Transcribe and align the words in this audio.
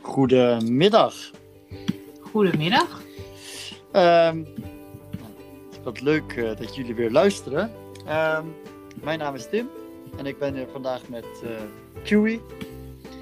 Goedemiddag. 0.00 1.14
Goedemiddag. 2.20 3.02
Ehm 3.92 4.44
wat 5.82 6.00
leuk 6.00 6.32
eh, 6.32 6.56
dat 6.56 6.74
jullie 6.74 6.94
weer 6.94 7.10
luisteren. 7.10 7.72
Ehm, 8.06 8.44
mijn 9.02 9.18
naam 9.18 9.34
is 9.34 9.48
Tim 9.50 9.68
en 10.16 10.26
ik 10.26 10.38
ben 10.38 10.54
hier 10.54 10.66
vandaag 10.72 11.00
met 11.08 11.24
Chewy. 12.04 12.40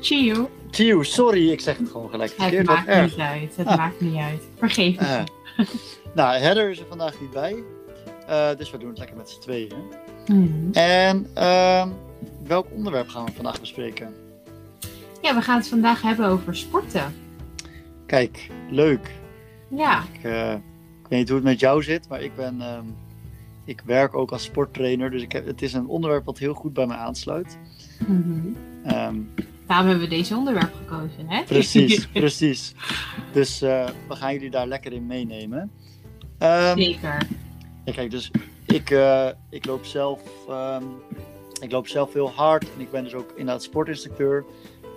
Chill. 0.00 0.46
Chew, 0.70 1.04
sorry, 1.04 1.50
ik 1.50 1.60
zeg 1.60 1.76
het 1.78 1.88
gewoon 1.90 2.10
gelijk 2.10 2.30
Het 2.30 2.40
verkeerd. 2.42 2.66
Wat 2.66 2.76
maakt 2.76 2.88
erg. 2.88 3.10
niet 3.10 3.18
uit. 3.26 3.56
Het 3.56 3.66
Ah. 3.66 3.76
maakt 3.76 4.00
niet 4.00 4.16
uit. 4.16 4.42
Vergeef 4.56 4.98
het. 4.98 5.08
Eh, 5.08 5.66
nou, 6.14 6.38
Heather 6.38 6.70
is 6.70 6.78
er 6.80 6.86
vandaag 6.88 7.20
niet 7.20 7.30
bij. 7.30 7.56
Eh, 8.26 8.56
dus 8.56 8.70
we 8.70 8.78
doen 8.78 8.88
het 8.88 8.98
lekker 8.98 9.16
met 9.16 9.30
z'n 9.30 9.40
tweeën. 9.40 9.72
Hmm. 10.26 10.68
En 10.72 11.26
ehm, 11.34 11.88
welk 12.46 12.66
onderwerp 12.74 13.08
gaan 13.08 13.24
we 13.24 13.32
vandaag 13.32 13.60
bespreken? 13.60 14.14
Ja, 15.22 15.34
we 15.34 15.40
gaan 15.42 15.56
het 15.58 15.68
vandaag 15.68 16.02
hebben 16.02 16.26
over 16.26 16.56
sporten. 16.56 17.14
Kijk, 18.06 18.50
leuk. 18.70 19.10
Ja. 19.68 20.02
Ik, 20.12 20.24
eh, 20.24 20.52
ik 21.02 21.08
weet 21.08 21.18
niet 21.18 21.28
hoe 21.28 21.36
het 21.36 21.46
met 21.46 21.60
jou 21.60 21.82
zit, 21.82 22.08
maar 22.08 22.22
ik 22.22 22.34
ben. 22.36 22.60
ehm, 22.60 22.84
ik 23.64 23.82
werk 23.84 24.14
ook 24.14 24.30
als 24.32 24.42
sporttrainer, 24.42 25.10
dus 25.10 25.22
ik 25.22 25.32
heb, 25.32 25.46
het 25.46 25.62
is 25.62 25.72
een 25.72 25.86
onderwerp 25.86 26.24
wat 26.24 26.38
heel 26.38 26.54
goed 26.54 26.72
bij 26.72 26.86
mij 26.86 26.96
aansluit. 26.96 27.58
Mhm. 28.06 28.38
Ehm, 28.84 29.16
Daarom 29.66 29.86
hebben 29.88 30.08
we 30.08 30.14
deze 30.16 30.36
onderwerp 30.36 30.74
gekozen, 30.74 31.28
hè? 31.28 31.42
precies, 31.44 32.06
precies. 32.22 32.74
Dus 33.32 33.62
eh, 33.62 33.88
we 34.08 34.14
gaan 34.16 34.32
jullie 34.32 34.50
daar 34.50 34.66
lekker 34.66 34.92
in 34.92 35.06
meenemen. 35.06 35.70
Ehm, 36.38 36.76
Zeker. 36.78 37.26
ja, 37.84 37.92
kijk, 37.92 38.10
dus 38.10 38.30
ik, 38.66 38.90
eh, 38.90 39.28
ik, 39.50 39.66
loop 39.66 39.84
zelf, 39.84 40.20
ik 41.60 41.70
loop 41.72 41.86
zelf 41.88 42.12
heel 42.12 42.30
hard 42.30 42.62
en 42.74 42.80
ik 42.80 42.90
ben 42.90 43.04
dus 43.04 43.14
ook 43.14 43.30
inderdaad 43.30 43.62
sportinstructeur. 43.62 44.44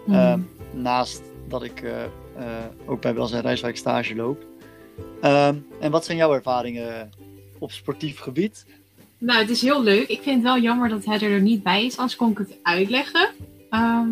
Mhm. 0.06 0.16
Ehm, 0.18 0.40
naast 0.74 1.22
dat 1.48 1.64
ik 1.64 1.82
eh, 1.82 2.04
eh, 2.04 2.10
ook 2.86 3.02
bij 3.02 3.14
Welzijn 3.14 3.42
Rijswijk 3.42 3.78
stage 3.78 4.16
loop. 4.16 4.46
Ehm, 5.22 5.56
en 5.80 5.92
wat 5.92 6.06
zijn 6.06 6.18
jouw 6.18 6.34
ervaringen 6.34 7.10
op 7.60 7.72
sportief 7.72 8.20
gebied? 8.20 8.66
Nou, 9.18 9.40
het 9.40 9.50
is 9.50 9.62
heel 9.62 9.84
leuk. 9.84 10.08
Ik 10.08 10.22
vind 10.22 10.36
het 10.36 10.44
wel 10.44 10.60
jammer 10.62 10.90
dat 10.90 11.06
Heather 11.06 11.32
er 11.32 11.42
niet 11.42 11.64
bij 11.64 11.86
is, 11.86 11.98
anders 11.98 12.16
kon 12.16 12.32
ik 12.32 12.38
het 12.38 12.58
uitleggen. 12.64 13.30
Ehm, 13.70 14.08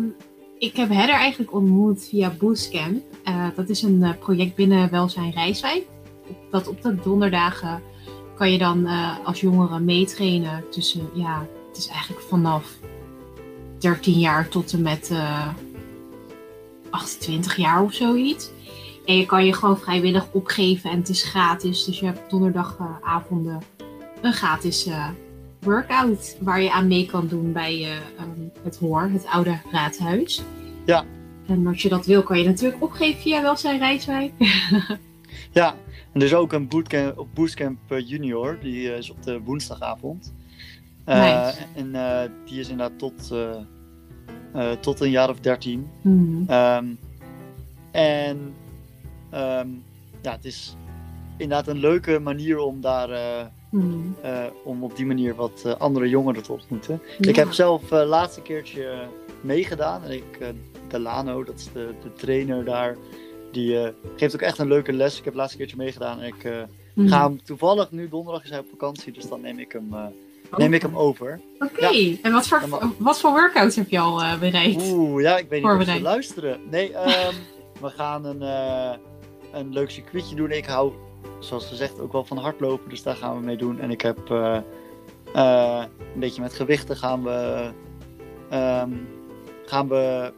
ik 0.58 0.76
heb 0.76 0.88
Heather 0.88 1.14
eigenlijk 1.14 1.52
ontmoet 1.52 2.04
via 2.08 2.30
Boostcamp. 2.38 3.02
Eh, 3.24 3.46
dat 3.54 3.68
is 3.68 3.82
een 3.82 4.16
project 4.18 4.54
binnen 4.54 4.90
Welzijn 4.90 5.30
Rijswijk. 5.30 5.82
Op- 6.28 6.36
Dat 6.50 6.68
op 6.68 6.82
de 6.82 6.94
donderdagen 7.02 7.82
kan 8.36 8.52
je 8.52 8.58
dan 8.58 8.86
als 9.24 9.40
jongere 9.40 9.80
meetrainen 9.80 10.64
tussen, 10.70 11.08
ja, 11.14 11.46
het 11.68 11.76
is 11.76 11.88
eigenlijk 11.88 12.20
vanaf 12.22 12.64
13 13.78 14.18
jaar 14.18 14.48
tot 14.48 14.72
en 14.72 14.82
met 14.82 15.10
28 16.90 17.56
jaar 17.56 17.82
of 17.82 17.92
zoiets. 17.92 18.50
En 19.06 19.16
je 19.16 19.26
kan 19.26 19.46
je 19.46 19.54
gewoon 19.54 19.78
vrijwillig 19.78 20.26
opgeven 20.32 20.90
en 20.90 20.98
het 20.98 21.08
is 21.08 21.22
gratis. 21.22 21.84
Dus 21.84 21.98
je 21.98 22.06
hebt 22.06 22.30
donderdagavonden 22.30 23.62
een 24.22 24.32
gratis 24.32 24.86
eh, 24.86 25.08
workout 25.60 26.36
waar 26.40 26.62
je 26.62 26.72
aan 26.72 26.86
mee 26.86 27.06
kan 27.06 27.26
doen 27.28 27.52
bij 27.52 27.74
eh, 27.74 27.90
ehm, 27.90 28.48
het 28.62 28.78
HOOR, 28.78 29.10
het 29.12 29.26
oude 29.26 29.60
raadhuis. 29.70 30.42
Ja. 30.84 31.04
En 31.46 31.66
als 31.66 31.82
je 31.82 31.88
dat 31.88 32.06
wil, 32.06 32.22
kan 32.22 32.38
je 32.38 32.44
natuurlijk 32.44 32.82
opgeven 32.82 33.20
via 33.20 33.42
Welzijn 33.42 33.78
Rijswijk. 33.78 34.32
Ja, 35.52 35.74
en 36.12 36.20
er 36.20 36.26
is 36.26 36.34
ook 36.34 36.52
een 36.52 36.68
bootcamp, 36.68 37.18
op 37.18 37.28
Bootcamp 37.34 37.78
eh, 37.88 38.08
Junior, 38.08 38.58
die 38.60 38.96
is 38.96 39.10
op 39.10 39.22
de 39.22 39.40
woensdagavond. 39.40 40.32
Nice. 41.04 41.54
En 41.74 41.92
die 42.44 42.60
is 42.60 42.68
inderdaad 42.68 42.98
tot, 42.98 43.32
eh, 44.52 44.70
tot 44.72 45.00
een 45.00 45.10
jaar 45.10 45.28
of 45.30 45.40
dertien. 45.40 45.88
Hmm. 46.00 46.44
Ehm, 46.48 46.84
en 47.90 48.54
ehm, 49.30 49.68
ja, 50.22 50.32
het 50.32 50.44
is 50.44 50.76
inderdaad 51.36 51.68
een 51.68 51.78
leuke 51.80 52.18
manier 52.18 52.58
om 52.58 52.80
daar 52.80 53.10
eh, 53.10 53.46
Hmm. 53.70 54.16
eh, 54.22 54.44
om 54.64 54.84
op 54.84 54.96
die 54.96 55.06
manier 55.06 55.34
wat 55.34 55.78
andere 55.78 56.08
jongeren 56.08 56.42
te 56.42 56.52
ontmoeten. 56.52 57.00
Ja. 57.18 57.28
Ik 57.28 57.36
heb 57.36 57.52
zelf 57.52 57.90
laatste 57.90 58.42
keertje 58.42 59.06
meegedaan. 59.40 60.04
En 60.04 60.10
ik, 60.12 60.38
Delano, 60.88 61.44
dat 61.44 61.54
is 61.54 61.72
de, 61.72 61.94
de 62.02 62.12
trainer 62.12 62.64
daar, 62.64 62.96
die 63.52 63.92
geeft 64.16 64.34
ook 64.34 64.40
echt 64.40 64.58
een 64.58 64.68
leuke 64.68 64.92
les. 64.92 65.10
Ik 65.10 65.24
heb 65.24 65.32
het 65.32 65.34
laatste 65.34 65.56
keertje 65.58 65.76
meegedaan 65.76 66.20
en 66.20 66.26
ik 66.26 66.66
Hmm. 66.94 67.08
ga 67.08 67.22
hem 67.26 67.42
toevallig 67.42 67.90
nu 67.90 68.08
donderdag 68.08 68.44
is 68.44 68.50
hij 68.50 68.58
op 68.58 68.68
vakantie, 68.70 69.12
dus 69.12 69.28
dan 69.28 69.40
neem 69.40 69.58
ik 69.58 69.72
hem, 69.72 69.88
neem 70.56 70.74
ik 70.74 70.82
hem 70.82 70.96
over. 70.96 71.40
Oké, 71.58 72.16
en 72.22 72.32
wat 72.32 72.48
voor, 72.48 72.62
Ja, 72.70 72.92
wat 72.98 73.20
voor 73.20 73.30
workouts 73.30 73.76
heb 73.76 73.88
je 73.88 73.98
al 73.98 74.38
bereikt? 74.38 74.90
Oeh, 74.92 75.22
ja, 75.22 75.38
ik 75.38 75.48
weet 75.48 75.62
niet 75.62 75.70
of 75.70 75.84
ze 75.84 76.00
luisteren. 76.00 76.60
Nee, 76.70 76.92
ehm, 76.92 77.34
we 77.80 77.90
gaan 77.90 78.24
een, 78.24 78.42
eh, 78.42 78.98
een 79.52 79.72
leuk 79.72 79.90
circuitje 79.90 80.36
doen. 80.36 80.50
Ik 80.50 80.66
hou, 80.66 80.92
zoals 81.38 81.66
gezegd, 81.66 82.00
ook 82.00 82.12
wel 82.12 82.24
van 82.24 82.38
hardlopen, 82.38 82.90
dus 82.90 83.02
daar 83.02 83.16
gaan 83.16 83.36
we 83.36 83.44
mee 83.44 83.56
doen. 83.56 83.80
En 83.80 83.90
ik 83.90 84.00
heb 84.00 84.30
eh, 84.30 85.84
een 86.12 86.20
beetje 86.20 86.42
met 86.42 86.54
gewichten 86.54 86.96
gaan 86.96 87.22
we, 87.22 87.70
ehm, 88.50 88.90
gaan 89.64 89.88
we, 89.88 90.32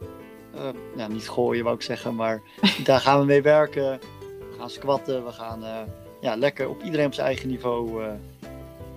eh, 0.55 0.69
ja, 0.95 1.07
niet 1.07 1.29
gooien 1.29 1.63
wou 1.63 1.75
ik 1.75 1.81
zeggen, 1.81 2.15
maar 2.15 2.41
daar 2.83 2.99
gaan 2.99 3.19
we 3.19 3.25
mee 3.25 3.41
werken. 3.41 3.99
We 4.19 4.55
gaan 4.59 4.69
squatten, 4.69 5.25
we 5.25 5.31
gaan 5.31 5.63
ja, 6.21 6.35
lekker 6.35 6.69
op 6.69 6.83
iedereen 6.83 7.05
op 7.05 7.13
zijn 7.13 7.27
eigen 7.27 7.49
niveau 7.49 8.01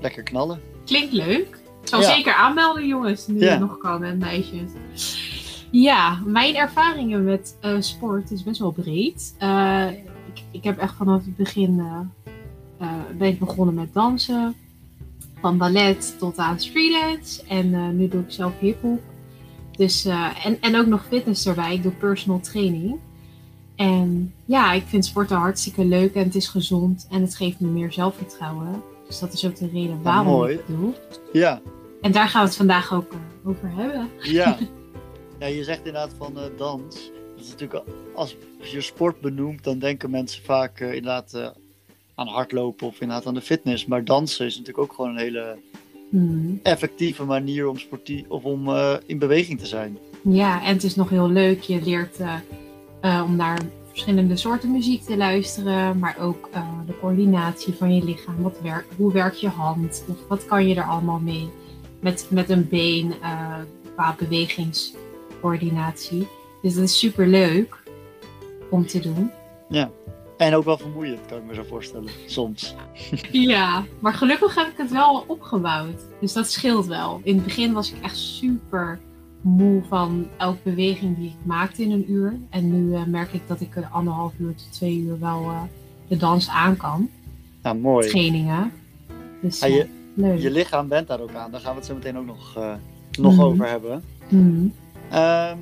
lekker 0.00 0.22
knallen. 0.22 0.60
Klinkt 0.86 1.12
leuk. 1.12 1.58
Ik 1.82 1.88
zal 1.88 2.00
Ja. 2.00 2.14
zeker 2.14 2.34
aanmelden, 2.34 2.86
jongens, 2.86 3.26
nu 3.26 3.41
Ja. 3.41 3.50
het 3.50 3.60
nog 3.60 3.78
kan 3.78 4.02
en 4.04 4.19
meisjes. 4.19 4.70
Ja, 5.70 6.20
mijn 6.24 6.54
ervaringen 6.54 7.24
met 7.24 7.56
eh, 7.60 7.76
sport 7.78 8.30
is 8.30 8.42
best 8.42 8.58
wel 8.60 8.70
breed. 8.70 9.34
Eh, 9.38 9.86
ik, 10.34 10.42
ik 10.50 10.64
heb 10.64 10.78
echt 10.78 10.94
vanaf 10.94 11.25
het 11.25 11.36
begin 11.36 11.80
eh, 12.78 12.88
ben 13.19 13.28
ik 13.28 13.38
begonnen 13.38 13.75
met 13.75 13.94
dansen. 13.94 14.54
Van 15.41 15.58
ballet 15.58 16.14
tot 16.19 16.38
aan 16.38 16.60
streetdance. 16.60 17.42
En 17.48 17.96
nu 17.96 18.08
doe 18.08 18.20
ik 18.20 18.30
zelf 18.30 18.52
hiphop. 18.60 19.00
Dus, 19.76 20.04
en, 20.44 20.60
en 20.60 20.76
ook 20.76 20.86
nog 20.86 21.04
fitness 21.08 21.46
erbij. 21.46 21.75
Ik 21.75 21.82
doe 21.82 21.92
personal 21.92 22.41
training. 22.41 22.96
En 23.76 24.32
ja, 24.44 24.72
ik 24.72 24.82
vind 24.86 25.04
sporten 25.04 25.36
hartstikke 25.36 25.84
leuk 25.84 26.14
en 26.14 26.22
het 26.25 26.34
is 26.34 26.48
gezond. 26.48 27.06
En 27.10 27.20
het 27.20 27.36
geeft 27.36 27.60
me 27.60 27.69
meer 27.69 27.92
zelfvertrouwen. 27.92 28.82
Dus 29.06 29.19
dat 29.19 29.33
is 29.33 29.47
ook 29.47 29.56
de 29.56 29.69
reden 29.72 30.03
waarom 30.03 30.27
mooi. 30.27 30.55
ik 30.55 30.61
het 30.67 30.77
doe. 30.77 30.94
Ja, 31.33 31.61
En 32.00 32.12
daar 32.12 32.28
gaan 32.28 32.41
we 32.43 32.49
het 32.49 32.56
vandaag 32.56 32.93
ook 32.93 33.12
eh, 33.12 33.49
over 33.49 33.71
hebben. 33.75 34.09
Ja. 34.22 34.59
ja, 35.41 35.47
je 35.47 35.65
zegt 35.65 35.78
inderdaad 35.78 36.12
van 36.19 36.39
eh, 36.39 36.44
dans. 36.56 37.11
Dat 37.37 37.44
is 37.44 37.50
natuurlijk, 37.50 37.83
als 38.15 38.37
je 38.62 38.81
sport 38.81 39.21
benoemt, 39.21 39.65
dan 39.65 39.78
denken 39.78 40.11
mensen 40.11 40.43
vaak 40.44 40.81
eh, 40.81 40.89
inderdaad 40.94 41.53
aan 42.15 42.27
hardlopen 42.28 42.87
of 42.87 43.00
inderdaad 43.00 43.27
aan 43.27 43.34
de 43.34 43.41
fitness. 43.41 43.87
Maar 43.87 44.05
dansen 44.05 44.47
is 44.47 44.59
natuurlijk 44.59 44.84
ook 44.91 44.93
gewoon 44.97 45.11
een 45.11 45.23
hele 45.23 45.56
Hmm. 46.11 46.61
effectieve 46.62 47.25
manier 47.25 47.69
om, 47.69 47.78
sportie 47.78 48.25
of 48.28 48.44
om 48.44 48.69
in 49.06 49.19
beweging 49.19 49.59
te 49.59 49.67
zijn. 49.67 49.99
Ja, 50.23 50.65
en 50.65 50.73
het 50.75 50.84
is 50.84 50.94
nog 50.94 51.09
heel 51.11 51.28
leuk. 51.28 51.61
Je 51.61 51.83
leert 51.83 52.17
om 53.03 53.37
naar 53.37 53.59
verschillende 53.96 54.36
soorten 54.36 54.70
muziek 54.70 55.02
te 55.02 55.16
luisteren, 55.16 55.98
maar 55.98 56.16
ook 56.20 56.48
eh, 56.52 56.68
de 56.86 56.98
coördinatie 57.00 57.74
van 57.74 57.94
je 57.94 58.04
lichaam. 58.04 58.42
Wat 58.42 58.60
werkt, 58.62 58.94
hoe 58.96 59.12
werkt 59.12 59.40
je 59.40 59.48
hand? 59.48 60.04
Of 60.08 60.16
wat 60.28 60.46
kan 60.46 60.68
je 60.68 60.74
er 60.74 60.84
allemaal 60.84 61.18
mee? 61.18 61.50
Met, 62.00 62.26
met 62.30 62.50
een 62.50 62.68
been 62.68 63.14
eh, 63.22 63.54
qua 63.94 64.14
bewegingscoördinatie. 64.18 66.28
Dus 66.62 66.74
dat 66.74 66.84
is 66.84 66.98
super 66.98 67.26
leuk 67.26 67.82
om 68.70 68.86
te 68.86 69.00
doen. 69.00 69.30
En 70.36 70.54
ook 70.54 70.64
wel 70.64 70.78
vermoeiend, 70.78 71.20
kan 71.28 71.38
ik 71.38 71.44
me 71.44 71.54
zo 71.54 71.62
voorstellen, 71.62 72.10
soms. 72.26 72.74
Ja, 73.32 73.84
maar 73.98 74.14
gelukkig 74.14 74.54
heb 74.54 74.66
ik 74.66 74.76
het 74.76 74.90
wel 74.90 75.24
opgebouwd. 75.26 76.00
Dus 76.20 76.32
dat 76.32 76.50
scheelt 76.50 76.86
wel. 76.86 77.20
In 77.22 77.34
het 77.34 77.44
begin 77.44 77.72
was 77.72 77.92
ik 77.92 78.02
echt 78.02 78.16
super 78.16 79.00
moe 79.46 79.82
van 79.88 80.26
elke 80.38 80.58
beweging 80.62 81.16
die 81.16 81.28
ik 81.28 81.34
maakte 81.43 81.82
in 81.82 81.90
een 81.90 82.10
uur. 82.12 82.37
En 82.50 82.70
nu 82.72 82.94
eh, 82.94 83.04
merk 83.04 83.32
ik 83.32 83.40
dat 83.46 83.60
ik 83.60 83.76
er 83.76 83.88
anderhalf 83.93 84.32
uur 84.38 84.54
tot 84.54 84.72
twee 84.72 84.98
uur 84.98 85.19
wel 85.20 85.43
eh, 85.43 85.62
de 86.08 86.16
dans 86.16 86.48
aan 86.48 86.76
kan. 86.76 87.08
Ja, 87.62 87.72
mooi. 87.72 88.08
Trainingen. 88.08 88.72
Dus 89.43 89.60
Ja, 89.60 89.66
je- 89.66 89.87
leuk. 90.14 90.40
Je 90.40 90.50
lichaam 90.50 90.88
bent 90.88 91.08
daar 91.08 91.20
ook 91.20 91.34
aan, 91.34 91.50
daar 91.50 91.60
gaan 91.60 91.70
we 91.72 91.76
het 91.78 91.87
zo 91.87 91.94
meteen 91.94 92.19
ook 92.19 92.26
nog, 92.26 92.56
eh, 92.56 92.75
nog 93.19 93.32
Mhm. 93.32 93.43
over 93.43 93.69
hebben. 93.69 94.02
Ehm, 95.10 95.56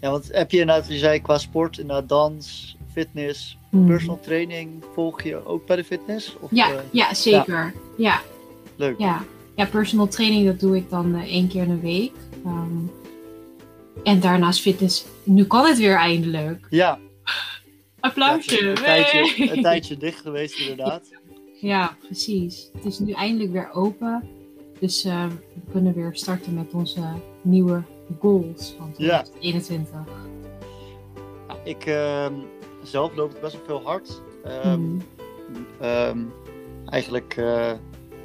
ja, 0.00 0.10
want 0.10 0.28
heb 0.32 0.50
je 0.50 0.60
inderdaad, 0.60 0.88
je 0.88 0.98
zei 0.98 1.20
qua 1.20 1.38
sport, 1.38 1.78
inderdaad 1.78 2.08
dans, 2.08 2.76
fitness, 2.92 3.58
Mhm. 3.70 3.86
personal 3.86 4.20
training, 4.20 4.70
volg 4.94 5.22
je 5.22 5.46
ook 5.46 5.66
bij 5.66 5.76
de 5.76 5.84
fitness? 5.84 6.36
Of, 6.40 6.50
Ja, 6.52 6.68
ja, 6.90 7.14
zeker. 7.14 7.74
Ja. 7.96 8.20
leuk. 8.76 8.98
Ja. 8.98 9.22
ja, 9.56 9.66
personal 9.66 10.08
training 10.08 10.46
dat 10.46 10.60
doe 10.60 10.76
ik 10.76 10.90
dan 10.90 11.14
één 11.14 11.48
keer 11.48 11.62
in 11.62 11.68
de 11.68 11.80
week. 11.80 12.12
Ehm, 12.48 12.86
en 14.04 14.20
daarnaast 14.20 14.60
fitness. 14.60 15.04
Nu 15.22 15.44
kan 15.44 15.66
het 15.66 15.78
weer 15.78 15.96
eindelijk. 15.96 16.66
Ja, 16.70 16.98
Applausje. 18.00 18.64
Ja, 18.64 18.68
een, 18.68 18.74
tijdje, 18.74 19.52
een 19.56 19.62
tijdje 19.62 19.96
dicht 19.96 20.20
geweest 20.20 20.58
inderdaad. 20.58 21.10
Ja, 21.60 21.96
precies. 22.04 22.70
Het 22.74 22.84
is 22.84 22.98
nu 22.98 23.12
eindelijk 23.12 23.52
weer 23.52 23.70
open. 23.72 24.28
Dus 24.80 25.04
eh, 25.04 25.26
we 25.26 25.70
kunnen 25.72 25.94
weer 25.94 26.10
starten 26.12 26.54
met 26.54 26.74
onze 26.74 27.00
nieuwe 27.42 27.82
goals 28.20 28.74
van 28.78 28.94
Ja. 28.96 29.22
2021? 29.22 30.00
Ja, 31.48 31.56
ik 31.64 31.86
ehm, 31.86 32.34
zelf 32.82 33.14
loop 33.14 33.30
het 33.32 33.40
best 33.40 33.52
wel 33.56 33.64
veel 33.66 33.82
hard. 33.82 34.22
Ehm, 34.44 34.98
ehm, 35.80 36.18
eigenlijk, 36.86 37.34
eh, 37.36 37.72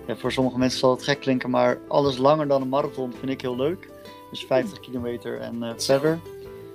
ja, 0.08 0.16
voor 0.16 0.32
sommige 0.32 0.58
mensen 0.58 0.80
zal 0.80 0.92
het 0.92 1.04
gek 1.04 1.20
klinken, 1.20 1.50
maar 1.50 1.80
alles 1.88 2.18
langer 2.18 2.48
dan 2.48 2.62
een 2.62 2.70
marathon 2.70 3.14
vind 3.14 3.32
ik 3.32 3.42
heel 3.42 3.56
leuk. 3.56 3.90
Dus 4.34 4.46
50 4.46 4.80
kilometer 4.80 5.40
en 5.40 5.64
eh, 5.64 5.74
verder. 5.78 6.20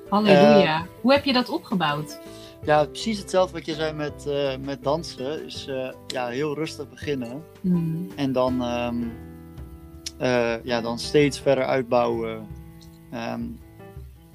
Halleluja. 0.09 0.87
Hoe 1.01 1.13
heb 1.13 1.25
je 1.25 1.33
dat 1.33 1.49
opgebouwd? 1.49 2.21
Ja, 2.65 2.85
precies 2.85 3.19
hetzelfde 3.19 3.53
wat 3.53 3.67
je 3.67 3.75
zei 3.75 3.93
met, 3.93 4.27
eh, 4.27 4.57
met 4.61 4.83
dansen. 4.83 5.45
Is 5.47 5.67
eh, 5.67 5.93
ja, 6.07 6.27
heel 6.27 6.55
rustig 6.55 6.89
beginnen. 6.89 7.43
Hmm. 7.61 8.09
En 8.17 8.33
dan, 8.33 8.63
ehm, 8.63 9.03
eh, 10.19 10.65
ja, 10.65 10.81
dan 10.81 10.99
steeds 10.99 11.41
verder 11.41 11.65
uitbouwen. 11.65 12.47
Ehm, 13.11 13.43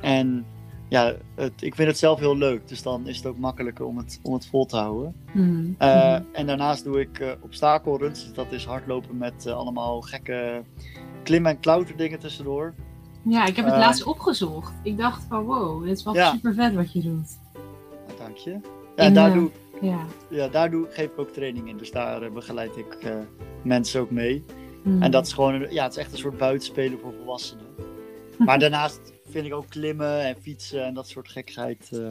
en 0.02 0.46
ja, 0.90 1.16
het, 1.36 1.62
ik 1.62 1.76
vind 1.76 1.88
het 1.88 1.98
zelf 1.98 2.20
heel 2.20 2.38
leuk. 2.38 2.68
Dus 2.68 2.82
dan 2.82 3.08
is 3.08 3.18
het 3.18 3.26
ook 3.26 3.38
makkelijker 3.38 3.86
om 3.86 3.98
het, 3.98 4.20
om 4.24 4.34
het 4.34 4.48
vol 4.48 4.66
te 4.66 4.78
houden. 4.78 5.16
Hmm. 5.32 5.76
Eh, 5.78 6.16
Hmm. 6.16 6.26
En 6.32 6.48
daarnaast 6.48 6.84
doe 6.84 7.00
ik 7.00 7.20
eh 7.20 7.32
obstakelruns. 7.42 8.24
Dus 8.24 8.34
dat 8.34 8.52
is 8.52 8.66
hardlopen 8.66 9.18
met 9.18 9.46
eh, 9.46 9.54
allemaal 9.54 10.02
gekke 10.02 10.64
klim- 11.24 11.46
en 11.46 11.60
klauterdingen 11.60 12.20
tussendoor. 12.20 12.74
Ja, 13.24 13.46
ik 13.46 13.56
heb 13.56 13.66
het 13.66 13.74
eh, 13.74 13.80
laatst 13.80 14.04
opgezocht. 14.04 14.74
Ik 14.84 14.98
dacht 14.98 15.26
van 15.30 15.44
wow, 15.44 15.84
dit 15.84 15.98
is 15.98 16.04
wel 16.04 16.16
Ja. 16.16 16.32
super 16.32 16.54
vet 16.54 16.74
wat 16.74 16.94
je 16.94 17.02
doet. 17.02 17.40
Ja, 18.08 18.14
dank 18.24 18.38
je. 18.38 18.60
Ja, 18.96 19.10
daar, 19.10 19.28
eh, 19.30 19.34
doe, 19.34 19.50
Ja. 19.82 20.06
ja, 20.30 20.48
daar 20.48 20.72
doe, 20.72 20.88
geef 20.90 21.06
ik 21.06 21.20
ook 21.20 21.30
training 21.30 21.68
in. 21.70 21.78
Dus 21.78 21.92
daar 21.92 22.22
eh, 22.22 22.32
begeleid 22.32 22.78
ik 22.78 22.98
mensen 23.64 24.02
ook 24.02 24.12
mee. 24.12 24.44
Hmm. 24.84 25.02
En 25.02 25.12
dat 25.12 25.26
is 25.26 25.34
gewoon, 25.34 25.54
een- 25.54 25.74
ja, 25.74 25.84
het 25.84 25.92
is 25.92 25.98
echt 25.98 26.12
een 26.12 26.18
soort 26.18 26.38
buitenspelen 26.38 27.00
voor 27.00 27.14
volwassenen. 27.18 27.66
Maar 28.46 28.60
daarnaast 28.60 29.00
vind 29.30 29.46
ik 29.46 29.54
ook 29.54 29.70
klimmen 29.70 30.20
en 30.26 30.36
fietsen 30.42 30.86
en 30.86 30.94
dat 30.94 31.08
soort 31.08 31.30
gekheid 31.30 32.02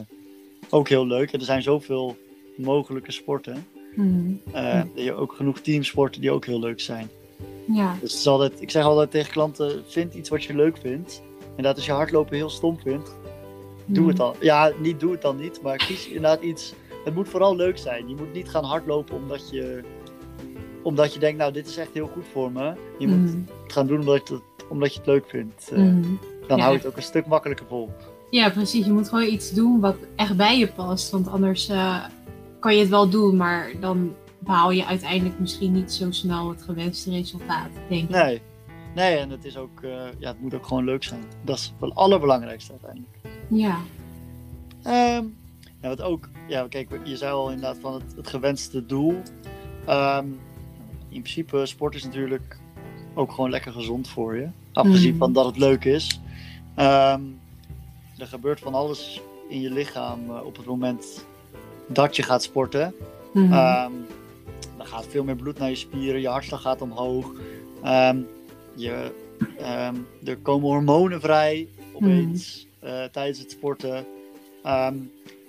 ook 0.69 0.89
heel 0.89 1.07
leuk. 1.07 1.31
En 1.31 1.39
er 1.39 1.45
zijn 1.45 1.61
zoveel 1.61 2.17
mogelijke 2.57 3.11
sporten. 3.11 3.65
Hmm. 3.95 4.41
Eh, 4.51 4.81
Je 4.95 5.13
ook 5.13 5.33
genoeg 5.33 5.59
teamsporten 5.59 6.21
die 6.21 6.31
ook 6.31 6.45
heel 6.45 6.59
leuk 6.59 6.79
zijn. 6.79 7.09
Ja. 7.67 7.95
Dus 8.01 8.11
het 8.11 8.19
is 8.19 8.27
altijd, 8.27 8.61
ik 8.61 8.71
zeg 8.71 8.83
altijd 8.83 9.11
tegen 9.11 9.31
klanten, 9.31 9.83
vind 9.87 10.13
iets 10.13 10.29
wat 10.29 10.43
je 10.43 10.55
leuk 10.55 10.77
vindt. 10.77 11.21
En 11.55 11.63
dat 11.63 11.75
als 11.75 11.85
je 11.85 11.91
hardlopen 11.91 12.35
heel 12.35 12.49
stom 12.49 12.77
vindt, 12.79 13.15
doe 13.85 13.97
Hmm. 13.97 14.07
het 14.07 14.17
dan. 14.17 14.35
Ja, 14.39 14.71
niet 14.79 14.99
doe 14.99 15.11
het 15.11 15.21
dan 15.21 15.37
niet, 15.37 15.61
maar 15.61 15.75
kies 15.77 16.07
inderdaad 16.07 16.41
iets. 16.41 16.73
Het 17.05 17.15
moet 17.15 17.29
vooral 17.29 17.55
leuk 17.55 17.77
zijn. 17.77 18.09
Je 18.09 18.15
moet 18.15 18.33
niet 18.33 18.49
gaan 18.49 18.63
hardlopen 18.63 19.15
omdat 19.15 19.49
je, 19.49 19.83
omdat 20.83 21.13
je 21.13 21.19
denkt, 21.19 21.37
nou 21.37 21.51
dit 21.51 21.67
is 21.67 21.77
echt 21.77 21.93
heel 21.93 22.07
goed 22.13 22.25
voor 22.31 22.51
me. 22.51 22.73
Je 22.99 23.07
moet 23.07 23.29
het 23.29 23.37
gaan 23.73 23.87
doen 23.87 23.99
omdat 23.99 24.27
je 24.27 24.33
het, 24.33 24.43
omdat 24.69 24.91
je 24.93 24.97
het 24.99 25.07
leuk 25.07 25.25
vindt. 25.27 25.69
Eh, 25.71 25.77
Hmm. 25.77 26.19
dan 26.47 26.57
Ja. 26.57 26.63
hou 26.63 26.71
je 26.75 26.79
het 26.79 26.87
ook 26.87 26.95
een 26.97 27.03
stuk 27.03 27.25
makkelijker 27.25 27.65
vol. 27.69 27.89
Ja, 28.29 28.49
precies. 28.49 28.85
Je 28.85 28.91
moet 28.91 29.09
gewoon 29.09 29.25
iets 29.27 29.51
doen 29.51 29.79
wat 29.79 29.95
echt 30.15 30.37
bij 30.37 30.57
je 30.57 30.67
past. 30.67 31.11
Want 31.11 31.27
anders 31.27 31.69
eh, 31.69 32.03
kan 32.59 32.73
je 32.73 32.79
het 32.79 32.89
wel 32.89 33.09
doen, 33.09 33.35
maar 33.37 33.71
dan 33.79 34.13
behaal 34.43 34.71
je 34.71 34.85
uiteindelijk 34.85 35.39
misschien 35.39 35.71
niet 35.71 35.91
zo 35.91 36.11
snel 36.11 36.49
het 36.49 36.61
gewenste 36.63 37.09
resultaat, 37.11 37.69
denk 37.89 38.03
ik. 38.03 38.09
Nee. 38.09 38.41
Nee, 38.95 39.17
en 39.17 39.29
het 39.29 39.45
is 39.45 39.57
ook, 39.57 39.81
eh, 39.83 39.91
ja, 40.19 40.27
het 40.27 40.41
moet 40.41 40.53
ook 40.53 40.65
gewoon 40.67 40.83
leuk 40.83 41.03
zijn. 41.03 41.23
Dat 41.41 41.57
is 41.57 41.73
het 41.79 41.95
allerbelangrijkste 41.95 42.71
uiteindelijk. 42.71 43.17
Ja. 43.47 43.77
Ehm, 44.83 45.25
ja, 45.81 45.87
wat 45.89 46.01
ook, 46.01 46.29
ja, 46.47 46.65
kijk, 46.69 46.89
je 47.03 47.17
zei 47.17 47.31
al 47.31 47.47
inderdaad 47.51 47.77
van 47.81 47.93
het, 47.93 48.03
het 48.15 48.27
gewenste 48.27 48.85
doel. 48.85 49.21
Ehm, 49.85 50.25
in 51.09 51.21
principe, 51.21 51.65
sport 51.65 51.95
is 51.95 52.03
natuurlijk 52.03 52.57
ook 53.13 53.31
gewoon 53.31 53.49
lekker 53.49 53.71
gezond 53.71 54.07
voor 54.07 54.35
je. 54.35 54.47
Afgezien 54.73 55.09
Mhm. 55.09 55.17
van 55.17 55.33
dat 55.33 55.45
het 55.45 55.57
leuk 55.57 55.85
is. 55.85 56.19
Ehm, 56.75 57.21
er 58.17 58.27
gebeurt 58.27 58.59
van 58.59 58.73
alles 58.73 59.21
in 59.49 59.61
je 59.61 59.71
lichaam 59.71 60.19
eh, 60.29 60.45
op 60.45 60.57
het 60.57 60.65
moment 60.65 61.25
dat 61.87 62.15
je 62.15 62.23
gaat 62.23 62.43
sporten. 62.43 62.93
Er 63.51 63.89
gaat 64.93 65.07
veel 65.07 65.23
meer 65.23 65.35
bloed 65.35 65.57
naar 65.57 65.69
je 65.69 65.75
spieren, 65.75 66.21
je 66.21 66.27
hartslag 66.27 66.61
gaat 66.61 66.81
omhoog. 66.81 67.31
Ehm, 67.83 68.21
je, 68.75 69.11
ehm, 69.57 69.95
er 70.23 70.37
komen 70.37 70.69
hormonen 70.69 71.21
vrij 71.21 71.67
opeens 71.93 72.67
eh, 72.79 73.03
tijdens 73.03 73.39
het 73.39 73.51
sporten. 73.51 74.05
Ehm, 74.63 74.95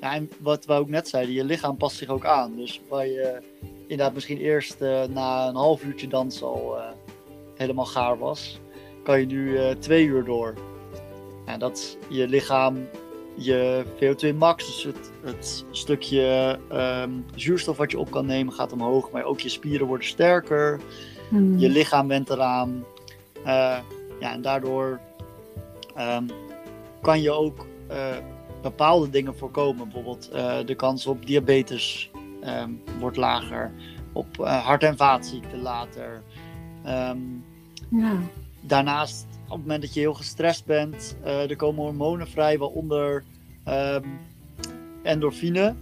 ja, 0.00 0.14
en 0.14 0.31
wat 0.41 0.64
we 0.64 0.73
ook 0.73 0.88
net 0.88 1.08
zeiden, 1.08 1.35
je 1.35 1.44
lichaam 1.44 1.76
past 1.76 1.96
zich 1.96 2.08
ook 2.08 2.25
aan. 2.25 2.56
Dus 2.56 2.81
waar 2.88 3.06
je 3.06 3.43
inderdaad 3.81 4.14
misschien 4.14 4.38
eerst 4.38 4.81
eh, 4.81 5.05
na 5.05 5.49
een 5.49 5.55
half 5.55 5.85
uurtje 5.85 6.08
dansen 6.08 6.47
al 6.47 6.79
eh, 6.79 6.85
helemaal 7.55 7.87
gaar 7.87 8.19
was, 8.19 8.61
kan 9.02 9.20
je 9.20 9.26
nu 9.26 9.58
twee 9.79 10.05
uur 10.05 10.25
door. 10.25 10.55
Ja, 11.47 11.56
dat 11.56 11.99
je 12.08 12.29
lichaam 12.29 12.88
je 13.35 13.85
VO2 14.01 14.35
max, 14.37 14.67
dus 14.67 14.83
het, 14.85 15.11
het 15.25 15.65
stukje 15.71 16.59
ehm, 16.71 17.11
zuurstof 17.35 17.77
wat 17.77 17.91
je 17.91 17.99
op 17.99 18.11
kan 18.11 18.27
nemen, 18.27 18.53
gaat 18.53 18.73
omhoog. 18.73 19.11
Maar 19.11 19.25
ook 19.25 19.41
je 19.41 19.49
spieren 19.49 19.87
worden 19.87 20.07
sterker, 20.07 20.81
Mhm. 21.29 21.59
je 21.59 21.69
lichaam 21.69 22.09
went 22.09 22.31
eraan. 22.31 22.85
Eh, 23.45 23.79
ja, 24.21 24.33
en 24.33 24.43
daardoor 24.43 25.01
ehm, 25.95 26.25
kan 27.03 27.21
je 27.23 27.31
ook 27.31 27.67
eh, 27.89 28.17
bepaalde 28.63 29.11
dingen 29.11 29.37
voorkomen. 29.37 29.85
Bijvoorbeeld 29.85 30.29
eh, 30.29 30.57
de 30.67 30.75
kans 30.75 31.07
op 31.07 31.27
diabetes 31.27 32.11
ehm, 32.43 32.71
wordt 32.99 33.17
lager, 33.17 33.73
op 34.13 34.37
hart- 34.37 34.83
en 34.83 34.97
vaatziekten 34.97 35.61
later. 35.63 36.23
Ja. 37.89 38.17
daarnaast, 38.61 39.27
op 39.44 39.50
het 39.50 39.61
moment 39.61 39.82
dat 39.82 39.94
je 39.94 40.00
heel 40.00 40.14
gestrest 40.14 40.64
bent, 40.64 41.17
eh, 41.23 41.50
er 41.50 41.56
komen 41.56 41.82
hormonen 41.85 42.29
vrij, 42.29 42.58
waaronder 42.58 43.25
ehm, 43.64 44.02
endorfine. 45.02 45.75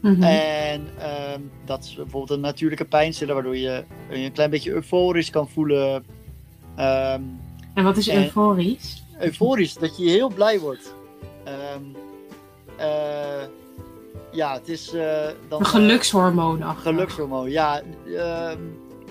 Mhm. 0.00 0.22
En 0.22 0.86
ehm, 0.98 1.40
dat 1.64 1.84
is 1.84 1.94
bijvoorbeeld 1.94 2.30
een 2.30 2.40
natuurlijke 2.40 2.84
pijnstiller, 2.84 3.34
waardoor 3.34 3.56
je 3.56 3.84
je 4.10 4.16
een 4.16 4.32
klein 4.32 4.50
beetje 4.50 4.70
euforisch 4.72 5.30
kan 5.30 5.48
voelen. 5.48 6.04
Ehm, 6.76 7.22
En 7.74 7.84
wat 7.84 7.96
is 7.96 8.08
en- 8.08 8.22
euforisch? 8.22 9.02
euforisch, 9.20 9.74
dat 9.74 9.96
je 9.96 10.08
heel 10.08 10.28
blij 10.28 10.58
wordt. 10.60 10.94
Eh, 12.76 13.42
ja, 14.32 14.52
het 14.52 14.68
is 14.68 14.90
dan. 15.48 15.58
Een 15.60 15.64
gelukshormoon 15.66 16.60
eh, 16.60 16.78
gelukshormoon, 16.78 17.50
ja. 17.50 17.82
ja 18.06 18.56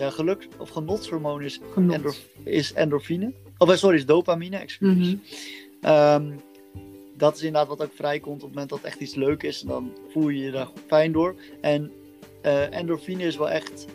geluk, 0.09 0.47
of 0.57 0.69
genotshormoon 0.69 1.41
is 1.41 1.59
Genot. 1.73 1.93
endor- 1.95 2.15
is 2.43 2.73
endorfine. 2.73 3.33
Of 3.59 3.69
eh, 3.69 3.75
sorry, 3.75 3.97
is 3.97 4.05
dopamine, 4.05 4.57
excuses. 4.57 5.07
Mhm. 5.07 5.17
Ehm, 5.81 6.31
dat 7.19 7.35
is 7.35 7.41
inderdaad 7.41 7.77
wat 7.77 7.81
ook 7.81 7.95
vrijkomt 7.95 8.35
op 8.35 8.41
het 8.41 8.49
moment 8.49 8.69
dat 8.69 8.79
het 8.79 8.87
echt 8.87 8.99
iets 8.99 9.15
leuk 9.15 9.43
is. 9.43 9.61
En 9.61 9.67
dan 9.67 9.91
voel 10.09 10.29
je 10.29 10.43
je 10.43 10.51
daar 10.51 10.67
fijn 10.87 11.11
door. 11.11 11.35
En 11.61 11.91
eh, 12.41 12.73
endorfine 12.73 13.23
is 13.23 13.37
wel 13.37 13.49
echt, 13.49 13.85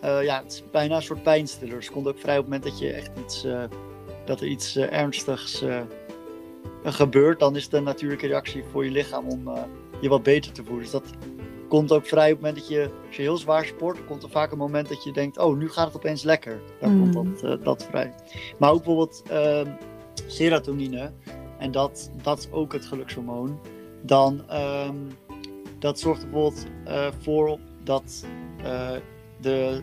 eh, 0.00 0.22
ja, 0.22 0.42
het 0.42 0.52
is 0.52 0.62
bijna 0.70 0.96
een 0.96 1.02
soort 1.02 1.22
pijnstiller. 1.22 1.74
Dus 1.74 1.84
het 1.84 1.94
komt 1.94 2.06
ook 2.06 2.18
vrij 2.18 2.38
op 2.38 2.44
het 2.44 2.52
moment 2.52 2.70
dat 2.70 2.78
je 2.78 2.92
echt 2.92 3.10
iets, 3.24 3.44
eh, 3.44 3.64
dat 4.24 4.40
er 4.40 4.46
iets 4.46 4.76
ernstigs 4.76 5.64
gebeurt. 6.84 7.38
Dan 7.38 7.56
is 7.56 7.64
het 7.64 7.72
een 7.72 7.84
natuurlijke 7.84 8.26
reactie 8.26 8.64
voor 8.64 8.84
je 8.84 8.90
lichaam 8.90 9.28
om 9.28 9.50
je 10.00 10.08
wat 10.08 10.22
beter 10.22 10.52
te 10.52 10.64
voelen. 10.64 10.82
Dus 10.82 10.92
dat 10.92 11.10
komt 11.72 11.92
ook 11.92 12.06
vrij 12.06 12.32
op 12.32 12.32
het 12.32 12.40
moment 12.40 12.56
dat 12.58 12.68
je, 12.68 12.90
als 13.06 13.16
je 13.16 13.22
heel 13.22 13.36
zwaar 13.36 13.64
sport, 13.64 14.04
komt 14.04 14.22
er 14.22 14.30
vaak 14.30 14.52
een 14.52 14.58
moment 14.58 14.88
dat 14.88 15.04
je 15.04 15.12
denkt, 15.12 15.38
oh, 15.38 15.56
nu 15.56 15.68
gaat 15.68 15.86
het 15.86 15.96
opeens 15.96 16.22
lekker. 16.22 16.60
Daar 16.80 16.90
Mm. 16.90 17.12
komt 17.12 17.40
dat, 17.40 17.58
eh, 17.58 17.64
dat 17.64 17.84
vrij. 17.90 18.12
Maar 18.58 18.70
ook 18.70 18.76
bijvoorbeeld 18.76 19.22
ehm, 19.28 19.70
serotonine, 20.26 21.12
en 21.58 21.70
dat, 21.70 22.10
dat 22.22 22.38
is 22.38 22.50
ook 22.50 22.72
het 22.72 22.84
gelukshormoon, 22.86 23.58
dan 24.02 24.48
ehm, 24.48 24.96
dat 25.78 26.00
zorgt 26.00 26.22
er 26.22 26.28
bijvoorbeeld 26.30 26.66
eh, 26.84 27.06
voor 27.20 27.58
dat 27.84 28.24
eh, 28.62 28.90
de, 29.40 29.82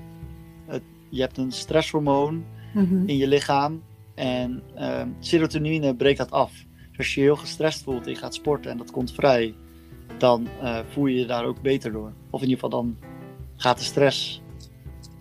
het, 0.65 0.83
je 1.09 1.21
hebt 1.21 1.37
een 1.37 1.51
stresshormoon 1.51 2.43
Mhm. 2.73 3.07
in 3.07 3.17
je 3.17 3.27
lichaam 3.27 3.83
en 4.15 4.63
ehm, 4.75 5.07
serotonine 5.19 5.95
breekt 5.95 6.17
dat 6.17 6.31
af. 6.31 6.51
Dus 6.89 6.97
als 6.97 7.13
je 7.13 7.19
je 7.21 7.25
heel 7.25 7.35
gestrest 7.35 7.83
voelt 7.83 8.05
en 8.05 8.11
je 8.11 8.17
gaat 8.17 8.33
sporten 8.33 8.71
en 8.71 8.77
dat 8.77 8.91
komt 8.91 9.11
vrij, 9.11 9.55
dan 10.19 10.47
eh, 10.61 10.79
voel 10.89 11.05
je 11.05 11.19
je 11.19 11.25
daar 11.25 11.45
ook 11.45 11.61
beter 11.61 11.91
door. 11.91 12.11
Of 12.29 12.41
in 12.41 12.47
ieder 12.49 12.63
geval 12.63 12.81
dan 12.81 12.97
gaat 13.55 13.77
de 13.77 13.83
stress 13.83 14.41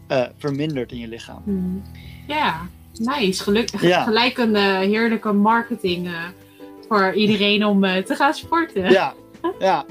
eh, 0.07 0.25
verminderd 0.37 0.93
in 0.93 0.99
je 0.99 1.09
lichaam. 1.09 1.43
Mhm. 1.45 1.79
Ja, 2.27 2.67
nice. 2.95 3.43
Gelukkig 3.43 3.83
Ja. 3.83 4.03
gelijk 4.11 4.39
een 4.39 4.57
eh, 4.57 4.79
heerlijke 4.79 5.33
marketing 5.33 6.09
voor 6.89 7.13
iedereen 7.15 7.65
om 7.65 7.81
te 7.81 8.15
gaan 8.15 8.35
sporten. 8.35 8.91
Ja, 8.91 9.15
ja 9.59 9.85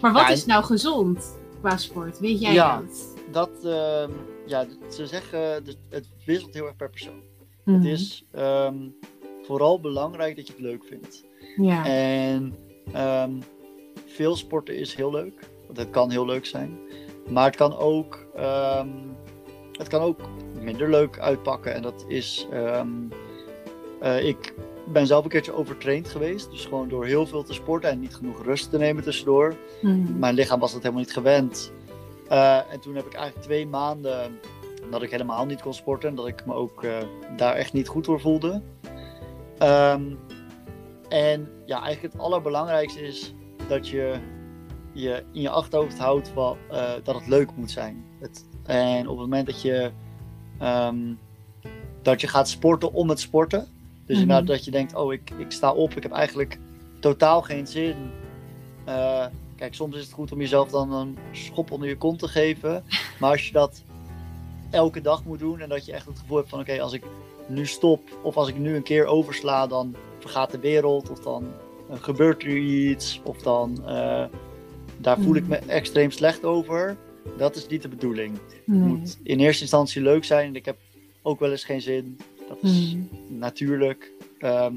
Maar 0.00 0.12
wat 0.12 0.22
Ja, 0.22 0.28
is 0.28 0.46
nou 0.46 0.64
gezond 0.64 1.38
qua 1.60 1.76
sport? 1.76 2.18
Weet 2.18 2.40
jij 2.40 2.52
Ja. 2.52 2.76
dat? 2.80 3.10
dat, 3.30 3.50
ehm, 3.64 4.10
ja, 4.46 4.66
ze 4.90 5.06
zeggen, 5.06 5.40
het 5.90 6.08
wisselt 6.26 6.54
heel 6.54 6.66
erg 6.66 6.76
per 6.76 6.90
persoon. 6.90 7.20
Mhm. 7.64 7.76
Het 7.76 7.84
is 7.84 8.24
ehm, 8.32 8.76
vooral 9.42 9.80
belangrijk 9.80 10.36
dat 10.36 10.46
je 10.46 10.52
het 10.52 10.62
leuk 10.62 10.84
vindt. 10.84 11.24
Ja. 11.56 11.84
En 11.86 12.54
ehm, 12.92 13.30
veel 14.12 14.36
sporten 14.36 14.76
is 14.76 14.94
heel 14.94 15.10
leuk. 15.10 15.48
Het 15.74 15.90
kan 15.90 16.10
heel 16.10 16.26
leuk 16.26 16.46
zijn. 16.46 16.78
Maar 17.28 17.44
het 17.44 17.56
kan 17.56 17.76
ook, 17.76 18.26
ehm, 18.36 18.88
het 19.72 19.88
kan 19.88 20.00
ook 20.00 20.20
minder 20.60 20.90
leuk 20.90 21.18
uitpakken. 21.18 21.74
En 21.74 21.82
dat 21.82 22.04
is. 22.08 22.46
ehm, 22.50 22.88
eh, 24.00 24.24
ik 24.26 24.54
ben 24.86 25.06
zelf 25.06 25.24
een 25.24 25.30
keertje 25.30 25.54
overtraind 25.54 26.08
geweest. 26.08 26.50
Dus 26.50 26.64
gewoon 26.64 26.88
door 26.88 27.04
heel 27.04 27.26
veel 27.26 27.42
te 27.42 27.52
sporten 27.52 27.90
en 27.90 28.00
niet 28.00 28.14
genoeg 28.14 28.44
rust 28.44 28.70
te 28.70 28.78
nemen 28.78 29.02
tussendoor. 29.02 29.54
Mhm. 29.82 30.18
Mijn 30.18 30.34
lichaam 30.34 30.60
was 30.60 30.72
dat 30.72 30.82
helemaal 30.82 31.02
niet 31.04 31.12
gewend. 31.12 31.72
Eh, 32.28 32.72
en 32.72 32.80
toen 32.80 32.94
heb 32.94 33.06
ik 33.06 33.14
eigenlijk 33.14 33.44
twee 33.44 33.66
maanden 33.66 34.38
dat 34.90 35.02
ik 35.02 35.10
helemaal 35.10 35.46
niet 35.46 35.62
kon 35.62 35.74
sporten. 35.74 36.08
En 36.08 36.14
dat 36.14 36.26
ik 36.26 36.46
me 36.46 36.54
ook 36.54 36.84
eh, 36.84 36.96
daar 37.36 37.54
echt 37.54 37.72
niet 37.72 37.88
goed 37.88 38.04
door 38.04 38.20
voelde. 38.20 38.62
Ehm, 39.58 40.02
en 41.08 41.48
ja, 41.64 41.82
eigenlijk 41.82 42.14
het 42.14 42.22
allerbelangrijkste 42.22 43.00
is 43.00 43.34
dat 43.68 43.88
je 43.88 44.18
je 44.92 45.22
in 45.32 45.40
je 45.40 45.50
achterhoofd 45.50 45.98
houdt 45.98 46.32
eh, 46.34 46.90
dat 47.04 47.14
het 47.14 47.26
leuk 47.26 47.56
moet 47.56 47.70
zijn. 47.70 48.04
Het, 48.20 48.44
en 48.62 49.00
op 49.08 49.16
het 49.18 49.26
moment 49.26 49.46
dat 49.46 49.62
je, 49.62 49.90
ehm, 50.58 50.96
dat 52.02 52.20
je 52.20 52.26
gaat 52.28 52.48
sporten 52.48 52.92
om 52.92 53.08
het 53.08 53.20
sporten. 53.20 53.60
Dus 54.06 54.16
Mhm. 54.16 54.20
inderdaad 54.20 54.46
dat 54.46 54.64
je 54.64 54.70
denkt, 54.70 54.94
oh 54.94 55.12
ik, 55.12 55.30
ik 55.38 55.50
sta 55.52 55.72
op, 55.72 55.92
ik 55.96 56.02
heb 56.02 56.12
eigenlijk 56.12 56.58
totaal 57.00 57.42
geen 57.42 57.66
zin. 57.66 57.96
Eh, 58.84 59.26
kijk, 59.56 59.74
soms 59.74 59.96
is 59.96 60.02
het 60.04 60.12
goed 60.12 60.32
om 60.32 60.38
jezelf 60.40 60.70
dan 60.70 60.92
een 60.92 61.18
schop 61.32 61.70
onder 61.70 61.88
je 61.88 61.96
kont 61.96 62.18
te 62.18 62.28
geven. 62.28 62.84
Maar 63.20 63.30
als 63.30 63.46
je 63.46 63.52
dat 63.52 63.82
elke 64.70 65.00
dag 65.00 65.24
moet 65.24 65.38
doen 65.38 65.60
en 65.60 65.68
dat 65.68 65.84
je 65.86 65.92
echt 65.92 66.06
het 66.06 66.18
gevoel 66.18 66.36
hebt 66.36 66.48
van 66.48 66.60
oké, 66.60 66.80
als 66.80 66.92
ik 66.92 67.02
nu 67.46 67.66
stop 67.66 68.18
of 68.22 68.36
als 68.36 68.48
ik 68.48 68.58
nu 68.58 68.76
een 68.76 68.82
keer 68.82 69.06
oversla, 69.06 69.66
dan 69.66 69.94
vergaat 70.18 70.50
de 70.50 70.58
wereld 70.58 71.10
of 71.10 71.20
dan 71.20 71.44
gebeurt 72.00 72.42
er 72.42 72.56
iets 72.56 73.20
of 73.24 73.38
dan 73.38 73.82
eh, 73.86 74.24
daar 74.96 75.18
voel 75.20 75.34
ik 75.34 75.48
me 75.48 75.56
extreem 75.56 76.10
slecht 76.10 76.44
over. 76.44 76.96
Dat 77.36 77.56
is 77.56 77.66
niet 77.66 77.82
de 77.82 77.88
bedoeling. 77.88 78.38
Het 78.66 78.74
moet 78.74 79.18
in 79.22 79.40
eerste 79.40 79.62
instantie 79.62 80.02
leuk 80.02 80.24
zijn 80.24 80.46
en 80.48 80.56
ik 80.56 80.64
heb 80.64 80.76
ook 81.22 81.40
wel 81.40 81.50
eens 81.50 81.64
geen 81.64 81.80
zin. 81.82 82.16
Dat 82.48 82.58
is 82.62 82.94
Mhm. 82.94 83.38
natuurlijk. 83.38 84.10
Ehm, 84.38 84.74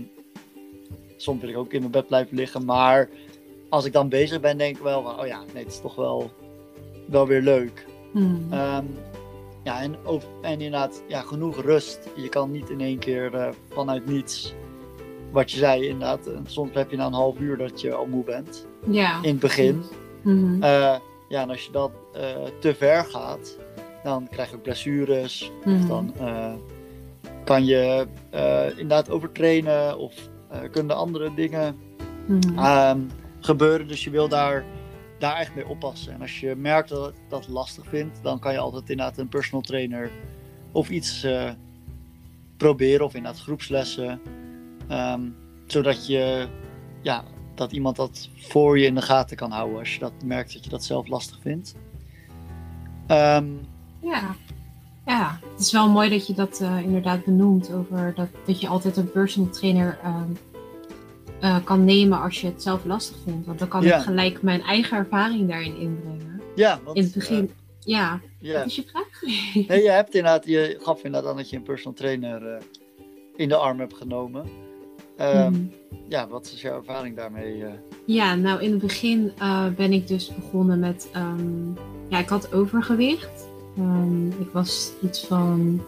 soms 1.17 1.41
wil 1.41 1.49
ik 1.49 1.57
ook 1.57 1.73
in 1.73 1.79
mijn 1.79 1.91
bed 1.91 2.07
blijven 2.07 2.37
liggen, 2.37 2.65
maar 2.65 3.09
als 3.69 3.85
ik 3.85 3.93
dan 3.93 4.09
bezig 4.09 4.39
ben, 4.39 4.57
denk 4.57 4.75
ik 4.77 4.83
wel 4.83 5.03
van, 5.03 5.19
oh 5.19 5.27
ja, 5.27 5.41
nee, 5.53 5.63
het 5.63 5.73
is 5.73 5.81
toch 5.81 5.95
wel, 5.95 6.31
wel 7.07 7.27
weer 7.27 7.41
leuk. 7.41 7.85
Mhm. 8.13 8.53
Ehm, 8.53 8.85
ja, 9.63 9.81
en, 9.81 9.95
over, 10.03 10.29
en 10.41 10.51
inderdaad, 10.51 11.03
ja, 11.07 11.21
genoeg 11.21 11.61
rust. 11.61 11.99
Je 12.15 12.29
kan 12.29 12.51
niet 12.51 12.69
in 12.69 12.81
één 12.81 12.99
keer 12.99 13.33
eh, 13.35 13.49
vanuit 13.69 14.05
niets, 14.05 14.53
wat 15.35 15.51
je 15.51 15.57
zei, 15.57 15.87
inderdaad, 15.87 16.27
eh, 16.27 16.39
soms 16.45 16.73
heb 16.73 16.91
je 16.91 16.97
na 16.97 17.05
een 17.05 17.13
half 17.13 17.39
uur 17.39 17.57
dat 17.57 17.81
je 17.81 17.93
al 17.93 18.05
moe 18.05 18.23
bent, 18.23 18.67
ja. 18.89 19.17
in 19.21 19.29
het 19.29 19.39
begin. 19.39 19.83
Mhm. 20.21 20.63
Eh, 20.63 20.95
ja, 21.29 21.41
en 21.41 21.49
als 21.49 21.65
je 21.65 21.71
dat 21.71 21.91
eh, 22.13 22.21
te 22.59 22.75
ver 22.75 23.03
gaat, 23.03 23.57
dan 24.03 24.27
krijg 24.29 24.49
je 24.49 24.55
ook 24.55 24.61
blessures. 24.61 25.51
Mhm. 25.65 25.75
Of 25.75 25.87
dan 25.87 26.13
eh, 26.19 26.53
kan 27.43 27.65
je 27.65 28.07
inderdaad 28.69 29.09
overtrainen 29.09 29.97
of 29.97 30.13
kunnen 30.71 30.91
er 30.91 30.97
andere 31.01 31.33
dingen 31.33 31.75
Mhm. 32.27 32.57
ehm, 32.59 32.99
gebeuren. 33.39 33.87
Dus 33.87 34.03
je 34.03 34.09
wil 34.09 34.27
daar, 34.27 34.65
daar 35.19 35.37
echt 35.37 35.55
mee 35.55 35.67
oppassen. 35.67 36.13
En 36.13 36.21
als 36.21 36.39
je 36.39 36.55
merkt 36.55 36.89
dat 36.89 37.05
het 37.05 37.15
dat 37.27 37.47
lastig 37.47 37.85
vindt, 37.87 38.19
dan 38.23 38.39
kan 38.39 38.53
je 38.53 38.59
altijd 38.59 38.89
inderdaad 38.89 39.17
een 39.17 39.29
personal 39.29 39.61
trainer 39.61 40.11
of 40.71 40.89
iets 40.89 41.27
proberen. 42.57 43.05
Of 43.05 43.13
inderdaad 43.15 43.41
groepslessen. 43.41 44.21
Ehm, 44.87 45.21
zodat 45.67 46.07
je, 46.07 46.47
ja, 47.01 47.23
dat 47.55 47.71
iemand 47.71 47.95
dat 47.95 48.29
voor 48.35 48.79
je 48.79 48.85
in 48.85 48.95
de 48.95 49.01
gaten 49.01 49.37
kan 49.37 49.51
houden 49.51 49.79
als 49.79 49.93
je 49.93 49.99
dat 49.99 50.13
merkt 50.23 50.53
dat 50.53 50.63
je 50.63 50.69
dat 50.69 50.83
zelf 50.83 51.07
lastig 51.07 51.37
vindt. 51.41 51.75
Ehm, 53.07 53.45
Ja. 54.01 54.35
ja, 55.05 55.39
het 55.51 55.59
is 55.59 55.71
wel 55.71 55.89
mooi 55.89 56.09
dat 56.09 56.27
je 56.27 56.33
dat 56.33 56.59
eh, 56.61 56.79
inderdaad 56.81 57.25
benoemt. 57.25 57.71
Over 57.73 58.13
dat, 58.15 58.27
dat 58.45 58.61
je 58.61 58.67
altijd 58.67 58.97
een 58.97 59.11
personal 59.11 59.49
trainer 59.49 59.99
ehm, 60.03 60.29
eh, 61.39 61.57
kan 61.63 61.85
nemen 61.85 62.21
als 62.21 62.41
je 62.41 62.47
het 62.47 62.61
zelf 62.63 62.85
lastig 62.85 63.17
vindt. 63.23 63.45
Want 63.45 63.59
dan 63.59 63.67
kan 63.67 63.81
Ja. 63.83 63.97
ik 63.97 64.03
gelijk 64.03 64.41
mijn 64.41 64.61
eigen 64.61 64.97
ervaring 64.97 65.49
daarin 65.49 65.77
inbrengen. 65.77 66.41
ja, 66.55 66.79
want, 66.83 66.97
In 66.97 67.03
het 67.03 67.13
begin, 67.13 67.51
ja. 67.79 68.13
eh, 68.41 68.49
ja. 68.49 68.57
Wat 68.57 68.65
is 68.65 68.75
je 68.75 68.83
vraag? 68.87 69.21
Nee, 69.67 69.81
je 69.83 69.89
hebt 69.91 70.15
inderdaad, 70.15 70.45
je 70.45 70.77
gaf 70.81 71.03
inderdaad 71.03 71.29
aan 71.31 71.37
dat 71.37 71.49
je 71.49 71.55
een 71.55 71.63
personal 71.63 71.93
trainer 71.93 72.57
in 73.35 73.49
de 73.49 73.55
arm 73.55 73.79
hebt 73.79 73.93
genomen. 73.93 74.45
Ehm, 75.17 75.51
Mhm. 75.51 75.63
Ja, 76.09 76.27
wat 76.27 76.45
is 76.53 76.61
jouw 76.61 76.77
ervaring 76.77 77.15
daarmee? 77.15 77.63
eh? 77.65 77.71
Ja, 78.05 78.35
nou 78.35 78.61
in 78.61 78.71
het 78.71 78.81
begin 78.81 79.31
eh, 79.37 79.67
ben 79.75 79.93
ik 79.93 80.07
dus 80.07 80.35
begonnen 80.35 80.79
met. 80.79 81.09
ehm, 81.13 81.71
ja, 82.09 82.19
ik 82.19 82.29
had 82.29 82.53
overgewicht. 82.53 83.47
Ehm, 83.77 84.27
ik 84.27 84.49
was 84.51 84.91
iets 85.03 85.25
van. 85.25 85.81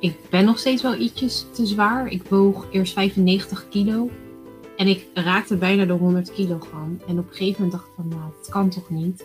Ik 0.00 0.16
ben 0.30 0.44
nog 0.44 0.58
steeds 0.58 0.82
wel 0.82 0.94
ietsjes 0.96 1.46
te 1.52 1.66
zwaar. 1.66 2.06
Ik 2.08 2.22
woog 2.28 2.66
eerst 2.72 2.92
95 2.92 3.68
kilo. 3.68 4.10
En 4.76 4.86
ik 4.86 5.06
raakte 5.14 5.56
bijna 5.56 5.84
de 5.84 5.92
100 5.92 6.32
kilogram. 6.32 7.00
En 7.06 7.18
op 7.18 7.28
een 7.28 7.34
gegeven 7.36 7.62
moment 7.64 7.72
dacht 7.72 7.86
ik 7.86 7.92
van, 7.96 8.08
nou, 8.08 8.30
dat 8.40 8.48
kan 8.48 8.68
toch 8.68 8.90
niet. 8.90 9.24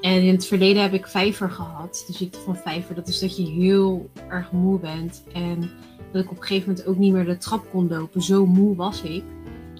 En 0.00 0.22
in 0.22 0.34
het 0.34 0.46
verleden 0.46 0.82
heb 0.82 0.92
ik 0.92 1.06
vijver 1.06 1.50
gehad. 1.50 2.04
De 2.06 2.12
ziekte 2.12 2.38
van 2.38 2.56
vijver. 2.56 2.94
Dat 2.94 3.08
is 3.08 3.18
dat 3.20 3.36
je 3.36 3.42
heel 3.46 4.10
erg 4.28 4.52
moe 4.52 4.78
bent. 4.78 5.22
En 5.32 5.70
dat 6.12 6.24
ik 6.24 6.30
op 6.30 6.36
een 6.36 6.42
gegeven 6.42 6.68
moment 6.68 6.86
ook 6.86 6.96
niet 6.96 7.12
meer 7.12 7.24
de 7.24 7.38
trap 7.38 7.70
kon 7.70 7.88
lopen. 7.88 8.22
Zo 8.22 8.46
moe 8.46 8.76
was 8.76 9.02
ik. 9.02 9.22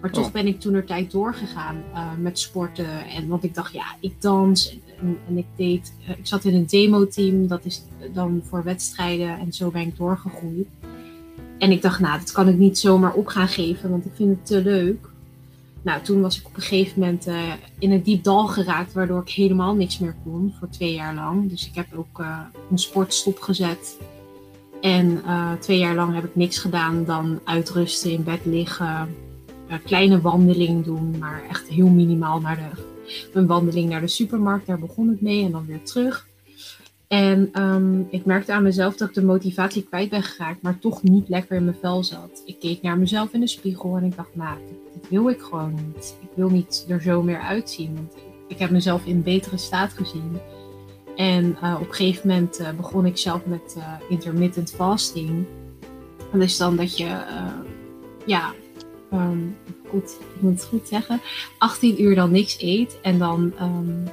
Maar 0.00 0.10
toch 0.10 0.26
Oh. 0.26 0.32
ben 0.32 0.46
ik 0.46 0.60
toen 0.60 0.75
er 0.75 0.84
tijd 0.84 1.10
doorgegaan 1.10 1.82
eh, 1.94 2.06
met 2.20 2.38
sporten. 2.38 3.04
En 3.06 3.28
want 3.28 3.44
ik 3.44 3.54
dacht, 3.54 3.72
ja, 3.72 3.84
ik 4.00 4.20
dans. 4.22 4.70
En, 4.70 4.80
en, 5.00 5.18
en 5.28 5.37
ik 5.38 5.46
deed. 5.56 5.92
eh, 6.06 6.18
ik 6.18 6.26
zat 6.26 6.44
in 6.44 6.54
een 6.54 6.66
demo-team. 6.66 7.46
Dat 7.46 7.64
is 7.64 7.82
dan 8.12 8.42
voor 8.49 8.62
wedstrijden. 8.64 9.38
En 9.38 9.52
zo 9.52 9.70
ben 9.70 9.82
ik 9.82 9.96
doorgegroeid. 9.96 10.66
En 11.58 11.70
ik 11.70 11.82
dacht, 11.82 12.00
nou, 12.00 12.18
dat 12.18 12.32
kan 12.32 12.49
ik 12.49 12.56
niet 12.56 12.78
zomaar 12.78 13.12
op 13.12 13.26
gaan 13.26 13.49
geven. 13.49 13.90
Want 13.90 14.04
ik 14.04 14.12
vind 14.14 14.30
het 14.30 14.46
te 14.46 14.62
leuk. 14.62 15.08
Nou, 15.82 16.02
toen 16.02 16.20
was 16.20 16.38
ik 16.40 16.46
op 16.46 16.56
een 16.56 16.62
gegeven 16.62 17.00
moment 17.00 17.26
eh, 17.26 17.52
in 17.78 17.92
een 17.92 18.02
diep 18.02 18.25
dal 18.25 18.46
geraakt. 18.46 18.92
Waardoor 18.92 19.20
ik 19.20 19.28
helemaal 19.30 19.75
niks 19.75 19.99
meer 19.99 20.14
kon. 20.25 20.54
Voor 20.58 20.68
twee 20.68 20.94
jaar 20.94 21.14
lang. 21.14 21.50
Dus 21.50 21.66
ik 21.66 21.75
heb 21.75 21.87
ook 21.96 22.20
eh, 22.20 22.38
een 22.70 22.78
sport 22.78 23.14
stopgezet. 23.14 23.99
En 24.80 25.22
eh, 25.25 25.52
twee 25.52 25.78
jaar 25.78 25.94
lang 25.94 26.14
heb 26.14 26.25
ik 26.25 26.37
niks 26.37 26.58
gedaan 26.58 27.04
dan 27.04 27.40
uitrusten, 27.44 28.10
in 28.10 28.22
bed 28.22 28.44
liggen, 28.44 29.16
een 29.68 29.82
kleine 29.82 30.20
wandeling 30.20 30.84
doen, 30.84 31.18
maar 31.18 31.42
echt 31.49 31.68
heel 31.68 31.88
minimaal 31.88 32.40
naar 32.40 32.56
de, 32.56 32.82
een 33.32 33.46
wandeling 33.46 33.88
naar 33.88 34.00
de 34.00 34.08
supermarkt. 34.08 34.66
Daar 34.66 34.78
begon 34.78 35.08
het 35.08 35.20
mee 35.20 35.44
en 35.44 35.50
dan 35.50 35.66
weer 35.66 35.82
terug. 35.82 36.28
En 37.08 37.49
ehm, 37.52 38.00
ik 38.10 38.25
merkte 38.25 38.52
aan 38.52 38.62
mezelf 38.62 38.96
dat 38.96 39.08
ik 39.08 39.14
de 39.14 39.25
motivatie 39.25 39.82
kwijt 39.82 40.10
ben 40.10 40.22
geraakt, 40.22 40.62
maar 40.62 40.78
toch 40.78 41.02
niet 41.02 41.28
lekker 41.28 41.56
in 41.56 41.64
mijn 41.64 41.76
vel 41.80 42.04
zat. 42.04 42.42
Ik 42.44 42.58
keek 42.58 42.82
naar 42.82 42.99
mezelf 42.99 43.32
in 43.32 43.40
de 43.40 43.46
spiegel 43.46 43.96
en 43.96 44.04
ik 44.04 44.16
dacht, 44.16 44.37
nou, 44.37 44.58
dit 44.92 45.08
wil 45.08 45.28
ik 45.28 45.40
gewoon 45.40 45.75
niet. 45.75 46.16
Ik 46.20 46.28
wil 46.34 46.49
niet 46.49 46.84
er 46.88 47.02
zo 47.02 47.22
meer 47.22 47.40
uitzien, 47.40 47.94
want 47.94 48.14
ik 48.49 48.58
heb 48.58 48.70
mezelf 48.70 49.04
in 49.04 49.22
betere 49.22 49.56
staat 49.56 49.92
gezien. 49.92 50.40
En 51.20 51.56
eh, 51.62 51.76
op 51.80 51.88
een 51.88 51.94
gegeven 51.94 52.28
moment 52.28 52.58
eh, 52.58 52.70
begon 52.70 53.06
ik 53.06 53.16
zelf 53.18 53.46
met 53.46 53.74
eh, 53.76 53.92
intermittent 54.08 54.70
fasting. 54.70 55.46
Dat 56.32 56.40
is 56.42 56.56
dan 56.56 56.76
dat 56.76 56.96
je, 56.96 57.16
ja, 58.26 58.52
ehm, 59.10 59.38
goed, 59.88 60.16
ik 60.34 60.40
moet 60.40 60.52
het 60.52 60.64
goed 60.64 60.88
zeggen, 60.88 61.20
18 61.58 62.02
uur 62.02 62.14
dan 62.14 62.30
niks 62.30 62.60
eet 62.60 62.98
en 63.02 63.18
dan 63.18 63.52
ehm 63.58 64.06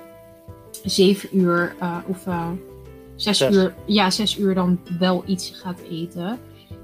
7 0.84 1.38
uur 1.38 1.76
of 2.08 2.28
eh 2.28 2.50
6 3.16 3.38
Zes. 3.38 3.56
uur, 3.56 3.74
ja, 3.86 4.10
6 4.10 4.38
uur 4.38 4.54
dan 4.54 4.80
wel 5.00 5.24
iets 5.26 5.52
gaat 5.52 5.80
eten. 5.90 6.40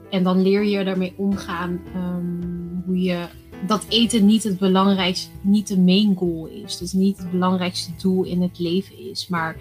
En 0.09 0.23
dan 0.23 0.41
leer 0.41 0.63
je 0.63 0.83
daarmee 0.83 1.13
omgaan 1.17 1.81
ehm, 1.93 2.85
hoe 2.85 3.01
je 3.01 3.25
dat 3.67 3.85
eten 3.89 4.25
niet 4.25 4.43
het 4.43 4.59
belangrijkste, 4.59 5.29
niet 5.41 5.67
de 5.67 5.79
main 5.79 6.15
goal 6.15 6.47
is. 6.47 6.77
Dus 6.77 6.93
niet 6.93 7.17
het 7.17 7.31
belangrijkste 7.31 7.91
doel 8.01 8.23
in 8.23 8.41
het 8.41 8.59
leven 8.59 9.09
is, 9.09 9.27
maar 9.27 9.55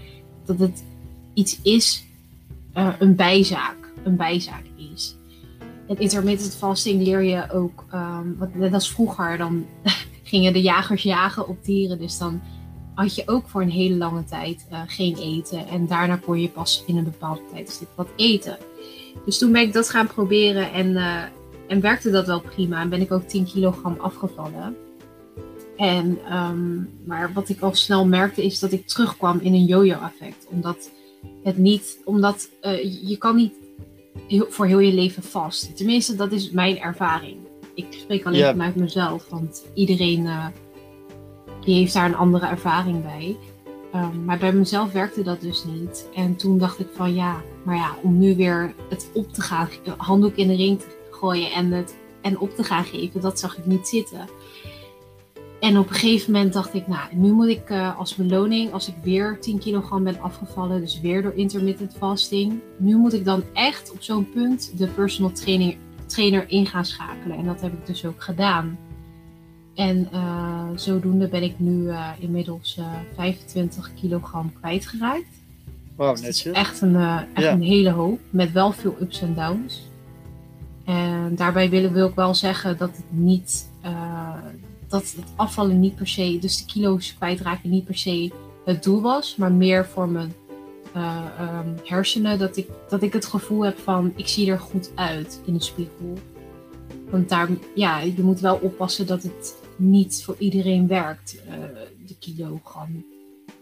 dat 0.47 0.59
het 0.59 0.85
iets 1.35 1.63
is, 1.63 2.05
eh, 2.73 2.93
een 2.99 3.17
bijzaak, 3.17 3.93
een 4.05 4.17
bijzaak 4.17 4.65
is. 4.95 5.17
En 5.89 5.99
intermittent 5.99 6.57
fasting 6.57 7.03
leer 7.03 7.23
je 7.23 7.51
ook, 7.51 7.85
ehm, 7.91 8.27
wat, 8.39 8.55
net 8.55 8.75
als 8.75 8.91
vroeger, 8.91 9.39
dan 9.39 9.67
gingen 10.23 10.53
de 10.53 10.63
jagers 10.63 11.03
jagen 11.03 11.49
op 11.49 11.65
dieren, 11.65 11.99
dus 11.99 12.19
dan 12.19 12.41
had 12.95 13.15
je 13.15 13.23
ook 13.27 13.49
voor 13.49 13.63
een 13.63 13.71
hele 13.71 13.97
lange 13.97 14.25
tijd 14.25 14.67
eh, 14.71 14.81
geen 14.87 15.17
eten 15.17 15.69
en 15.69 15.87
daarna 15.87 16.17
kon 16.17 16.41
je 16.41 16.49
pas 16.49 16.85
in 16.87 16.97
een 16.97 17.05
bepaalde 17.05 17.43
tijdstip 17.53 17.89
wat 17.95 18.09
eten. 18.17 18.59
Dus 19.25 19.39
toen 19.39 19.53
ben 19.53 19.63
ik 19.63 19.73
dat 19.73 19.91
gaan 19.91 20.07
proberen 20.07 20.73
en, 20.73 20.97
eh, 20.97 21.23
en 21.69 21.81
werkte 21.81 22.11
dat 22.11 22.27
wel 22.27 22.41
prima 22.41 22.81
en 22.81 22.89
ben 22.89 23.01
ik 23.01 23.13
ook 23.13 23.29
10 23.29 23.45
kilogram 23.45 23.97
afgevallen. 24.01 24.77
En, 25.77 26.19
ehm, 26.29 26.77
maar 27.05 27.33
wat 27.35 27.49
ik 27.49 27.61
al 27.61 27.75
snel 27.75 28.07
merkte 28.07 28.45
is 28.45 28.59
dat 28.59 28.73
ik 28.73 28.87
terugkwam 28.87 29.39
in 29.41 29.55
een 29.55 29.65
yo-yo 29.65 29.99
effect. 30.01 30.47
Omdat 30.49 30.91
het 31.43 31.59
niet, 31.59 31.99
omdat 32.05 32.49
eh, 32.61 33.09
je 33.09 33.17
kan 33.17 33.37
niet 33.37 33.53
heel, 34.29 34.47
voor 34.49 34.67
heel 34.67 34.79
je 34.79 34.93
leven 34.95 35.23
vast. 35.23 35.77
Tenminste, 35.77 36.17
dat 36.17 36.33
is 36.33 36.51
mijn 36.51 36.79
ervaring. 36.79 37.37
Ik 37.75 37.87
spreek 37.91 38.27
alleen 38.27 38.39
Ja. 38.39 38.51
vanuit 38.51 38.77
mezelf, 38.77 39.29
want 39.29 39.65
iedereen 39.75 40.27
eh, 40.27 40.47
die 41.65 41.75
heeft 41.75 41.95
daar 41.95 42.07
een 42.07 42.17
andere 42.17 42.47
ervaring 42.47 43.03
bij. 43.03 43.37
Ehm, 43.93 44.25
maar 44.25 44.39
bij 44.39 44.53
mezelf 44.53 44.93
werkte 44.93 45.23
dat 45.23 45.41
dus 45.41 45.65
niet. 45.65 46.09
En 46.15 46.37
toen 46.37 46.59
dacht 46.59 46.79
ik 46.79 46.89
van 46.95 47.15
ja, 47.15 47.43
maar 47.65 47.77
ja, 47.77 47.97
om 48.03 48.19
nu 48.19 48.37
weer 48.37 48.75
het 48.89 49.11
op 49.15 49.33
te 49.33 49.41
gaan, 49.41 49.69
de 49.85 49.95
handdoek 49.97 50.35
in 50.35 50.49
de 50.49 50.57
ring 50.57 50.81
te 50.81 50.87
gooien 51.11 51.51
en 51.53 51.71
het 51.73 51.95
en 52.23 52.39
op 52.39 52.55
te 52.57 52.65
gaan 52.65 52.85
geven, 52.85 53.21
dat 53.21 53.39
zag 53.39 53.59
ik 53.59 53.67
niet 53.67 53.89
zitten. 53.89 54.29
En 55.63 55.79
op 55.79 55.89
een 55.89 55.95
gegeven 55.95 56.33
moment 56.33 56.53
dacht 56.53 56.75
ik, 56.75 56.87
nou, 56.87 57.15
nu 57.15 57.33
moet 57.33 57.49
ik 57.49 57.71
uh, 57.71 57.99
als 57.99 58.15
beloning, 58.15 58.73
als 58.73 58.89
ik 58.89 58.95
weer 59.03 59.39
10 59.41 59.59
kilogram 59.59 60.05
ben 60.05 60.21
afgevallen, 60.21 60.81
dus 60.81 61.01
weer 61.01 61.23
door 61.23 61.35
intermittent 61.35 61.95
fasting, 61.97 62.61
nu 62.77 62.97
moet 62.97 63.13
ik 63.13 63.25
dan 63.25 63.43
echt 63.53 63.93
op 63.93 64.03
zo'n 64.03 64.31
punt 64.31 64.79
de 64.79 64.87
personal 64.87 65.33
training, 65.33 65.77
trainer 66.07 66.45
in 66.49 66.67
gaan 66.67 66.85
schakelen. 66.85 67.37
En 67.37 67.45
dat 67.45 67.61
heb 67.61 67.73
ik 67.73 67.87
dus 67.87 68.05
ook 68.05 68.23
gedaan. 68.23 68.79
En 69.75 70.09
uh, 70.13 70.65
zodoende 70.75 71.29
ben 71.29 71.43
ik 71.43 71.59
nu 71.59 71.83
uh, 71.83 72.09
inmiddels 72.19 72.79
25 73.15 73.95
kilogram 73.95 74.53
kwijtgeraakt. 74.61 75.43
Wow, 75.97 76.11
dus 76.11 76.21
netjes. 76.21 76.53
echt, 76.53 76.81
een, 76.81 76.97
echt 77.35 77.45
ja. 77.45 77.53
een 77.53 77.63
hele 77.63 77.91
hoop, 77.91 78.21
met 78.31 78.53
wel 78.53 78.73
veel 78.73 78.97
ups 79.01 79.21
en 79.21 79.35
downs. 79.35 79.89
En 80.85 81.35
daarbij 81.35 81.71
willen 81.71 81.93
we 81.93 82.03
ook 82.03 82.17
wel 82.17 82.35
zeggen 82.35 82.79
dat 82.79 82.97
het 82.97 83.07
niet 83.11 83.71
dat 84.93 85.13
het 85.17 85.25
afvallen 85.37 85.81
niet 85.81 85.95
per 85.95 86.09
se, 86.09 86.39
dus 86.41 86.59
de 86.59 86.73
kilo's 86.73 87.15
kwijtraken 87.15 87.71
niet 87.71 87.85
per 87.85 87.97
se 87.97 88.33
het 88.65 88.83
doel 88.83 89.01
was, 89.01 89.37
maar 89.37 89.53
meer 89.53 89.87
voor 89.87 90.09
mijn 90.09 90.35
uh, 90.97 91.25
um, 91.41 91.75
hersenen. 91.85 92.39
Dat 92.39 92.57
ik, 92.57 92.69
dat 92.89 93.03
ik 93.03 93.13
het 93.13 93.27
gevoel 93.27 93.65
heb 93.65 93.79
van 93.79 94.13
ik 94.17 94.29
zie 94.29 94.51
er 94.51 94.59
goed 94.59 94.91
uit 94.95 95.41
in 95.45 95.55
de 95.55 95.63
spiegel. 95.63 96.19
Want 97.11 97.29
daar, 97.29 97.49
ja, 97.75 98.01
je 98.01 98.23
moet 98.23 98.41
wel 98.41 98.57
oppassen 98.57 99.07
dat 99.07 99.23
het 99.23 99.57
niet 99.77 100.23
voor 100.25 100.37
iedereen 100.39 100.87
werkt, 100.87 101.43
uh, 101.47 101.53
de 102.07 102.17
kilogram, 102.19 103.05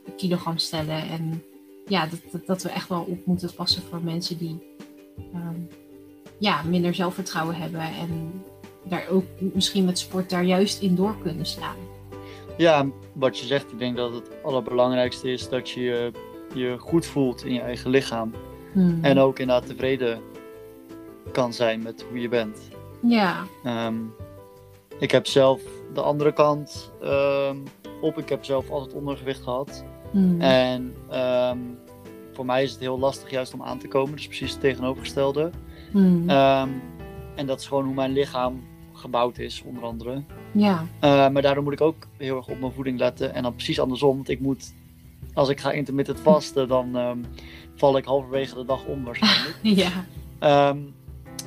de 0.05 0.13
kilogram 0.17 0.59
stellen. 0.59 1.09
En 1.09 1.43
ja, 1.87 2.07
dat, 2.07 2.47
dat, 2.47 2.63
we 2.63 2.69
echt 2.69 2.89
wel 2.89 3.03
op 3.03 3.27
moeten 3.27 3.55
passen 3.55 3.83
voor 3.83 4.03
mensen 4.03 4.39
die 4.39 4.63
um, 5.35 5.69
ja, 6.39 6.63
minder 6.63 6.95
zelfvertrouwen 6.95 7.55
hebben 7.55 7.81
en 7.81 8.43
daar 8.83 9.07
ook 9.11 9.25
misschien 9.39 9.85
met 9.85 9.99
sport 9.99 10.31
daar 10.31 10.45
juist 10.45 10.83
in 10.83 10.95
door 10.95 11.17
kunnen 11.23 11.47
slaan. 11.47 11.77
Ja, 12.57 12.87
wat 13.13 13.39
je 13.39 13.47
zegt, 13.47 13.73
ik 13.73 13.79
denk 13.79 13.97
dat 13.97 14.15
het 14.15 14.31
allerbelangrijkste 14.43 15.33
is 15.33 15.49
dat 15.49 15.71
je 15.71 16.13
je 16.55 16.77
goed 16.79 17.07
voelt 17.07 17.45
in 17.45 17.55
je 17.55 17.61
eigen 17.61 17.91
lichaam. 17.91 18.33
Hmm. 18.73 18.99
En 19.03 19.19
ook 19.19 19.39
inderdaad 19.39 19.67
tevreden 19.67 20.21
kan 21.33 21.53
zijn 21.53 21.83
met 21.83 22.05
hoe 22.09 22.21
je 22.21 22.29
bent. 22.29 22.59
Ja. 23.03 23.45
Um, 23.65 24.15
ik 24.99 25.11
heb 25.11 25.27
zelf 25.27 25.61
de 25.95 26.01
andere 26.01 26.33
kant 26.33 26.93
um, 27.03 27.63
op. 28.01 28.19
Ik 28.19 28.29
heb 28.29 28.45
zelf 28.45 28.71
altijd 28.71 28.95
ondergewicht 28.95 29.43
gehad. 29.43 29.85
Hmm. 30.11 30.41
En 30.41 30.95
um, 31.13 31.79
voor 32.33 32.45
mij 32.45 32.63
is 32.63 32.71
het 32.71 32.81
heel 32.81 32.99
lastig 32.99 33.31
juist 33.31 33.55
om 33.55 33.63
aan 33.63 33.79
te 33.79 33.89
komen. 33.89 34.17
Dus 34.17 34.27
precies 34.27 34.51
het 34.51 34.61
tegenovergestelde. 34.61 35.51
Hmm. 35.91 36.29
en 37.35 37.47
dat 37.47 37.61
is 37.61 37.67
gewoon 37.67 37.85
hoe 37.85 37.95
mijn 37.95 38.13
lichaam 38.13 38.63
gebouwd 39.01 39.39
is, 39.39 39.63
onder 39.65 39.83
andere. 39.83 40.23
Ja. 40.53 40.81
Uh, 40.81 41.29
maar 41.29 41.43
daardoor 41.43 41.63
moet 41.63 41.73
ik 41.73 41.81
ook 41.81 42.07
heel 42.17 42.37
erg 42.37 42.49
op 42.49 42.61
mijn 42.61 42.73
voeding 42.73 42.99
letten. 42.99 43.35
En 43.35 43.43
dan 43.43 43.55
precies 43.55 43.81
andersom, 43.81 44.17
want 44.17 44.29
ik 44.29 44.41
moet, 44.41 44.75
als 45.35 45.49
ik 45.49 45.61
ga 45.61 45.73
intermittent 45.73 46.21
vasten, 46.21 46.69
dan 46.69 46.97
um, 46.97 47.25
val 47.75 47.97
ik 47.97 48.05
halverwege 48.05 48.55
de 48.55 48.65
dag 48.65 48.85
om 48.85 49.05
waarschijnlijk. 49.05 49.59
ja. 50.41 50.69
Um, 50.71 50.95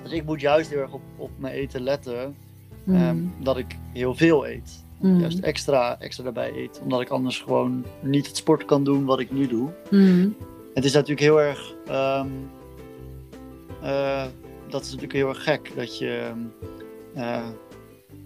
dus 0.04 0.12
ik 0.12 0.26
moet 0.26 0.42
juist 0.42 0.70
heel 0.70 0.80
erg 0.80 0.94
op, 0.94 1.02
op 1.18 1.32
mijn 1.38 1.54
eten 1.54 1.82
letten. 1.82 2.36
Mm. 2.84 2.96
Um, 2.96 3.34
dat 3.40 3.58
ik 3.58 3.78
heel 3.94 4.16
veel 4.16 4.48
eet. 4.48 4.86
Mm. 5.00 5.20
Juist 5.20 5.40
extra, 5.40 6.00
extra 6.00 6.24
daarbij 6.24 6.54
eet. 6.56 6.80
Omdat 6.84 7.02
ik 7.02 7.10
anders 7.10 7.40
gewoon 7.40 7.86
niet 8.02 8.28
het 8.28 8.38
sport 8.38 8.66
kan 8.66 8.84
doen 8.84 9.06
wat 9.06 9.20
ik 9.20 9.32
nu 9.32 9.48
doe. 9.48 9.70
Mm. 9.90 10.36
Het 10.74 10.86
is 10.86 10.94
natuurlijk 10.94 11.20
heel 11.20 11.42
erg. 11.42 11.74
Uh, 11.88 12.26
dat 14.70 14.82
is 14.82 14.88
natuurlijk 14.88 15.14
heel 15.14 15.28
erg 15.28 15.44
gek. 15.44 15.72
Dat 15.76 15.98
je 15.98 16.32
uh, 17.16 17.48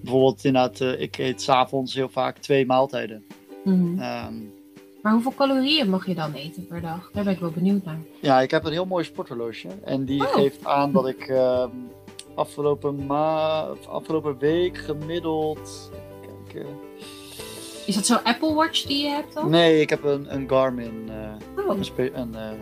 bijvoorbeeld 0.02 0.44
inderdaad, 0.46 0.80
uh, 0.80 1.02
ik 1.02 1.18
eet 1.18 1.42
s'avonds 1.42 1.94
heel 1.94 2.10
vaak 2.10 2.38
twee 2.38 2.66
maaltijden. 2.66 3.26
Mm. 3.64 4.00
Um, 4.02 4.54
maar 5.02 5.14
hoeveel 5.14 5.34
calorieën 5.36 5.90
mag 5.90 6.06
je 6.06 6.16
dan 6.16 6.34
eten 6.34 6.68
per 6.68 6.82
dag? 6.82 7.10
Daar 7.14 7.24
ben 7.24 7.34
ik 7.34 7.40
wel 7.40 7.52
benieuwd 7.52 7.84
naar. 7.84 8.00
Ja, 8.22 8.42
ik 8.42 8.52
heb 8.52 8.66
een 8.66 8.72
heel 8.72 8.86
mooi 8.86 9.04
sporthorloge. 9.04 9.68
En 9.84 10.06
die 10.06 10.22
oh. 10.22 10.34
geeft 10.34 10.66
aan 10.66 10.92
dat 10.92 11.08
ik 11.08 11.28
uh, 11.30 11.66
afgelopen, 12.36 13.06
ma 13.06 13.60
afgelopen 13.90 14.38
week 14.38 14.78
gemiddeld... 14.78 15.92
Kijken, 16.22 16.70
is 17.86 17.96
dat 17.96 18.06
zo'n 18.06 18.24
Apple 18.24 18.54
Watch 18.54 18.84
die 18.86 19.04
je 19.04 19.10
hebt 19.10 19.34
dan? 19.34 19.50
Nee, 19.50 19.82
ik 19.82 19.90
heb 19.90 20.04
een, 20.04 20.34
een 20.34 20.50
Garmin. 20.50 21.10
oh. 21.68 21.78
een, 21.96 22.14
een 22.14 22.58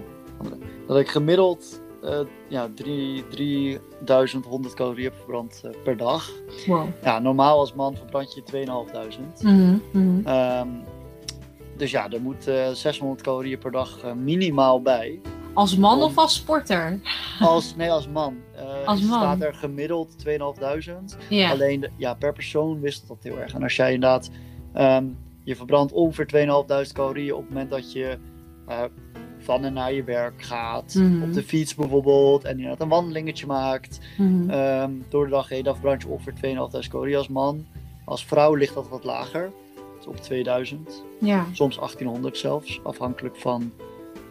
dat 0.88 0.98
ik 0.98 1.08
gemiddeld 1.08 1.82
uh, 2.06 2.20
ja, 2.50 2.70
3100 2.76 4.74
calorieën 4.74 5.12
verbrand 5.14 5.62
uh, 5.66 5.72
per 5.84 5.98
dag. 5.98 6.32
Wow. 6.66 6.88
Ja, 7.04 7.20
normaal 7.20 7.60
als 7.60 7.74
man 7.74 7.96
verbrand 7.96 8.34
je 8.34 8.44
2500. 8.44 9.44
Mm 9.44 9.82
-hmm. 9.92 10.28
um, 10.28 10.84
dus 11.78 11.92
ja, 11.92 12.12
er 12.12 12.22
moet 12.22 12.48
uh, 12.48 12.70
600 12.70 13.22
calorieën 13.22 13.60
per 13.60 13.72
dag 13.72 14.04
eh, 14.04 14.14
minimaal 14.14 14.82
bij. 14.82 15.20
Als 15.54 15.78
man 15.78 15.98
Om... 15.98 16.04
of 16.04 16.18
als 16.18 16.36
sporter? 16.36 17.00
Als, 17.40 17.76
nee, 17.76 17.92
als 17.92 18.08
man. 18.08 18.36
als 18.86 19.02
man. 19.02 19.20
staat 19.20 19.42
er 19.42 19.54
gemiddeld 19.54 20.20
2500. 20.20 21.18
Yeah. 21.30 21.52
Alleen 21.52 21.80
de, 21.80 21.90
ja, 21.98 22.14
per 22.14 22.34
persoon 22.34 22.80
wisselt 22.80 23.08
dat 23.08 23.18
heel 23.22 23.40
erg. 23.40 23.54
En 23.54 23.64
als 23.64 23.76
jij 23.76 23.94
inderdaad, 23.94 24.30
um, 24.76 25.18
je 25.44 25.56
verbrandt 25.56 25.92
ongeveer 25.92 26.28
2500 26.28 26.94
calorieën 26.94 27.34
op 27.34 27.42
het 27.42 27.50
moment 27.50 27.70
dat 27.70 27.92
je 27.92 28.18
van 29.46 29.66
en 29.66 29.74
naar 29.74 29.94
je 29.94 30.04
werk 30.04 30.42
gaat. 30.42 30.94
Mm 30.96 31.12
-hmm. 31.12 31.24
Op 31.24 31.34
de 31.34 31.44
fiets 31.44 31.76
bijvoorbeeld. 31.76 32.44
En 32.44 32.52
inderdaad 32.52 32.82
een 32.82 32.88
wandelingetje 32.90 33.46
maakt. 33.46 34.00
Mm 34.18 34.50
-hmm. 34.50 34.60
um, 34.60 35.06
door 35.10 35.24
de 35.26 35.32
dag 35.32 35.50
heen. 35.50 35.64
Verbrand 35.64 36.02
je 36.02 36.08
ongeveer 36.08 36.34
2500 36.34 36.88
calorieën 36.92 37.18
als 37.18 37.28
man. 37.28 37.66
Als 38.06 38.26
vrouw 38.26 38.54
ligt 38.54 38.74
dat 38.74 38.90
wat 38.90 39.04
lager. 39.04 39.52
Dus 39.98 40.08
op 40.08 40.18
2000. 40.18 41.04
Ja. 41.20 41.46
Soms 41.52 41.76
1800 41.76 42.38
zelfs. 42.38 42.80
Afhankelijk 42.84 43.36
van 43.36 43.72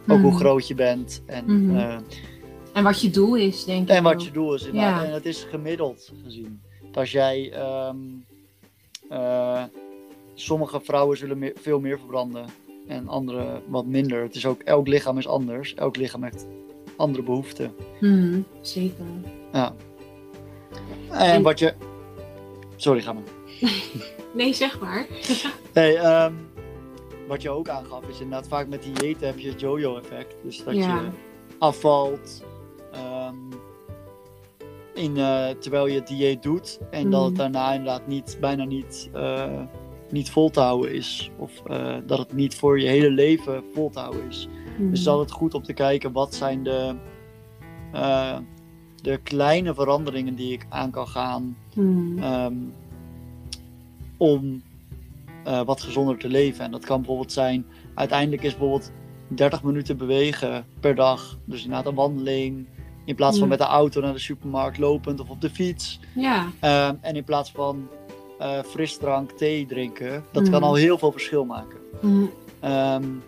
ook 0.07 0.17
Mhm. 0.17 0.21
hoe 0.21 0.35
groot 0.35 0.67
je 0.67 0.75
bent. 0.75 1.21
En, 1.25 1.43
Mhm. 1.65 1.75
uh, 1.75 1.97
En 2.73 2.83
wat 2.83 3.01
je 3.01 3.09
doel 3.09 3.35
is, 3.35 3.65
denk 3.65 3.89
ik. 3.89 3.95
en 3.95 4.03
wat 4.03 4.13
ook. 4.13 4.19
je 4.19 4.31
doel 4.31 4.53
is. 4.53 4.69
Ja. 4.71 5.05
En 5.05 5.13
het 5.13 5.25
is 5.25 5.43
gemiddeld 5.49 6.11
gezien. 6.23 6.61
Als 6.93 7.11
jij... 7.11 7.53
Um, 7.87 8.25
uh, 9.11 9.63
sommige 10.33 10.79
vrouwen 10.83 11.17
zullen 11.17 11.37
meer, 11.37 11.53
veel 11.61 11.79
meer 11.79 11.97
verbranden 11.99 12.45
en 12.87 13.07
andere 13.07 13.61
wat 13.67 13.85
minder. 13.85 14.21
Het 14.21 14.35
is 14.35 14.45
ook, 14.45 14.61
elk 14.61 14.87
lichaam 14.87 15.17
is 15.17 15.27
anders. 15.27 15.73
Elk 15.75 15.95
lichaam 15.95 16.23
heeft 16.23 16.47
andere 16.95 17.23
behoeften. 17.23 17.73
Mhm, 17.99 18.39
zeker. 18.61 19.05
Ja. 19.51 19.73
En 21.11 21.41
wat 21.41 21.59
je... 21.59 21.73
Sorry, 22.75 23.01
ga 23.01 23.13
maar. 23.13 23.23
Nee, 24.33 24.53
zeg 24.53 24.79
maar. 24.79 25.05
Nee, 25.73 25.97
um, 25.97 26.47
wat 27.27 27.41
je 27.41 27.49
ook 27.49 27.69
aangaf 27.69 28.07
is 28.09 28.19
inderdaad 28.19 28.47
vaak 28.47 28.67
met 28.67 28.83
diëten 28.83 29.27
heb 29.27 29.39
je 29.39 29.49
het 29.49 29.59
yo-yo 29.59 29.97
effect. 29.97 30.35
Dus 30.43 30.63
dat 30.63 30.75
Ja. 30.75 30.81
je 31.01 31.09
afvalt 31.59 32.43
um, 32.95 33.49
in, 34.93 35.17
uh, 35.17 35.49
terwijl 35.49 35.87
je 35.87 35.95
het 35.95 36.07
dieet 36.07 36.43
doet. 36.43 36.79
En 36.91 37.09
dat 37.09 37.21
het 37.23 37.31
Mhm. 37.31 37.39
daarna 37.41 37.71
inderdaad 37.73 38.07
niet, 38.07 38.37
bijna 38.39 38.63
niet, 38.63 39.09
uh, 39.15 39.61
niet 40.11 40.29
vol 40.29 40.49
te 40.49 40.59
houden 40.59 40.93
is. 40.93 41.31
Of 41.37 41.51
uh, 41.71 41.95
dat 42.07 42.17
het 42.19 42.33
niet 42.33 42.55
voor 42.55 42.79
je 42.79 42.87
hele 42.87 43.09
leven 43.09 43.63
vol 43.73 43.89
te 43.89 43.99
houden 43.99 44.27
is. 44.29 44.47
Mhm. 44.79 44.89
Dus 44.89 45.03
dan 45.03 45.15
is 45.15 45.21
het 45.21 45.31
goed 45.31 45.53
om 45.53 45.63
te 45.63 45.73
kijken 45.73 46.11
wat 46.11 46.35
zijn 46.35 46.63
de, 46.63 46.95
uh, 47.93 48.37
de 49.01 49.17
kleine 49.23 49.73
veranderingen 49.73 50.35
die 50.35 50.51
ik 50.53 50.65
aan 50.69 50.91
kan 50.91 51.07
gaan 51.07 51.57
Mhm. 51.75 52.23
um, 52.23 52.73
om 54.17 54.61
uh, 55.47 55.61
wat 55.61 55.81
gezonder 55.81 56.17
te 56.17 56.27
leven. 56.27 56.65
En 56.65 56.71
dat 56.71 56.85
kan 56.85 56.97
bijvoorbeeld 56.97 57.31
zijn, 57.31 57.65
uiteindelijk 57.95 58.43
is 58.43 58.51
bijvoorbeeld 58.57 58.91
30 59.27 59.63
minuten 59.63 59.97
bewegen 59.97 60.65
per 60.79 60.95
dag. 60.95 61.37
Dus 61.45 61.63
inderdaad 61.63 61.85
een 61.85 61.95
wandeling. 61.95 62.65
In 63.05 63.15
plaats 63.15 63.37
van 63.37 63.43
Ja. 63.47 63.49
met 63.49 63.59
de 63.67 63.73
auto 63.73 64.01
naar 64.01 64.13
de 64.13 64.19
supermarkt 64.19 64.77
lopend 64.77 65.19
of 65.19 65.29
op 65.29 65.41
de 65.41 65.49
fiets. 65.49 65.99
Ja. 66.15 66.43
Um, 66.43 66.97
en 67.01 67.15
in 67.15 67.23
plaats 67.23 67.51
van 67.51 67.87
uh, 68.39 68.63
frisdrank, 68.63 69.31
thee 69.31 69.65
drinken. 69.65 70.25
Dat 70.31 70.49
kan 70.49 70.63
al 70.63 70.75
heel 70.75 70.97
veel 70.97 71.11
verschil 71.11 71.45
maken. 71.45 71.77
Mhm. 72.01 72.25
Um, 72.63 73.23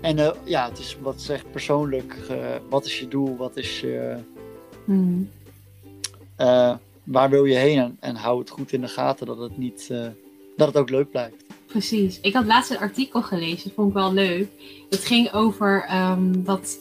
en 0.00 0.18
uh, 0.18 0.30
ja, 0.44 0.68
het 0.68 0.78
is 0.78 0.96
wat 1.00 1.20
zegt 1.20 1.50
persoonlijk. 1.50 2.16
Uh, 2.30 2.36
wat 2.68 2.84
is 2.84 2.98
je 2.98 3.08
doel? 3.08 3.36
Wat 3.36 3.56
is 3.56 3.80
je. 3.80 4.16
Uh, 6.38 6.74
waar 7.04 7.30
wil 7.30 7.44
je 7.44 7.56
heen? 7.56 7.78
En, 7.78 7.96
en 8.00 8.16
hou 8.16 8.38
het 8.38 8.50
goed 8.50 8.72
in 8.72 8.80
de 8.80 8.88
gaten 8.88 9.26
dat 9.26 9.38
het 9.38 9.58
niet. 9.58 9.88
dat 10.56 10.66
het 10.66 10.76
ook 10.76 10.90
leuk 10.90 11.10
blijft. 11.10 11.44
Precies. 11.66 12.20
Ik 12.20 12.34
had 12.34 12.46
laatst 12.46 12.70
een 12.70 12.78
artikel 12.78 13.22
gelezen, 13.22 13.64
dat 13.64 13.72
vond 13.74 13.88
ik 13.88 13.94
wel 13.94 14.12
leuk. 14.12 14.48
Het 14.90 15.04
ging 15.04 15.32
over 15.32 15.88
um, 15.94 16.44
dat. 16.44 16.78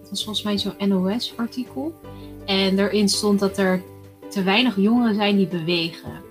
Het 0.00 0.10
was 0.10 0.24
volgens 0.24 0.44
mij 0.44 0.58
zo'n 0.58 0.88
NOS-artikel. 0.88 1.94
En 2.46 2.76
daarin 2.76 3.08
stond 3.08 3.38
dat 3.38 3.58
er 3.58 3.82
te 4.28 4.42
weinig 4.42 4.76
jongeren 4.76 5.14
zijn 5.14 5.36
die 5.36 5.46
bewegen. 5.46 6.28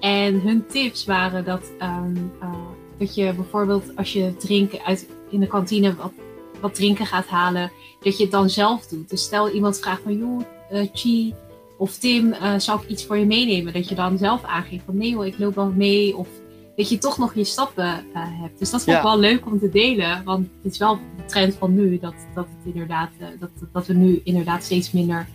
En 0.00 0.40
hun 0.40 0.66
tips 0.66 1.04
waren 1.04 1.44
dat, 1.44 1.62
um, 1.82 2.32
uh, 2.42 2.54
dat 2.98 3.14
je 3.14 3.32
bijvoorbeeld 3.32 3.96
als 3.96 4.12
je 4.12 4.36
drinken 4.36 4.84
uit 4.84 5.08
in 5.30 5.40
de 5.40 5.46
kantine 5.46 5.94
wat, 5.94 6.12
wat 6.60 6.74
drinken 6.74 7.06
gaat 7.06 7.26
halen, 7.26 7.72
dat 8.00 8.16
je 8.16 8.22
het 8.22 8.32
dan 8.32 8.50
zelf 8.50 8.86
doet. 8.86 9.10
Dus 9.10 9.22
stel 9.22 9.50
iemand 9.50 9.78
vraagt 9.78 10.02
van 10.02 10.18
joh, 10.18 10.40
uh, 10.72 10.88
Chi, 10.92 11.34
Of 11.78 11.96
Tim, 11.96 12.26
uh, 12.32 12.58
zal 12.58 12.76
ik 12.82 12.88
iets 12.88 13.04
voor 13.04 13.16
je 13.16 13.26
meenemen? 13.26 13.72
Dat 13.72 13.88
je 13.88 13.94
dan 13.94 14.18
zelf 14.18 14.44
aangeeft 14.44 14.84
van 14.84 14.96
nee 14.96 15.14
hoor, 15.14 15.26
ik 15.26 15.38
loop 15.38 15.54
wel 15.54 15.72
mee. 15.76 16.16
Of 16.16 16.28
dat 16.76 16.88
je 16.88 16.98
toch 16.98 17.18
nog 17.18 17.34
je 17.34 17.44
stappen 17.44 18.04
hebt. 18.12 18.58
Dus 18.58 18.70
dat 18.70 18.84
vond 18.84 18.96
ik 18.96 19.02
wel 19.02 19.18
leuk 19.18 19.46
om 19.46 19.58
te 19.58 19.68
delen. 19.68 20.24
Want 20.24 20.48
het 20.62 20.72
is 20.72 20.78
wel 20.78 20.98
de 21.16 21.24
trend 21.24 21.54
van 21.54 21.74
nu 21.74 21.98
dat, 21.98 22.14
dat, 22.34 22.46
het 22.46 22.74
inderdaad, 22.74 23.10
dat, 23.38 23.50
dat 23.72 23.86
we 23.86 23.94
nu 23.94 24.20
inderdaad 24.24 24.64
steeds 24.64 24.92
minder 24.92 25.28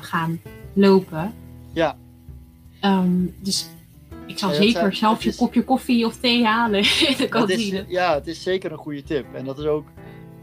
gaan 0.00 0.40
lopen. 0.72 1.34
Ja. 1.72 1.96
Um, 2.86 3.34
dus 3.40 3.68
ik 4.26 4.38
zal 4.38 4.50
ja, 4.50 4.54
zeker 4.54 4.94
zelf 4.94 5.22
je 5.22 5.28
is, 5.28 5.36
kopje 5.36 5.64
koffie 5.64 6.06
of 6.06 6.16
thee 6.16 6.44
halen 6.44 6.78
in 7.08 7.14
de 7.18 7.28
kantine. 7.28 7.84
ja, 7.88 8.14
het 8.14 8.26
is 8.26 8.42
zeker 8.42 8.72
een 8.72 8.78
goede 8.78 9.02
tip. 9.02 9.34
En 9.34 9.44
dat 9.44 9.58
is 9.58 9.64
ook, 9.64 9.86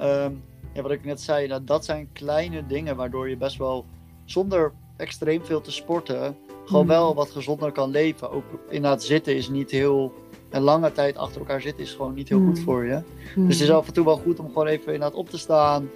um, 0.02 0.44
ja, 0.74 0.82
wat 0.82 0.92
ik 0.92 1.06
net 1.06 1.22
zei, 1.22 1.48
dat, 1.48 1.68
dat 1.68 1.86
zijn 1.86 2.10
kleine 2.14 2.66
dingen 2.68 2.96
waardoor 2.96 3.30
je 3.30 3.38
best 3.38 3.58
wel 3.58 3.86
zonder 4.26 4.74
extreem 4.98 5.46
veel 5.46 5.62
te 5.62 5.72
sporten, 5.72 6.38
gewoon 6.66 6.84
mm. 6.84 6.90
wel 6.90 7.16
wat 7.16 7.32
gezonder 7.32 7.72
kan 7.72 7.90
leven. 7.90 8.32
Ook 8.32 8.46
inderdaad 8.70 9.04
zitten 9.04 9.36
is 9.36 9.50
niet 9.50 9.72
heel, 9.72 10.14
een 10.50 10.62
lange 10.62 10.92
tijd 10.92 11.18
achter 11.18 11.40
elkaar 11.40 11.62
zitten 11.62 11.84
is 11.84 11.92
gewoon 11.92 12.14
niet 12.14 12.30
heel 12.30 12.40
mm. 12.40 12.48
goed 12.48 12.60
voor 12.60 12.86
je. 12.86 13.02
Mm. 13.36 13.48
Dus 13.48 13.60
het 13.60 13.68
is 13.68 13.74
af 13.74 13.88
en 13.88 13.94
toe 13.94 14.06
wel 14.06 14.18
goed 14.18 14.40
om 14.40 14.48
gewoon 14.48 14.68
even 14.68 14.94
inderdaad 14.94 15.18
op 15.18 15.30
te 15.30 15.38
staan, 15.38 15.90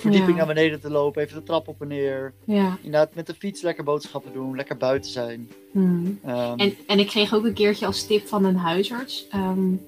verdieping 0.00 0.38
ja. 0.38 0.44
naar 0.44 0.54
beneden 0.54 0.80
te 0.80 0.90
lopen, 0.90 1.22
even 1.22 1.36
de 1.36 1.42
trap 1.42 1.68
op 1.68 1.80
en 1.80 1.88
neer. 1.88 2.32
Ja. 2.44 2.78
Inderdaad 2.82 3.14
met 3.14 3.26
de 3.26 3.34
fiets 3.34 3.62
lekker 3.62 3.84
boodschappen 3.84 4.32
doen, 4.32 4.56
lekker 4.56 4.76
buiten 4.76 5.10
zijn. 5.10 5.50
Um, 5.74 6.20
en, 6.56 6.74
en 6.86 6.98
ik 6.98 7.06
kreeg 7.06 7.34
ook 7.34 7.44
een 7.44 7.54
keertje 7.54 7.86
als 7.86 8.06
tip 8.06 8.26
van 8.26 8.44
een 8.44 8.56
huisarts, 8.56 9.26
um, 9.34 9.80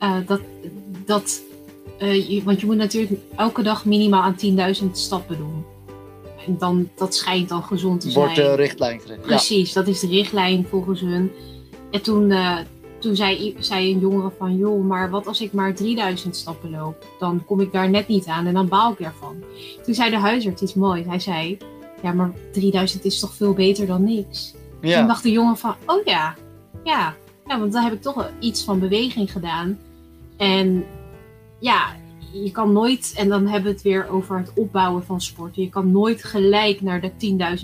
uh, 0.00 0.16
dat, 0.26 0.40
dat 1.06 1.42
uh, 2.02 2.28
je, 2.28 2.42
want 2.42 2.60
je 2.60 2.66
moet 2.66 2.76
natuurlijk 2.76 3.20
elke 3.36 3.62
dag 3.62 3.84
minimaal 3.84 4.22
aan 4.22 4.76
10.000 4.82 4.90
stappen 4.92 5.36
doen. 5.36 5.64
En 6.46 6.58
dan, 6.58 6.88
dat 6.96 7.14
schijnt 7.14 7.48
dan 7.48 7.62
gezond 7.62 8.00
te 8.00 8.10
zijn. 8.10 8.24
Wordt 8.24 8.40
de 8.40 8.54
richtlijn 8.54 9.00
gezet. 9.00 9.20
Precies, 9.20 9.72
dat 9.72 9.86
is 9.86 10.00
de 10.00 10.06
richtlijn 10.06 10.66
volgens 10.68 11.00
hun. 11.00 11.32
En 11.90 12.02
toen, 12.02 12.30
uh, 12.30 12.58
toen 12.98 13.16
zei, 13.16 13.56
zei 13.58 13.92
een 13.92 13.98
jongere 13.98 14.30
van, 14.38 14.56
joh, 14.56 14.84
maar 14.84 15.10
wat 15.10 15.26
als 15.26 15.40
ik 15.40 15.52
maar 15.52 15.74
3000 15.74 16.36
stappen 16.36 16.70
loop? 16.70 17.06
Dan 17.18 17.44
kom 17.44 17.60
ik 17.60 17.72
daar 17.72 17.90
net 17.90 18.08
niet 18.08 18.26
aan 18.26 18.46
en 18.46 18.54
dan 18.54 18.68
baal 18.68 18.92
ik 18.92 19.00
ervan. 19.00 19.36
Toen 19.84 19.94
zei 19.94 20.10
de 20.10 20.16
huisarts 20.16 20.62
iets 20.62 20.74
moois. 20.74 21.06
Hij 21.06 21.18
zei, 21.18 21.58
ja, 22.02 22.12
maar 22.12 22.32
3000 22.52 23.04
is 23.04 23.20
toch 23.20 23.34
veel 23.34 23.52
beter 23.52 23.86
dan 23.86 24.04
niks? 24.04 24.54
Ja. 24.80 24.98
Toen 24.98 25.06
dacht 25.06 25.22
de 25.22 25.30
jongen 25.30 25.56
van, 25.56 25.74
oh 25.86 26.04
ja, 26.04 26.34
ja. 26.84 27.14
Ja, 27.46 27.58
want 27.58 27.72
dan 27.72 27.82
heb 27.82 27.92
ik 27.92 28.02
toch 28.02 28.30
iets 28.38 28.64
van 28.64 28.78
beweging 28.78 29.32
gedaan. 29.32 29.78
En 30.36 30.84
ja, 31.58 31.96
je 32.32 32.50
kan 32.50 32.72
nooit, 32.72 33.14
en 33.16 33.28
dan 33.28 33.46
hebben 33.46 33.70
we 33.70 33.76
het 33.76 33.82
weer 33.82 34.08
over 34.08 34.38
het 34.38 34.52
opbouwen 34.54 35.04
van 35.04 35.20
sporten. 35.20 35.62
Je 35.62 35.68
kan 35.68 35.92
nooit 35.92 36.24
gelijk 36.24 36.80
naar 36.80 37.00
de 37.00 37.10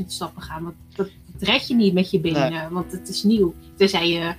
10.000 0.01 0.07
stappen 0.07 0.43
gaan. 0.43 0.63
Want 0.63 0.75
dat, 0.95 1.09
dat, 1.33 1.49
red 1.49 1.69
je 1.69 1.75
niet 1.75 1.95
met 1.95 2.11
je 2.11 2.21
benen, 2.21 2.73
want 2.73 2.93
het 2.93 3.09
is 3.09 3.23
nieuw. 3.23 3.55
Tenzij 3.77 4.09
je 4.09 4.35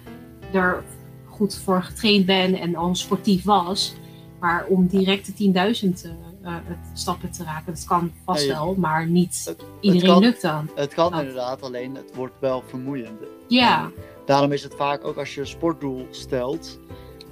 er 0.53 0.83
goed 1.25 1.55
voor 1.55 1.83
getraind 1.83 2.25
bent 2.25 2.59
en 2.59 2.75
al 2.75 2.95
sportief 2.95 3.43
was. 3.43 3.93
Maar 4.39 4.65
om 4.65 4.87
direct 4.87 5.37
de 5.37 5.73
10.000 6.05 6.11
uh, 6.43 6.55
stappen 6.93 7.31
te 7.31 7.43
raken, 7.43 7.73
dat 7.73 7.85
kan 7.85 8.11
vast 8.25 8.47
wel, 8.47 8.75
maar 8.75 9.07
niet 9.07 9.41
het, 9.45 9.65
iedereen 9.79 10.09
het 10.09 10.11
kan, 10.11 10.21
lukt 10.23 10.41
dan. 10.41 10.69
Het 10.75 10.93
kan 10.93 11.19
inderdaad, 11.19 11.61
alleen 11.61 11.95
het 11.95 12.15
wordt 12.15 12.35
wel 12.39 12.63
vermoeiend. 12.67 13.19
Ja. 13.47 13.83
En 13.83 13.93
daarom 14.25 14.51
is 14.51 14.63
het 14.63 14.75
vaak 14.75 15.03
ook 15.03 15.17
als 15.17 15.35
je 15.35 15.41
een 15.41 15.47
sportdoel 15.47 16.07
stelt. 16.09 16.79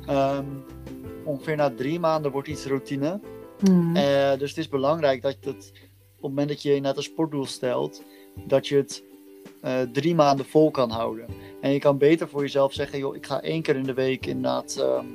Um, 0.10 0.63
ongeveer 1.23 1.56
na 1.56 1.73
drie 1.76 1.99
maanden 1.99 2.32
wordt 2.32 2.47
iets 2.47 2.65
routine. 2.65 3.19
Mm. 3.69 3.95
Uh, 3.95 4.38
dus 4.38 4.49
het 4.49 4.58
is 4.58 4.69
belangrijk 4.69 5.21
dat 5.21 5.36
het 5.41 5.71
op 6.15 6.30
het 6.30 6.38
moment 6.38 6.47
dat 6.47 6.62
je 6.62 6.80
net 6.80 6.97
een 6.97 7.04
sportdoel 7.04 7.45
stelt, 7.45 8.04
dat 8.47 8.67
je 8.67 8.76
het 8.76 9.04
uh, 9.65 9.71
drie 9.91 10.15
maanden 10.15 10.45
vol 10.45 10.71
kan 10.71 10.89
houden. 10.89 11.25
En 11.62 11.71
je 11.71 11.79
kan 11.79 11.97
beter 11.97 12.29
voor 12.29 12.41
jezelf 12.41 12.73
zeggen, 12.73 12.99
joh, 12.99 13.15
ik 13.15 13.25
ga 13.25 13.41
één 13.41 13.62
keer 13.62 13.75
in 13.75 13.84
de 13.84 13.93
week 13.93 14.25
inderdaad, 14.25 14.77
um, 14.79 15.06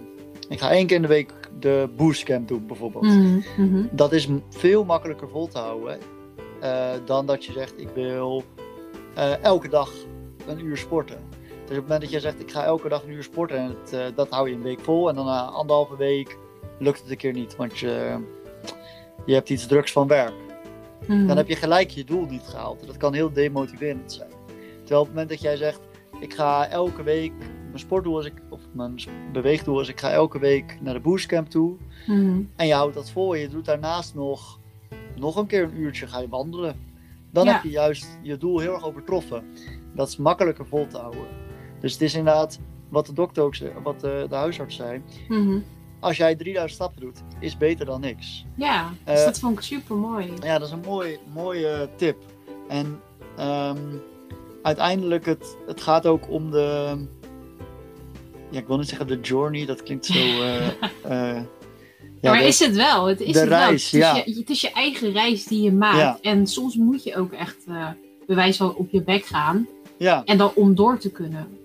ik 0.49 0.61
ga 0.61 0.71
één 0.71 0.87
keer 0.87 0.97
in 0.97 1.03
de 1.03 1.09
week 1.09 1.33
de 1.59 1.89
boostcamp 1.97 2.49
doen 2.49 2.67
bijvoorbeeld. 2.67 3.05
Mm 3.05 3.43
-hmm. 3.57 3.89
Dat 3.93 4.13
is 4.13 4.29
veel 4.51 4.85
makkelijker 4.85 5.29
vol 5.29 5.47
te 5.47 5.59
houden 5.59 5.99
uh, 6.63 6.91
dan 7.05 7.27
dat 7.27 7.45
je 7.45 7.53
zegt, 7.53 7.75
ik 7.77 7.89
wil 7.95 8.45
elke 9.43 9.69
dag 9.69 9.93
een 10.47 10.65
uur 10.65 10.77
sporten. 10.77 11.19
Dus 11.41 11.49
op 11.61 11.69
het 11.69 11.83
moment 11.83 12.01
dat 12.01 12.11
jij 12.11 12.21
zegt, 12.21 12.41
ik 12.41 12.51
ga 12.51 12.65
elke 12.65 12.89
dag 12.89 13.03
een 13.03 13.11
uur 13.11 13.23
sporten 13.23 13.57
en 13.57 13.77
het, 13.85 14.17
dat 14.17 14.31
hou 14.31 14.49
je 14.49 14.55
een 14.55 14.63
week 14.63 14.81
vol. 14.81 15.09
En 15.09 15.15
dan 15.15 15.25
na 15.25 15.45
anderhalve 15.45 15.97
week 15.97 16.39
lukt 16.79 17.01
het 17.01 17.11
een 17.11 17.17
keer 17.17 17.33
niet, 17.33 17.57
want 17.57 17.79
je, 17.79 18.17
je 19.27 19.35
hebt 19.35 19.51
iets 19.51 19.67
drugs 19.67 19.93
van 19.93 20.07
werk. 20.07 20.48
Mm. 21.09 21.27
Dan 21.27 21.37
heb 21.37 21.49
je 21.49 21.57
gelijk 21.57 21.91
je 21.91 22.05
doel 22.05 22.27
niet 22.27 22.43
gehaald. 22.43 22.87
Dat 22.87 22.97
kan 22.97 23.15
heel 23.15 23.33
demotiverend 23.33 24.13
zijn. 24.13 24.31
Terwijl 24.79 25.01
op 25.01 25.07
het 25.07 25.15
moment 25.15 25.29
dat 25.29 25.41
jij 25.41 25.57
zegt, 25.57 25.81
ik 26.21 26.35
ga 26.35 26.69
elke 26.69 27.03
week, 27.03 27.33
mijn 27.67 27.79
sportdoel 27.79 28.21
is, 28.21 28.27
ik, 28.27 28.33
of 28.49 28.61
mijn 28.73 28.95
beweegdoel 29.33 29.81
is, 29.81 29.89
ik 29.89 30.01
ga 30.01 30.11
elke 30.11 30.39
week 30.39 30.79
naar 30.81 30.95
de 30.95 31.01
boostcamp 31.01 31.49
toe. 31.51 31.77
Mm. 32.07 32.51
En 32.57 32.67
je 32.67 32.75
houdt 32.75 32.95
dat 32.95 33.11
vol 33.11 33.35
je 33.35 33.49
doet 33.49 33.65
daarnaast 33.65 34.15
nog, 34.15 34.59
nog 35.17 35.37
een 35.37 35.47
keer 35.47 35.63
een 35.63 35.81
uurtje, 35.81 36.07
ga 36.07 36.21
je 36.21 36.29
wandelen. 36.29 36.77
Dan 37.31 37.45
ja. 37.45 37.53
heb 37.53 37.63
je 37.63 37.71
juist 37.71 38.19
je 38.23 38.37
doel 38.37 38.59
heel 38.59 38.73
erg 38.73 38.85
overtroffen. 38.85 39.45
Dat 39.95 40.09
is 40.09 40.17
makkelijker 40.17 40.67
vol 40.67 40.87
te 40.87 40.99
houden. 40.99 41.27
Dus 41.81 41.93
het 41.93 42.03
is 42.03 42.15
inderdaad 42.15 42.61
wat 42.89 43.07
de 43.07 43.13
dokter 43.13 43.43
ook 43.43 43.55
wat 43.83 44.01
de, 44.01 44.27
de 44.29 44.35
huisarts 44.35 44.77
zei. 44.77 45.03
Mm 45.29 45.47
-hmm. 45.47 45.65
Als 46.01 46.17
jij 46.17 46.35
3000 46.35 46.75
stappen 46.75 47.01
doet, 47.01 47.23
is 47.41 47.57
beter 47.57 47.87
dan 47.87 48.01
niks. 48.01 48.45
Ja, 48.57 48.93
dus 49.05 49.19
uh, 49.19 49.25
dat 49.25 49.39
vond 49.39 49.59
ik 49.59 49.65
super 49.65 49.97
mooi. 49.97 50.33
Ja, 50.43 50.59
dat 50.59 50.69
is 50.69 50.75
een 50.75 50.85
mooi, 50.87 51.19
mooie 51.33 51.89
tip. 51.97 52.17
En 52.69 53.01
um, 53.41 54.03
uiteindelijk, 54.63 55.27
het, 55.27 55.57
het 55.67 55.81
gaat 55.81 56.07
ook 56.07 56.31
om 56.31 56.51
de. 56.51 56.97
Ja, 58.51 58.59
ik 58.59 58.67
wil 58.67 58.79
niet 58.79 58.89
zeggen 58.89 59.07
de 59.07 59.21
journey, 59.21 59.67
dat 59.67 59.83
klinkt 59.83 60.07
zo. 60.07 60.19
Uh, 60.19 60.67
uh, 61.11 61.43
ja, 62.21 62.31
maar 62.31 62.39
de, 62.39 62.47
is 62.47 62.59
het 62.59 62.77
wel? 62.77 63.07
Het 63.07 63.21
is 63.21 63.33
de 63.33 63.39
het 63.39 63.49
reis, 63.49 63.91
wel. 63.91 64.01
ja. 64.01 64.15
Het 64.15 64.27
is, 64.27 64.35
je, 64.35 64.41
het 64.41 64.51
is 64.51 64.61
je 64.61 64.73
eigen 64.73 65.13
reis 65.13 65.45
die 65.45 65.63
je 65.63 65.73
maakt. 65.73 65.99
Ja. 65.99 66.19
En 66.31 66.47
soms 66.47 66.75
moet 66.75 67.03
je 67.03 67.17
ook 67.17 67.33
echt 67.33 67.57
bewijs 68.27 68.57
van 68.57 68.75
op 68.75 68.91
je 68.91 69.03
bek 69.03 69.25
gaan. 69.27 69.69
Ja. 69.99 70.23
En 70.25 70.39
dan 70.39 70.51
om 70.55 70.75
door 70.75 70.99
te 70.99 71.11
kunnen. 71.11 71.59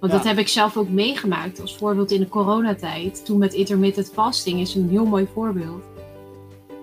Want 0.00 0.12
Ja. 0.12 0.18
dat 0.18 0.26
heb 0.26 0.38
ik 0.38 0.48
zelf 0.48 0.76
ook 0.76 0.88
meegemaakt. 0.88 1.60
Als 1.60 1.76
voorbeeld 1.76 2.10
in 2.10 2.20
de 2.20 2.28
coronatijd. 2.28 3.24
Toen 3.24 3.38
met 3.38 3.54
intermittent 3.54 4.10
fasting 4.12 4.60
is 4.60 4.74
een 4.74 4.88
heel 4.88 5.04
mooi 5.06 5.26
voorbeeld. 5.34 5.82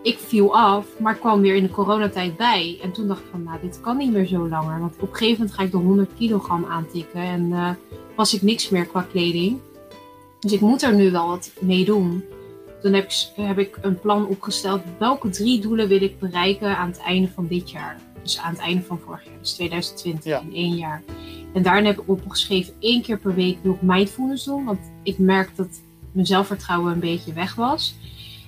Ik 0.02 0.18
viel 0.18 0.56
af, 0.58 0.86
maar 1.00 1.16
kwam 1.16 1.42
weer 1.42 1.56
in 1.56 1.64
de 1.64 1.70
coronatijd 1.70 2.38
bij. 2.38 2.80
En 2.84 2.92
toen 2.92 3.08
dacht 3.08 3.20
ik 3.20 3.26
van, 3.32 3.44
nou, 3.44 3.58
dit 3.62 3.82
kan 3.82 3.98
niet 3.98 4.12
meer 4.12 4.26
zo 4.26 4.48
langer. 4.48 4.80
Want 4.80 4.94
op 4.96 5.02
een 5.02 5.16
gegeven 5.16 5.38
moment 5.40 5.54
ga 5.58 5.64
ik 5.64 5.72
de 5.72 5.78
100 5.78 6.10
kilogram 6.18 6.66
aantikken. 6.66 7.22
En 7.22 7.42
uh, 7.50 7.70
was 8.16 8.34
ik 8.34 8.42
niks 8.42 8.70
meer 8.70 8.86
qua 8.86 9.02
kleding. 9.12 9.60
Dus 10.40 10.52
ik 10.52 10.60
moet 10.62 10.82
er 10.82 10.96
nu 10.96 11.12
wel 11.12 11.28
wat 11.28 11.52
mee 11.60 11.86
doen. 11.86 12.24
Toen 12.82 12.94
heb 12.94 13.04
ik, 13.06 13.30
heb 13.36 13.60
ik 13.60 13.78
een 13.82 14.00
plan 14.00 14.28
opgesteld. 14.28 14.82
Welke 15.00 15.30
drie 15.30 15.60
doelen 15.60 15.88
wil 15.88 16.02
ik 16.02 16.20
bereiken 16.20 16.78
aan 16.78 16.88
het 16.88 17.00
einde 17.00 17.28
van 17.36 17.48
dit 17.48 17.72
jaar? 17.72 17.98
Dus 18.24 18.38
aan 18.40 18.52
het 18.52 18.60
einde 18.62 18.82
van 18.84 19.00
vorig 19.06 19.24
jaar, 19.26 19.34
dus 19.40 19.54
2020, 19.54 20.24
Ja. 20.24 20.40
in 20.40 20.54
één 20.56 20.76
jaar. 20.76 21.04
En 21.54 21.64
daarin 21.64 21.86
heb 21.86 22.00
ik 22.00 22.10
opgeschreven, 22.10 22.74
één 22.80 23.02
keer 23.02 23.18
per 23.18 23.36
week 23.36 23.58
wil 23.62 23.74
ik 23.74 23.82
mindfulness 23.82 24.44
doen. 24.44 24.66
Want 24.66 24.80
ik 25.04 25.18
merk 25.18 25.56
dat 25.56 25.82
mijn 26.12 26.26
zelfvertrouwen 26.26 26.94
een 26.94 27.00
beetje 27.00 27.34
weg 27.34 27.56
was. 27.56 27.96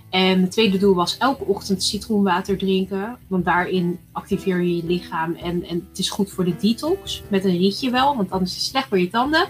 En 0.09 0.37
mijn 0.39 0.49
tweede 0.49 0.77
doel 0.77 0.95
was 0.95 1.17
elke 1.17 1.43
ochtend 1.43 1.83
citroenwater 1.83 2.57
drinken. 2.57 3.17
Want 3.27 3.45
daarin 3.45 3.99
activeer 4.11 4.61
je 4.61 4.75
je 4.75 4.85
lichaam. 4.85 5.35
En, 5.35 5.63
en 5.63 5.87
het 5.89 5.99
is 5.99 6.09
goed 6.09 6.31
voor 6.31 6.45
de 6.45 6.55
detox. 6.55 7.23
Met 7.27 7.45
een 7.45 7.57
rietje 7.57 7.89
wel, 7.89 8.15
want 8.15 8.31
anders 8.31 8.51
is 8.51 8.57
het 8.57 8.65
slecht 8.65 8.87
voor 8.87 8.99
je 8.99 9.09
tanden. 9.09 9.47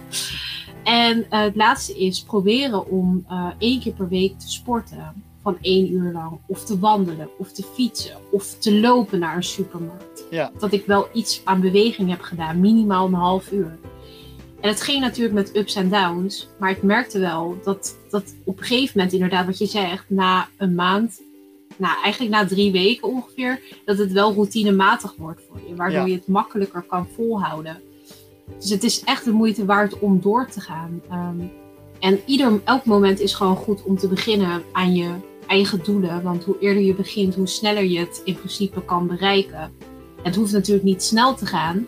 En 0.84 1.18
uh, 1.18 1.26
het 1.30 1.56
laatste 1.56 1.98
is 2.00 2.24
proberen 2.24 2.90
om 2.90 3.26
uh, 3.30 3.48
één 3.58 3.80
keer 3.80 3.94
per 3.94 4.08
week 4.08 4.40
te 4.40 4.52
sporten. 4.52 5.24
Van 5.46 5.58
één 5.62 5.92
uur 5.94 6.12
lang. 6.12 6.40
Of 6.48 6.66
te 6.66 6.80
wandelen. 6.80 7.30
Of 7.38 7.52
te 7.52 7.64
fietsen. 7.74 8.16
Of 8.32 8.54
te 8.60 8.80
lopen 8.80 9.20
naar 9.20 9.36
een 9.36 9.44
supermarkt. 9.44 10.24
Ja. 10.30 10.52
Dat 10.60 10.72
ik 10.74 10.86
wel 10.86 11.08
iets 11.14 11.42
aan 11.44 11.62
beweging 11.62 12.10
heb 12.10 12.22
gedaan. 12.22 12.60
Minimaal 12.60 13.08
een 13.08 13.14
half 13.14 13.52
uur. 13.52 13.78
En 14.62 14.70
het 14.70 14.82
ging 14.82 15.02
natuurlijk 15.02 15.36
met 15.36 15.56
ups 15.56 15.76
en 15.76 15.90
downs. 15.90 16.48
Maar 16.60 16.70
ik 16.70 16.84
merkte 16.84 17.20
wel 17.20 17.58
dat, 17.64 17.98
dat 18.10 18.36
op 18.44 18.60
een 18.60 18.66
gegeven 18.66 18.92
moment, 18.96 19.14
inderdaad, 19.14 19.46
wat 19.46 19.58
je 19.58 19.66
zegt, 19.66 20.06
na 20.08 20.48
een 20.58 20.76
maand, 20.76 21.22
nou 21.78 22.02
eigenlijk 22.04 22.34
na 22.34 22.46
drie 22.48 22.72
weken 22.72 23.08
ongeveer, 23.08 23.62
dat 23.86 23.98
het 23.98 24.12
wel 24.12 24.34
routinematig 24.34 25.16
wordt 25.18 25.42
voor 25.50 25.60
je. 25.68 25.76
Waardoor 25.76 26.00
Ja. 26.00 26.06
je 26.06 26.14
het 26.14 26.28
makkelijker 26.28 26.82
kan 26.82 27.08
volhouden. 27.16 27.82
Dus 28.60 28.70
het 28.70 28.84
is 28.84 29.04
echt 29.04 29.26
de 29.26 29.32
moeite 29.32 29.66
waard 29.66 30.00
om 30.00 30.22
door 30.22 30.48
te 30.50 30.62
gaan. 30.62 31.02
Um, 31.12 31.52
en 32.00 32.20
ieder, 32.26 32.62
elk 32.64 32.86
moment 32.86 33.20
is 33.20 33.34
gewoon 33.34 33.56
goed 33.56 33.84
om 33.84 33.98
te 33.98 34.08
beginnen 34.08 34.64
aan 34.72 34.96
je 34.96 35.10
eigen 35.48 35.84
doelen. 35.84 36.24
Want 36.24 36.44
hoe 36.44 36.60
eerder 36.60 36.84
je 36.84 36.94
begint, 36.96 37.36
hoe 37.36 37.48
sneller 37.48 37.84
je 37.84 38.00
het 38.00 38.22
in 38.26 38.36
principe 38.36 38.86
kan 38.86 39.08
bereiken. 39.08 39.72
Het 40.24 40.36
hoeft 40.36 40.52
natuurlijk 40.54 40.86
niet 40.86 41.04
snel 41.04 41.36
te 41.36 41.46
gaan. 41.46 41.86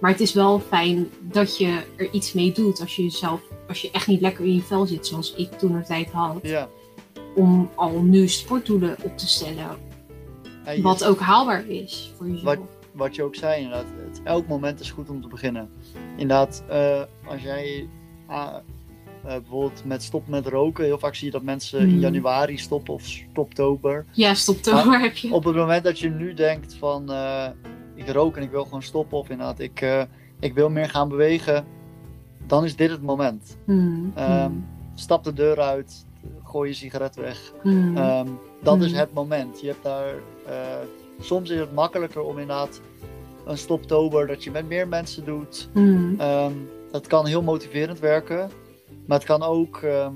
Maar 0.00 0.10
het 0.10 0.20
is 0.20 0.32
wel 0.34 0.60
fijn 0.60 1.10
dat 1.20 1.56
je 1.58 1.82
er 1.96 2.10
iets 2.12 2.32
mee 2.32 2.52
doet 2.52 2.80
als 2.80 2.96
je 2.96 3.02
jezelf, 3.02 3.40
als 3.68 3.82
je 3.82 3.90
echt 3.90 4.06
niet 4.06 4.20
lekker 4.20 4.44
in 4.44 4.54
je 4.54 4.62
vel 4.62 4.86
zit, 4.86 5.06
zoals 5.06 5.34
ik 5.34 5.52
toen 5.52 5.74
er 5.76 5.84
tijd 5.84 6.10
had. 6.10 6.38
Ja. 6.42 6.68
Om 7.34 7.70
al 7.74 8.00
nu 8.02 8.28
sportdoelen 8.28 8.96
op 9.02 9.18
te 9.18 9.28
stellen. 9.28 9.66
Je- 10.76 10.82
Wat 10.82 11.04
ook 11.04 11.18
haalbaar 11.20 11.66
is 11.66 12.12
voor 12.16 12.26
jezelf. 12.26 12.44
Wat- 12.44 12.66
wat 12.92 13.14
je 13.14 13.22
ook 13.22 13.34
zei, 13.34 13.62
inderdaad, 13.62 13.86
het, 14.06 14.20
elk 14.24 14.46
moment 14.48 14.80
is 14.80 14.90
goed 14.90 15.10
om 15.10 15.22
te 15.22 15.28
beginnen. 15.28 15.70
Inderdaad, 16.16 16.64
eh, 16.68 17.02
als 17.26 17.42
jij 17.42 17.88
ah, 18.26 18.54
eh, 19.24 19.32
bijvoorbeeld 19.32 19.84
met 19.84 20.02
stop 20.02 20.28
met 20.28 20.46
roken, 20.46 20.84
heel 20.84 20.98
vaak 20.98 21.14
zie 21.14 21.26
je 21.26 21.32
dat 21.32 21.42
mensen 21.42 21.80
in 21.80 21.88
Hmm. 21.88 21.98
januari 21.98 22.58
stoppen 22.58 22.94
of 22.94 23.02
stoptober. 23.02 24.04
Ja, 24.12 24.34
stoptober 24.34 25.00
heb 25.00 25.16
je. 25.16 25.32
Op 25.32 25.44
het 25.44 25.54
moment 25.56 25.84
dat 25.84 25.98
je 25.98 26.08
nu 26.10 26.34
denkt 26.34 26.74
van 26.74 27.12
eh, 27.12 27.46
ik 27.94 28.08
rook 28.08 28.36
en 28.36 28.42
ik 28.42 28.50
wil 28.50 28.64
gewoon 28.64 28.82
stoppen 28.82 29.18
of 29.18 29.28
inderdaad 29.30 29.58
ik, 29.60 29.80
eh, 29.80 30.02
ik 30.40 30.54
wil 30.54 30.70
meer 30.70 30.88
gaan 30.88 31.08
bewegen, 31.08 31.64
dan 32.46 32.64
is 32.64 32.76
dit 32.76 32.90
het 32.90 33.02
moment. 33.02 33.56
Hmm, 33.64 34.12
Ehm, 34.14 34.40
hmm, 34.44 34.66
Stap 34.94 35.24
de 35.24 35.32
deur 35.32 35.60
uit, 35.60 36.06
gooi 36.42 36.68
je 36.68 36.74
sigaret 36.74 37.16
weg. 37.16 37.52
Ehm, 37.96 38.26
dat 38.62 38.80
is 38.82 38.92
het 38.92 39.12
moment. 39.14 39.60
Je 39.60 39.66
hebt 39.66 39.82
daar, 39.82 40.14
soms 41.20 41.50
is 41.50 41.58
het 41.58 41.72
makkelijker 41.74 42.22
om 42.22 42.38
inderdaad 42.38 42.80
een 43.46 43.58
stoptober 43.58 44.26
dat 44.26 44.44
je 44.44 44.50
met 44.50 44.68
meer 44.68 44.88
mensen 44.88 45.24
doet. 45.24 45.68
Ehm, 46.18 46.52
dat 46.90 47.06
kan 47.06 47.26
heel 47.26 47.42
motiverend 47.42 47.98
werken, 48.00 48.50
maar 49.12 49.20
het 49.20 49.30
kan 49.30 49.42
ook, 49.42 49.76
ehm, 49.82 50.14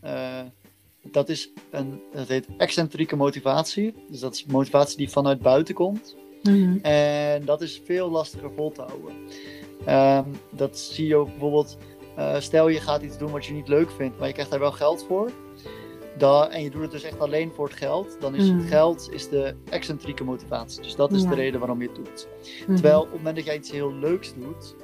eh, 0.00 0.40
dat 1.02 1.28
is 1.28 1.50
een, 1.70 2.00
dat 2.12 2.28
heet 2.28 2.46
excentrieke 2.58 3.16
motivatie. 3.16 3.94
Dus 4.10 4.20
dat 4.20 4.34
is 4.34 4.44
motivatie 4.44 4.96
die 4.96 5.10
vanuit 5.10 5.40
buiten 5.40 5.74
komt. 5.74 6.16
hmm, 6.42 6.78
En 6.82 7.44
dat 7.44 7.60
is 7.62 7.82
veel 7.84 8.10
lastiger 8.10 8.50
vol 8.56 8.72
te 8.72 8.82
houden. 8.82 9.12
Ehm, 9.84 10.28
dat 10.50 10.78
zie 10.78 11.06
je 11.06 11.16
ook 11.16 11.28
bijvoorbeeld, 11.28 11.76
eh, 12.16 12.40
stel 12.40 12.68
je 12.68 12.80
gaat 12.80 13.02
iets 13.02 13.18
doen 13.18 13.30
wat 13.30 13.44
je 13.44 13.52
niet 13.52 13.68
leuk 13.68 13.90
vindt, 13.90 14.18
maar 14.18 14.26
je 14.26 14.32
krijgt 14.32 14.50
daar 14.50 14.60
wel 14.60 14.72
geld 14.72 15.04
voor. 15.08 15.30
Da- 16.18 16.48
en 16.50 16.62
je 16.62 16.70
doet 16.70 16.82
het 16.82 16.90
dus 16.90 17.02
echt 17.02 17.18
alleen 17.20 17.52
voor 17.52 17.68
het 17.68 17.76
geld. 17.76 18.16
Dan 18.20 18.34
is 18.34 18.50
Mm. 18.50 18.58
het 18.58 18.68
geld 18.68 19.08
is 19.12 19.28
de 19.28 19.54
excentrieke 19.70 20.24
motivatie. 20.24 20.82
Dus 20.82 20.96
dat 20.96 21.12
is 21.12 21.22
Ja. 21.22 21.28
de 21.28 21.34
reden 21.34 21.60
waarom 21.60 21.80
je 21.82 21.86
het 21.86 21.96
doet. 21.96 22.28
hmm. 22.66 22.74
Terwijl 22.74 23.00
op 23.00 23.06
het 23.06 23.16
moment 23.16 23.36
dat 23.36 23.44
jij 23.44 23.56
iets 23.56 23.70
heel 23.70 23.94
leuks 23.94 24.34
doet, 24.34 24.74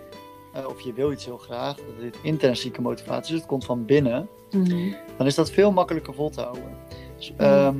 eh, 0.52 0.66
of 0.68 0.80
je 0.80 0.92
wil 0.92 1.12
iets 1.12 1.24
heel 1.24 1.38
graag, 1.38 1.76
dat 1.76 1.84
heet 2.00 2.16
intrinsieke 2.22 2.80
motivatie, 2.80 3.30
dus 3.32 3.40
het 3.40 3.48
komt 3.50 3.64
van 3.64 3.84
binnen, 3.84 4.28
Hmm, 4.50 4.94
dan 5.16 5.26
is 5.26 5.34
dat 5.34 5.50
veel 5.50 5.72
makkelijker 5.72 6.14
vol 6.14 6.30
te 6.30 6.40
houden. 6.40 6.76
Dus, 7.16 7.30
Mm. 7.32 7.36
ehm, 7.38 7.76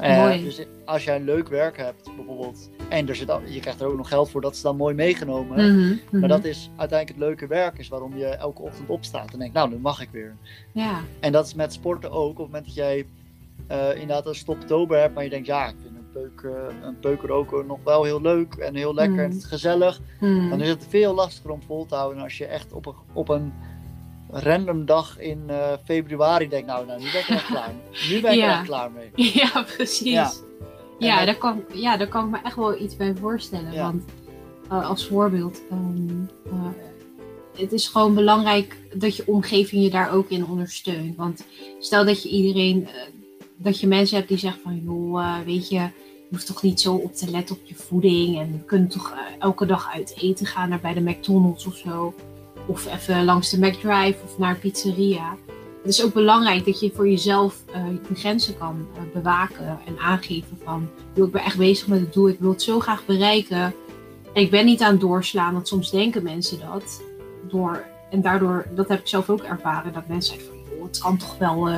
eh, 0.00 0.42
dus 0.42 0.64
als 0.84 1.04
jij 1.04 1.16
een 1.16 1.24
leuk 1.24 1.48
werk 1.48 1.76
hebt, 1.76 2.10
bijvoorbeeld, 2.16 2.70
en 2.88 3.08
er 3.08 3.16
zit, 3.16 3.30
je 3.48 3.60
krijgt 3.60 3.80
er 3.80 3.86
ook 3.86 3.96
nog 3.96 4.08
geld 4.08 4.30
voor, 4.30 4.40
dat 4.40 4.54
is 4.54 4.60
dan 4.60 4.76
mooi 4.76 4.94
meegenomen. 4.94 5.60
hmm, 5.70 5.98
hmm. 6.10 6.20
Maar 6.20 6.28
dat 6.28 6.44
is 6.44 6.70
uiteindelijk 6.76 7.18
het 7.18 7.28
leuke 7.28 7.46
werk, 7.46 7.78
is 7.78 7.88
waarom 7.88 8.16
je 8.16 8.26
elke 8.26 8.62
ochtend 8.62 8.88
opstaat 8.88 9.32
en 9.32 9.38
denkt, 9.38 9.54
nou, 9.54 9.70
nu 9.70 9.76
mag 9.78 10.00
ik 10.02 10.08
weer. 10.12 10.36
Ja, 10.72 11.00
En 11.20 11.32
dat 11.32 11.46
is 11.46 11.54
met 11.54 11.72
sporten 11.72 12.10
ook. 12.10 12.28
Op 12.30 12.36
het 12.36 12.46
moment 12.46 12.64
dat 12.64 12.74
jij 12.74 13.06
eh, 13.66 13.90
inderdaad 13.92 14.26
een 14.26 14.34
stoptober 14.34 14.98
hebt, 15.00 15.14
maar 15.14 15.24
je 15.24 15.30
denkt, 15.30 15.46
ja, 15.46 15.68
ik 15.68 15.74
vind 15.82 15.94
peuk, 16.12 16.40
eh, 16.44 16.74
een 16.86 16.98
peuk 16.98 17.22
roken 17.22 17.66
nog 17.66 17.78
wel 17.84 18.04
heel 18.04 18.20
leuk 18.20 18.54
en 18.54 18.74
heel 18.74 18.94
lekker 18.94 19.12
Mm. 19.14 19.18
en 19.24 19.28
het 19.28 19.36
is 19.38 19.44
gezellig. 19.44 20.00
hmm. 20.18 20.50
Dan 20.50 20.60
is 20.60 20.68
het 20.68 20.86
veel 20.88 21.14
lastiger 21.14 21.50
om 21.50 21.62
vol 21.62 21.86
te 21.86 21.94
houden 21.94 22.22
als 22.22 22.38
je 22.38 22.44
echt 22.46 22.72
op 22.72 22.86
een, 22.86 22.94
op 23.12 23.28
een 23.28 23.52
random 24.30 24.84
dag 24.86 25.18
in 25.18 25.42
eh, 25.46 25.72
februari 25.84 26.48
denkt, 26.48 26.66
nou, 26.66 26.86
nou, 26.86 26.98
nu 27.00 27.06
ben 27.12 27.20
ik 27.20 27.28
er 27.28 27.34
echt 27.34 27.46
klaar. 27.54 27.72
Nu 28.10 28.20
ben 28.20 28.32
ik 28.32 28.40
er 28.42 28.48
echt 28.48 28.62
klaar 28.64 28.90
mee. 28.90 29.10
Ja, 29.42 29.62
precies. 29.76 30.12
Ja. 30.12 30.30
Ja, 30.98 31.10
En 31.10 31.16
dat- 31.16 31.26
daar, 31.26 31.52
kan, 31.52 31.64
ja 31.74 31.96
daar 31.96 32.08
kan 32.08 32.24
ik 32.24 32.30
me 32.30 32.38
echt 32.44 32.56
wel 32.56 32.80
iets 32.80 32.96
bij 32.96 33.14
voorstellen. 33.20 33.72
Ja. 33.72 33.82
Want 33.82 34.04
eh, 34.70 34.88
als 34.88 35.06
voorbeeld, 35.08 35.60
ehm, 35.70 36.22
eh, 36.46 36.68
het 37.56 37.72
is 37.72 37.88
gewoon 37.88 38.14
belangrijk 38.14 38.76
dat 38.94 39.16
je 39.16 39.22
omgeving 39.26 39.82
je 39.82 39.90
daar 39.90 40.12
ook 40.12 40.28
in 40.28 40.46
ondersteunt. 40.46 41.16
Want 41.16 41.44
stel 41.78 42.04
dat 42.04 42.22
je 42.22 42.28
iedereen, 42.28 42.88
dat 43.62 43.80
je 43.80 43.86
mensen 43.86 44.16
hebt 44.16 44.28
die 44.28 44.38
zeggen 44.38 44.62
van, 44.62 44.80
joh, 44.84 45.22
eh, 45.22 45.44
weet 45.44 45.68
je, 45.68 45.74
je 45.74 45.90
hoeft 46.30 46.46
toch 46.46 46.62
niet 46.62 46.80
zo 46.80 46.94
op 46.94 47.14
te 47.14 47.30
letten 47.30 47.56
op 47.56 47.62
je 47.64 47.74
voeding. 47.74 48.38
En 48.38 48.52
we 48.52 48.64
kunnen 48.64 48.88
toch 48.88 49.10
eh, 49.10 49.18
elke 49.38 49.66
dag 49.66 49.92
uit 49.94 50.14
eten 50.20 50.46
gaan 50.46 50.68
naar 50.68 50.80
bij 50.80 50.94
de 50.94 51.00
McDonald's 51.00 51.66
of 51.66 51.76
zo. 51.76 52.14
Of 52.66 52.86
even 52.86 53.24
langs 53.24 53.50
de 53.50 53.58
McDrive 53.58 54.16
of 54.24 54.38
naar 54.38 54.56
pizzeria. 54.56 55.36
Het 55.82 55.92
is 55.92 56.04
ook 56.04 56.12
belangrijk 56.12 56.64
dat 56.64 56.80
je 56.80 56.92
voor 56.94 57.08
jezelf 57.08 57.62
eh, 57.72 57.86
je 58.08 58.14
grenzen 58.14 58.58
kan 58.58 58.86
bewaken 59.12 59.78
en 59.86 59.98
aangeven 59.98 60.58
van, 60.64 60.88
joh, 61.14 61.26
ik 61.26 61.32
ben 61.32 61.42
echt 61.42 61.58
bezig 61.58 61.86
met 61.86 62.00
het 62.00 62.12
doel, 62.12 62.28
ik 62.28 62.40
wil 62.40 62.50
het 62.50 62.62
zo 62.62 62.80
graag 62.80 63.06
bereiken. 63.06 63.74
En 64.32 64.42
ik 64.42 64.50
ben 64.50 64.64
niet 64.64 64.82
aan 64.82 64.92
het 64.92 65.00
doorslaan, 65.00 65.52
want 65.52 65.68
soms 65.68 65.90
denken 65.90 66.22
mensen 66.22 66.58
dat. 66.60 67.02
Door, 67.48 67.84
en 68.10 68.20
daardoor, 68.20 68.66
dat 68.74 68.88
heb 68.88 69.00
ik 69.00 69.08
zelf 69.08 69.30
ook 69.30 69.42
ervaren, 69.42 69.92
dat 69.92 70.08
mensen 70.08 70.34
zeggen 70.34 70.52
van, 70.52 70.76
joh, 70.76 70.86
het 70.86 70.98
kan 70.98 71.16
toch 71.16 71.38
wel 71.38 71.68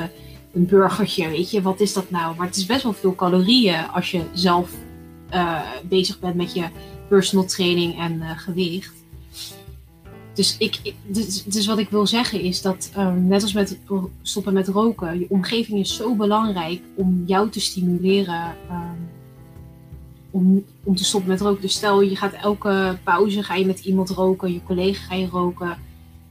een 0.53 0.67
burgertje, 0.67 1.29
weet 1.29 1.51
je, 1.51 1.63
wat 1.63 1.81
is 1.81 1.93
dat 1.93 2.11
nou? 2.11 2.37
Maar 2.37 2.47
het 2.47 2.57
is 2.57 2.67
best 2.67 2.83
wel 2.83 2.93
veel 2.93 3.15
calorieën 3.15 3.89
als 3.89 4.11
je 4.11 4.23
zelf 4.33 4.71
eh, 5.29 5.61
bezig 5.85 6.19
bent 6.21 6.35
met 6.35 6.55
je 6.55 6.65
personal 7.09 7.47
training 7.47 7.99
en 7.99 8.21
eh, 8.21 8.39
gewicht. 8.39 8.93
Dus, 10.35 10.57
ik, 10.59 10.95
dus, 11.07 11.45
dus 11.45 11.67
wat 11.67 11.79
ik 11.79 11.89
wil 11.89 12.07
zeggen 12.07 12.41
is 12.41 12.63
dat, 12.63 12.91
ehm, 12.95 13.27
net 13.27 13.43
als 13.43 13.53
met 13.53 13.79
stoppen 14.23 14.53
met 14.53 14.69
roken, 14.69 15.19
je 15.19 15.27
omgeving 15.29 15.79
is 15.79 15.97
zo 15.97 16.15
belangrijk 16.15 16.81
om 16.95 17.23
jou 17.27 17.51
te 17.51 17.61
stimuleren 17.61 18.55
ehm, 18.69 19.01
om, 20.31 20.65
om 20.83 20.97
te 20.97 21.05
stoppen 21.05 21.31
met 21.31 21.41
roken. 21.41 21.63
Dus 21.63 21.75
stel 21.75 22.01
je 22.01 22.17
gaat 22.17 22.33
elke 22.33 22.99
pauze 23.05 23.43
ga 23.43 23.55
je 23.55 23.67
met 23.67 23.85
iemand 23.85 24.11
roken, 24.11 24.53
je 24.53 24.63
collega 24.63 25.07
ga 25.07 25.15
je 25.15 25.29
roken. 25.29 25.79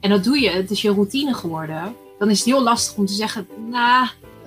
En 0.00 0.10
dat 0.10 0.24
doe 0.24 0.40
je, 0.40 0.50
het 0.50 0.70
is 0.70 0.82
je 0.82 0.92
routine 0.92 1.34
geworden. 1.34 1.94
Dan 2.22 2.30
is 2.30 2.38
het 2.38 2.46
heel 2.48 2.62
lastig 2.62 2.96
om 2.96 3.06
te 3.06 3.12
zeggen, 3.12 3.46
nou, 3.70 4.06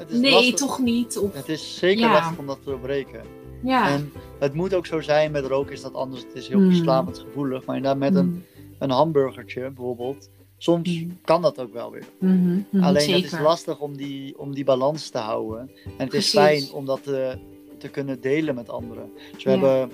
nee, 0.09 0.31
lastig- 0.31 0.55
toch 0.55 0.79
niet. 0.79 1.17
Of, 1.17 1.33
Het 1.33 1.49
is 1.49 1.77
zeker 1.77 2.05
Ja. 2.05 2.11
lastig 2.11 2.37
om 2.37 2.47
dat 2.47 2.57
te 2.63 2.69
doorbreken. 2.69 3.21
ja. 3.63 3.89
En 3.89 4.11
het 4.39 4.53
moet 4.53 4.73
ook 4.73 4.85
zo 4.85 5.01
zijn, 5.01 5.31
met 5.31 5.45
roken 5.45 5.73
is 5.73 5.81
dat 5.81 5.93
anders. 5.93 6.21
Het 6.21 6.33
is 6.35 6.47
heel 6.47 6.57
Hmm. 6.57 6.67
verslavend 6.69 7.19
gevoelig. 7.19 7.65
Maar 7.65 7.75
inderdaad, 7.75 7.99
met 7.99 8.15
een, 8.15 8.25
Mm, 8.25 8.43
een 8.79 8.89
hamburgertje 8.89 9.61
bijvoorbeeld, 9.61 10.29
soms 10.57 10.89
Hmm. 10.97 11.17
kan 11.23 11.41
dat 11.41 11.59
ook 11.59 11.73
wel 11.73 11.91
weer. 11.91 12.03
mhm, 12.19 12.59
mhm, 12.69 12.83
Alleen 12.83 13.01
zeker. 13.01 13.23
het 13.23 13.31
is 13.33 13.39
lastig 13.39 13.79
om 13.79 13.97
die, 13.97 14.39
om 14.39 14.53
die 14.53 14.63
balans 14.63 15.09
te 15.09 15.17
houden. 15.17 15.71
En 15.97 16.05
het 16.05 16.13
is 16.13 16.29
fijn 16.29 16.71
om 16.71 16.85
dat 16.85 17.03
te, 17.03 17.37
te 17.77 17.87
kunnen 17.87 18.21
delen 18.21 18.55
met 18.55 18.69
anderen. 18.69 19.11
Dus 19.33 19.43
we 19.43 19.51
Ja. 19.51 19.57
hebben, 19.59 19.91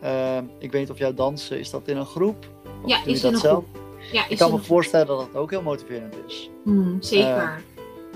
eh, 0.00 0.36
ik 0.58 0.72
weet 0.72 0.80
niet 0.80 0.90
of 0.90 0.98
jij 0.98 1.14
dansen, 1.14 1.58
is 1.58 1.70
dat 1.70 1.88
in 1.88 1.96
een 1.96 2.06
groep? 2.06 2.46
Of 2.82 2.90
Ja, 2.90 3.04
is 3.04 3.20
dat 3.20 3.30
in 3.30 3.36
een 3.36 3.42
zelf? 3.42 3.64
groep. 3.64 3.81
Ja, 4.12 4.28
Ik 4.28 4.38
kan 4.38 4.50
me 4.50 4.58
voorstellen 4.58 5.06
dat 5.06 5.18
dat 5.18 5.34
ook 5.34 5.50
heel 5.50 5.62
motiverend 5.62 6.14
is. 6.26 6.50
Mm, 6.64 6.96
zeker. 7.02 7.62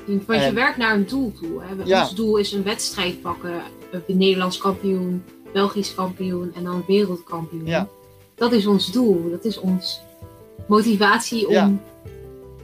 Want 0.07 0.27
je 0.27 0.35
en- 0.47 0.55
werkt 0.55 0.77
naar 0.77 0.95
een 0.95 1.07
doel 1.07 1.33
toe. 1.33 1.63
Hè. 1.63 1.85
Ja. 1.85 2.01
Ons 2.01 2.15
doel 2.15 2.37
is 2.37 2.53
een 2.53 2.63
wedstrijd 2.63 3.21
pakken. 3.21 3.61
Een 3.91 4.17
Nederlands 4.17 4.59
kampioen, 4.59 5.25
Belgisch 5.53 5.95
kampioen 5.95 6.55
en 6.55 6.65
dan 6.65 6.85
wereldkampioen. 6.87 7.67
Ja. 7.67 7.89
Dat 8.35 8.53
is 8.53 8.67
ons 8.67 8.93
doel. 8.93 9.31
Dat 9.31 9.45
is 9.45 9.59
ons 9.59 10.01
motivatie 10.69 11.47
om 11.47 11.53
Ja. 11.53 11.73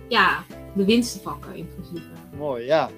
ja. 0.08 0.44
de 0.74 0.84
winst 0.84 1.12
te 1.12 1.20
pakken 1.20 1.54
in 1.54 1.68
principe. 1.74 2.10
Mooi, 2.38 2.64
ja. 2.64 2.90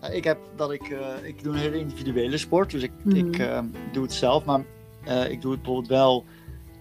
Nou, 0.00 0.12
Ik 0.14 0.24
heb 0.24 0.38
dat 0.56 0.72
ik, 0.72 0.88
eh, 0.88 1.06
ik 1.28 1.42
doe 1.42 1.52
een 1.52 1.58
hele 1.58 1.78
individuele 1.78 2.38
sport, 2.38 2.70
dus 2.70 2.82
ik, 2.82 2.92
ik 3.12 3.38
eh, 3.38 3.58
doe 3.92 4.02
het 4.02 4.12
zelf, 4.12 4.44
maar 4.44 4.64
eh, 5.04 5.30
ik 5.30 5.40
doe 5.42 5.50
het 5.52 5.62
bijvoorbeeld 5.62 5.88
wel 5.88 6.24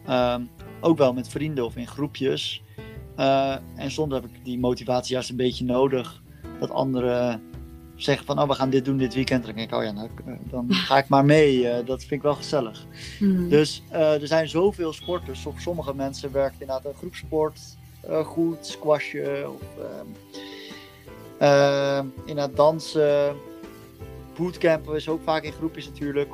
ehm, 0.06 0.42
ook 0.80 0.98
wel 0.98 1.14
met 1.14 1.30
vrienden 1.30 1.66
of 1.66 1.76
in 1.76 1.88
groepjes. 1.88 2.62
Eh, 3.16 3.56
en 3.76 3.92
soms 3.92 4.14
heb 4.14 4.26
ik 4.26 4.32
die 4.44 4.60
motivatie 4.60 5.14
juist 5.14 5.30
een 5.30 5.36
beetje 5.36 5.66
nodig, 5.66 6.22
dat 6.60 6.72
anderen 6.72 7.42
zeggen 7.96 8.26
van, 8.26 8.40
oh, 8.40 8.48
we 8.48 8.54
gaan 8.54 8.70
dit 8.70 8.86
doen 8.86 8.98
dit 8.98 9.14
weekend. 9.14 9.46
Dan 9.46 9.56
denk 9.56 9.72
ik, 9.72 9.78
oh 9.78 9.84
ja, 9.84 9.92
nou, 9.92 10.10
eh, 10.26 10.34
dan 10.50 10.74
ga 10.88 10.98
ik 10.98 11.08
maar 11.08 11.26
mee. 11.26 11.68
eh, 11.68 11.86
dat 11.86 12.00
vind 12.00 12.12
ik 12.12 12.22
wel 12.22 12.36
gezellig. 12.36 12.86
Mm. 13.20 13.50
Dus 13.50 13.84
er 13.90 14.28
zijn 14.28 14.50
zoveel 14.50 14.94
sporters. 14.94 15.46
Sommige 15.58 15.96
mensen 15.96 16.32
werkt 16.32 16.62
inderdaad 16.62 16.86
een 16.86 16.98
groepsport 16.98 17.60
goed, 18.24 18.66
squashen 18.66 19.54
of 19.54 19.62
ehm, 19.78 20.06
ehm, 21.38 22.06
inderdaad 22.26 22.56
dansen. 22.56 23.36
Bootcampen 24.38 24.96
is 24.96 25.10
ook 25.10 25.22
vaak 25.24 25.44
in 25.44 25.52
groepjes 25.52 25.86
natuurlijk. 25.86 26.30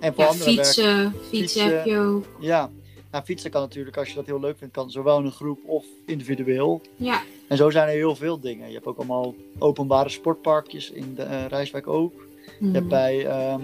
En 0.00 0.14
voor 0.14 0.24
ja, 0.24 0.30
anderen 0.30 0.54
werkt 0.54 0.66
fietsen, 0.66 1.12
fietsen, 1.12 1.28
fietsen. 1.28 1.76
heb 1.76 1.84
je 1.84 1.98
ook. 1.98 2.26
ja. 2.40 2.70
Nou, 3.14 3.26
fietsen 3.26 3.50
kan 3.50 3.60
natuurlijk, 3.60 3.96
als 3.96 4.08
je 4.08 4.14
dat 4.14 4.26
heel 4.26 4.40
leuk 4.40 4.58
vindt, 4.58 4.74
kan 4.74 4.90
zowel 4.90 5.18
in 5.18 5.24
een 5.24 5.32
groep 5.32 5.58
of 5.66 5.84
individueel. 6.06 6.80
Ja, 6.96 7.22
En 7.48 7.56
zo 7.56 7.70
zijn 7.70 7.88
er 7.88 7.94
heel 7.94 8.16
veel 8.16 8.40
dingen. 8.40 8.68
Je 8.68 8.74
hebt 8.74 8.86
ook 8.86 8.96
allemaal 8.96 9.34
openbare 9.58 10.08
sportparkjes 10.08 10.90
in 10.90 11.14
de 11.14 11.22
eh, 11.22 11.46
Rijswijk 11.46 11.86
ook. 11.86 12.14
mm. 12.58 12.68
Je 12.68 12.74
hebt 12.74 12.88
bij, 12.88 13.26
ehm, 13.26 13.60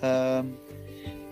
ehm, 0.00 0.44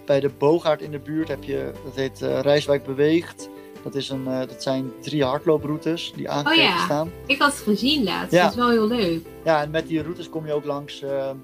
bij 0.07 0.21
de 0.21 0.29
Boogaard 0.39 0.81
in 0.83 0.91
de 0.91 0.99
buurt 0.99 1.29
heb 1.29 1.45
je, 1.45 1.73
dat 1.85 1.95
heet 1.95 2.23
eh, 2.23 2.41
Rijswijk 2.41 2.85
Beweegt. 2.85 3.49
Dat, 3.83 3.95
is 3.95 4.09
een, 4.09 4.27
eh, 4.27 4.39
dat 4.39 4.63
zijn 4.63 4.93
drie 5.01 5.25
hardlooproutes 5.25 6.13
die 6.17 6.31
aangegeven 6.31 6.65
Oh 6.69 6.77
ja. 6.79 6.85
staan. 6.85 7.11
ik 7.27 7.39
had 7.39 7.53
het 7.53 7.61
gezien 7.63 8.05
laatst. 8.05 8.33
Ja. 8.33 8.43
Dat 8.43 8.51
is 8.51 8.57
wel 8.59 8.71
heel 8.71 8.87
leuk. 8.87 9.21
Ja, 9.45 9.63
en 9.63 9.71
met 9.71 9.87
die 9.89 10.03
routes 10.03 10.29
kom 10.29 10.47
je 10.47 10.53
ook 10.53 10.65
langs 10.65 11.03
ehm, 11.03 11.37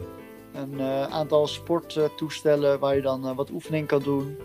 een 0.55 0.81
eh, 0.81 1.03
aantal 1.03 1.47
sporttoestellen 1.47 2.79
waar 2.79 2.95
je 2.97 3.03
dan 3.03 3.35
wat 3.35 3.51
oefening 3.51 3.87
kan 3.87 4.03
doen. 4.03 4.37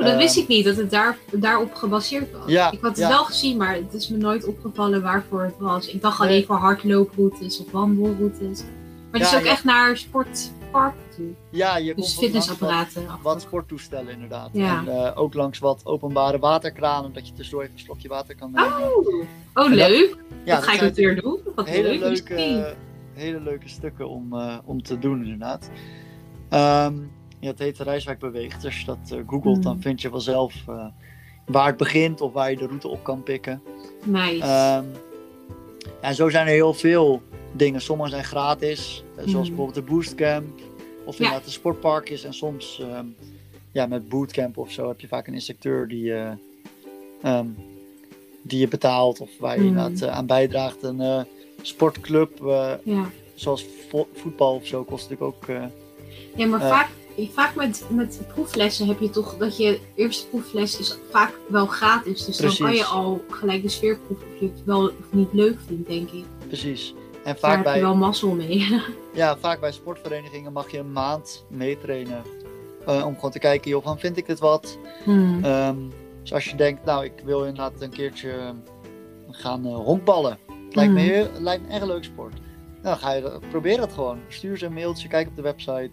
Dat 0.00 0.12
Eh, 0.12 0.16
wist 0.16 0.36
ik 0.36 0.48
niet, 0.48 0.64
dat 0.64 0.76
het 0.76 0.90
daar, 0.90 1.18
daarop 1.32 1.74
gebaseerd 1.74 2.32
was. 2.32 2.42
Ja, 2.46 2.70
ik 2.72 2.78
had 2.80 2.90
het 2.90 2.98
ja. 2.98 3.08
wel 3.08 3.24
gezien, 3.24 3.56
maar 3.56 3.74
het 3.74 3.94
is 3.94 4.08
me 4.08 4.16
nooit 4.16 4.44
opgevallen 4.46 5.02
waarvoor 5.02 5.42
het 5.42 5.54
was. 5.58 5.88
Ik 5.88 6.02
dacht 6.02 6.20
alleen 6.20 6.44
voor 6.44 6.56
hardlooproutes 6.56 7.58
of 7.64 7.70
wandelroutes. 7.70 8.62
Maar 9.10 9.20
het 9.20 9.32
is 9.32 9.38
ook 9.38 9.44
echt 9.44 9.64
naar 9.64 9.96
sport 9.96 10.38
sportpark 10.38 10.94
toe. 11.16 11.26
Ja, 11.50 11.76
je 11.76 11.84
Dus 11.84 11.94
komt 11.94 12.14
wat, 12.14 12.24
fitnessapparaten. 12.24 13.06
wat 13.22 13.40
sporttoestellen 13.40 14.12
inderdaad. 14.12 14.48
Ja. 14.52 14.78
En 14.78 14.88
eh, 14.88 15.10
ook 15.20 15.34
langs 15.34 15.58
wat 15.58 15.80
openbare 15.84 16.38
waterkranen, 16.38 17.12
dat 17.12 17.26
je 17.28 17.34
tussendoor 17.34 17.62
even 17.62 17.74
een 17.74 17.80
slokje 17.80 18.08
water 18.08 18.36
kan 18.36 18.50
nemen. 18.52 18.72
Oh, 18.72 19.06
oh 19.06 19.24
dat- 19.54 19.68
leuk. 19.70 20.16
dat 20.44 20.62
ga 20.62 20.72
ik 20.72 20.80
een 20.80 20.92
keer 20.94 21.20
doen. 21.22 21.38
Wat 21.54 21.68
hele 21.68 21.88
leuk. 21.88 22.00
leuke, 22.28 22.74
hele 23.12 23.40
leuke 23.40 23.68
stukken 23.68 24.08
om, 24.08 24.32
eh, 24.32 24.56
om 24.64 24.82
te 24.82 24.98
doen 24.98 25.22
inderdaad. 25.22 25.70
Ehm, 26.48 26.94
ja, 27.44 27.50
het 27.50 27.58
heet 27.58 27.78
Rijswijk 27.78 28.18
Beweegt. 28.18 28.64
Als 28.64 28.78
je 28.80 28.84
dat 28.86 28.98
eh, 29.10 29.18
googelt, 29.26 29.56
Mm. 29.56 29.62
dan 29.62 29.80
vind 29.80 30.00
je 30.02 30.08
vanzelf 30.08 30.54
eh, 30.68 30.86
waar 31.46 31.66
het 31.66 31.76
begint 31.76 32.20
of 32.20 32.32
waar 32.32 32.50
je 32.50 32.56
de 32.56 32.66
route 32.66 32.88
op 32.88 33.04
kan 33.04 33.22
pikken. 33.22 33.62
Nice. 34.04 34.42
Ehm, 34.42 34.84
ja, 35.78 36.00
en 36.00 36.14
zo 36.14 36.28
zijn 36.28 36.46
er 36.46 36.52
heel 36.52 36.74
veel 36.74 37.22
dingen. 37.52 37.80
Sommige 37.80 38.10
zijn 38.10 38.24
gratis, 38.24 39.04
eh, 39.16 39.22
zoals 39.26 39.48
Mhm. 39.48 39.56
bijvoorbeeld 39.56 39.86
de 39.86 39.92
Boostcamp. 39.92 40.60
Of 41.04 41.18
Ja. 41.18 41.24
inderdaad 41.24 41.44
de 41.44 41.50
sportparkjes. 41.50 42.24
En 42.24 42.34
soms 42.34 42.80
ehm, 42.80 43.06
ja, 43.72 43.86
met 43.86 44.08
bootcamp 44.08 44.58
of 44.58 44.70
zo 44.70 44.88
heb 44.88 45.00
je 45.00 45.08
vaak 45.08 45.26
een 45.26 45.34
instructeur 45.34 45.88
die, 45.88 46.14
eh, 46.14 46.30
ehm, 47.22 47.46
die 48.42 48.58
je 48.60 48.68
betaalt. 48.68 49.20
Of 49.20 49.30
waar 49.38 49.54
je 49.54 49.60
Mhm. 49.60 49.68
inderdaad 49.78 50.08
aan 50.08 50.26
bijdraagt. 50.26 50.82
Een 50.82 51.26
sportclub, 51.62 52.30
ja. 52.84 53.10
zoals 53.34 53.66
vo- 53.88 54.08
voetbal 54.12 54.54
of 54.54 54.66
zo, 54.66 54.84
kost 54.84 55.10
natuurlijk 55.10 55.36
ook... 55.36 55.46
ja, 56.36 56.46
maar 56.46 56.60
vaak, 56.60 56.88
vaak 57.16 57.54
met, 57.54 57.84
met 57.90 58.20
proeflessen 58.34 58.86
heb 58.86 59.00
je 59.00 59.10
toch 59.10 59.36
dat 59.36 59.56
je 59.56 59.80
eerste 59.94 60.26
proefles 60.26 60.78
is 60.78 60.98
vaak 61.10 61.32
wel 61.48 61.66
gratis. 61.66 62.24
Dus 62.24 62.36
dan 62.36 62.56
kan 62.56 62.74
je 62.74 62.84
al 62.84 63.24
gelijk 63.28 63.62
de 63.62 63.68
sfeer 63.68 63.98
proeven 63.98 64.26
of 64.34 64.40
je 64.40 64.46
het 64.46 64.64
wel 64.64 64.84
of 64.86 64.94
niet 65.10 65.32
leuk 65.32 65.58
vindt, 65.66 65.88
denk 65.88 66.10
ik. 66.10 66.24
precies. 66.46 66.94
En 67.14 67.20
Daar 67.24 67.36
vaak 67.38 67.50
heb 67.56 67.64
je 67.64 67.70
bij, 67.72 67.80
wel 67.80 67.96
mazzel 67.96 68.30
mee. 68.34 68.80
ja, 69.14 69.36
vaak 69.38 69.60
bij 69.60 69.72
sportverenigingen 69.72 70.52
mag 70.52 70.70
je 70.70 70.78
een 70.78 70.92
maand 70.92 71.44
meetrainen. 71.50 72.22
eh, 72.86 73.06
om 73.06 73.14
gewoon 73.14 73.30
te 73.30 73.38
kijken, 73.38 73.70
joh, 73.70 73.82
van 73.84 73.98
vind 73.98 74.16
ik 74.16 74.26
dit 74.26 74.38
wat? 74.38 74.78
Hmm. 75.04 75.44
Ehm, 75.44 75.76
dus 76.22 76.32
als 76.32 76.44
je 76.44 76.56
denkt, 76.56 76.84
nou, 76.84 77.04
ik 77.04 77.12
wil 77.24 77.38
inderdaad 77.40 77.80
een 77.80 77.90
keertje 77.90 78.54
gaan 79.30 79.66
eh, 79.66 79.74
honkballen. 79.74 80.38
Het 80.66 80.74
lijkt, 80.74 80.92
me 80.92 81.00
Mhm. 81.00 81.08
heel, 81.10 81.28
lijkt 81.38 81.62
me 81.66 81.68
echt 81.72 81.80
een 81.82 81.86
leuk 81.88 82.04
sport. 82.04 82.34
Nou, 82.82 82.96
ga 82.98 83.12
je, 83.12 83.22
dat- 83.22 83.48
probeer 83.50 83.80
het 83.80 83.92
gewoon. 83.92 84.18
Stuur 84.28 84.58
ze 84.58 84.66
een 84.66 84.72
mailtje, 84.72 85.08
kijk 85.08 85.28
op 85.28 85.36
de 85.36 85.42
website 85.42 85.90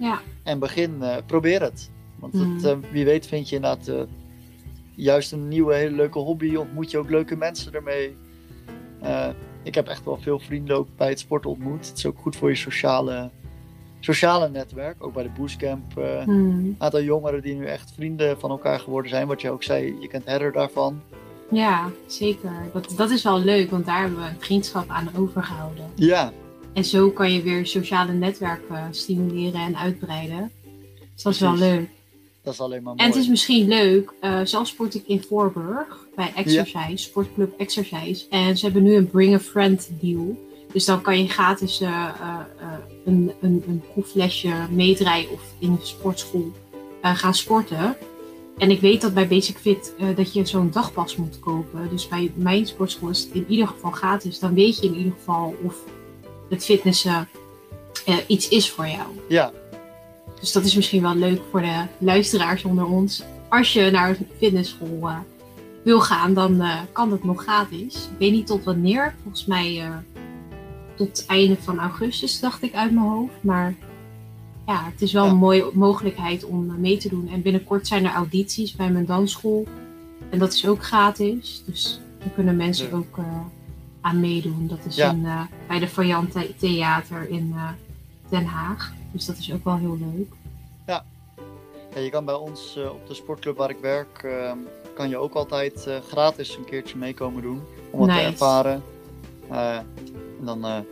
Ja. 0.00 0.20
en 0.42 0.58
begin. 0.58 1.02
eh, 1.02 1.16
probeer 1.26 1.60
het. 1.62 1.90
Want 2.18 2.32
het, 2.32 2.42
Mhm. 2.42 2.66
eh, 2.66 2.76
wie 2.92 3.04
weet 3.04 3.26
vind 3.26 3.48
je 3.48 3.56
inderdaad 3.56 3.88
eh, 3.88 4.00
juist 4.94 5.32
een 5.32 5.48
nieuwe, 5.48 5.74
hele 5.74 5.96
leuke 5.96 6.18
hobby. 6.18 6.54
Of 6.54 6.66
moet 6.74 6.90
je 6.90 6.98
ook 6.98 7.10
leuke 7.10 7.36
mensen 7.36 7.72
ermee. 7.72 8.16
Ik 9.62 9.74
heb 9.74 9.86
echt 9.88 10.04
wel 10.04 10.16
veel 10.20 10.38
vrienden 10.38 10.76
ook 10.76 10.88
bij 10.96 11.08
het 11.08 11.18
sporten 11.18 11.50
ontmoet. 11.50 11.88
Het 11.88 11.96
is 11.96 12.06
ook 12.06 12.18
goed 12.18 12.36
voor 12.36 12.48
je 12.48 12.54
sociale, 12.56 13.30
sociale 14.00 14.48
netwerk. 14.48 15.04
Ook 15.04 15.12
bij 15.14 15.22
de 15.22 15.30
boostcamp. 15.38 15.92
Hmm. 16.24 16.38
een 16.54 16.74
aantal 16.78 17.02
jongeren 17.02 17.42
die 17.42 17.54
nu 17.54 17.66
echt 17.66 17.92
vrienden 17.94 18.38
van 18.40 18.50
elkaar 18.50 18.80
geworden 18.80 19.10
zijn. 19.10 19.26
Wat 19.26 19.40
je 19.40 19.50
ook 19.50 19.62
zei, 19.62 19.96
je 20.00 20.08
kent 20.08 20.24
Heather 20.24 20.52
daarvan. 20.52 21.00
Ja, 21.50 21.90
zeker. 22.06 22.52
Dat, 22.72 22.92
dat 22.96 23.10
is 23.10 23.22
wel 23.22 23.38
leuk, 23.40 23.70
want 23.70 23.86
daar 23.86 24.00
hebben 24.00 24.18
we 24.18 24.24
een 24.24 24.40
vriendschap 24.40 24.88
aan 24.88 25.08
overgehouden. 25.16 25.84
Ja, 25.94 26.32
En 26.72 26.84
zo 26.84 27.10
kan 27.10 27.32
je 27.32 27.42
weer 27.42 27.66
sociale 27.66 28.12
netwerken 28.12 28.88
stimuleren 28.90 29.60
en 29.60 29.76
uitbreiden. 29.76 30.50
Dus 31.14 31.22
dat 31.22 31.32
is 31.32 31.40
wel 31.40 31.56
leuk. 31.56 31.88
dat 32.42 32.52
is 32.52 32.60
alleen 32.60 32.82
maar 32.82 32.94
mooi. 32.94 33.06
En 33.06 33.12
het 33.12 33.22
is 33.22 33.28
misschien 33.28 33.68
leuk, 33.68 34.12
eh 34.20 34.40
zelf 34.44 34.66
sport 34.66 34.94
ik 34.94 35.06
in 35.06 35.22
Voorburg 35.22 36.06
bij 36.14 36.32
Exercise, 36.34 36.96
sportclub 36.96 37.58
Exercise. 37.58 38.28
En 38.28 38.56
ze 38.56 38.64
hebben 38.64 38.82
nu 38.82 38.94
een 38.94 39.10
Bring 39.10 39.34
a 39.34 39.38
Friend 39.38 39.90
deal. 40.00 40.48
Dus 40.72 40.84
dan 40.84 41.02
kan 41.02 41.22
je 41.22 41.28
gratis 41.28 41.80
eh, 41.80 41.88
eh, 41.88 42.38
een, 43.04 43.32
een, 43.40 43.62
een 43.66 43.82
proeflesje 43.92 44.52
meedraaien 44.70 45.30
of 45.30 45.42
in 45.58 45.74
de 45.74 45.86
sportschool 45.86 46.52
gaan 47.02 47.34
sporten. 47.34 47.96
En 48.58 48.70
ik 48.70 48.80
weet 48.80 49.00
dat 49.00 49.14
bij 49.14 49.28
Basic 49.28 49.56
Fit 49.56 49.94
dat 50.16 50.32
je 50.32 50.46
zo'n 50.46 50.70
dagpas 50.70 51.16
moet 51.16 51.38
kopen. 51.38 51.88
Dus 51.90 52.08
bij 52.08 52.32
mijn 52.34 52.66
sportschool 52.66 53.08
is 53.08 53.22
het 53.22 53.32
in 53.32 53.44
ieder 53.48 53.66
geval 53.66 53.90
gratis. 53.90 54.38
Dan 54.38 54.54
weet 54.54 54.78
je 54.80 54.86
in 54.86 54.94
ieder 54.96 55.12
geval 55.12 55.54
of 55.62 55.74
het 56.50 56.64
fitnessen 56.64 57.28
eh, 58.06 58.16
iets 58.26 58.48
is 58.48 58.70
voor 58.70 58.86
jou. 58.88 59.08
Ja, 59.28 59.52
Dus 60.40 60.52
dat 60.52 60.64
is 60.64 60.74
misschien 60.74 61.02
wel 61.02 61.14
leuk 61.14 61.40
voor 61.50 61.60
de 61.60 61.82
luisteraars 61.98 62.64
onder 62.64 62.86
ons. 62.86 63.22
Als 63.48 63.72
je 63.72 63.90
naar 63.90 64.08
een 64.08 64.26
fitnessschool 64.38 64.98
eh, 65.02 65.18
wil 65.84 66.00
gaan, 66.00 66.34
dan 66.34 66.60
eh, 66.60 66.80
kan 66.92 67.10
dat 67.10 67.24
nog 67.24 67.42
gratis. 67.42 67.94
Ik 67.94 68.18
weet 68.18 68.32
niet 68.32 68.46
tot 68.46 68.64
wanneer. 68.64 69.14
Volgens 69.22 69.46
mij 69.46 69.82
tot 70.96 71.24
einde 71.26 71.56
van 71.60 71.78
augustus, 71.78 72.40
dacht 72.40 72.62
ik 72.62 72.74
uit 72.74 72.92
mijn 72.92 73.06
hoofd. 73.06 73.32
Maar 73.40 73.74
ja, 74.66 74.84
het 74.92 75.02
is 75.02 75.12
wel 75.12 75.24
Ja. 75.24 75.30
een 75.30 75.36
mooie 75.36 75.70
mogelijkheid 75.72 76.44
om 76.44 76.80
mee 76.80 76.96
te 76.96 77.08
doen. 77.08 77.28
En 77.32 77.42
binnenkort 77.42 77.86
zijn 77.86 78.04
er 78.04 78.12
audities 78.12 78.74
bij 78.76 78.90
mijn 78.90 79.06
dansschool. 79.06 79.66
En 80.30 80.38
dat 80.38 80.52
is 80.52 80.66
ook 80.66 80.84
gratis. 80.84 81.62
Dus 81.66 82.00
daar 82.18 82.28
kunnen 82.34 82.56
mensen 82.56 82.88
Ja. 82.88 82.96
ook 82.96 83.18
aan 84.00 84.20
meedoen. 84.20 84.66
Dat 84.68 84.78
is 84.88 84.96
Ja. 84.96 85.10
in, 85.10 85.24
eh, 85.26 85.42
bij 85.68 85.78
de 85.78 85.88
Variant 85.88 86.32
The- 86.32 86.54
Theater 86.58 87.28
in 87.28 87.52
eh, 87.56 87.68
Den 88.28 88.44
Haag. 88.44 88.92
Dus 89.12 89.26
dat 89.26 89.36
is 89.36 89.52
ook 89.52 89.64
wel 89.64 89.76
heel 89.76 89.98
leuk. 89.98 90.32
Ja, 90.86 91.04
je 92.00 92.10
kan 92.10 92.24
bij 92.24 92.34
ons 92.34 92.76
eh, 92.76 92.90
op 92.90 93.06
de 93.08 93.14
sportclub 93.14 93.56
waar 93.56 93.70
ik 93.70 93.78
werk, 93.80 94.28
kan 94.94 95.08
je 95.08 95.16
ook 95.16 95.34
altijd 95.34 95.88
gratis 96.08 96.56
een 96.56 96.64
keertje 96.64 96.96
meekomen 96.96 97.42
doen. 97.42 97.62
Om 97.90 98.00
het 98.00 98.18
te 98.18 98.24
ervaren. 98.24 98.82
En 99.48 99.86
dan 100.44 100.84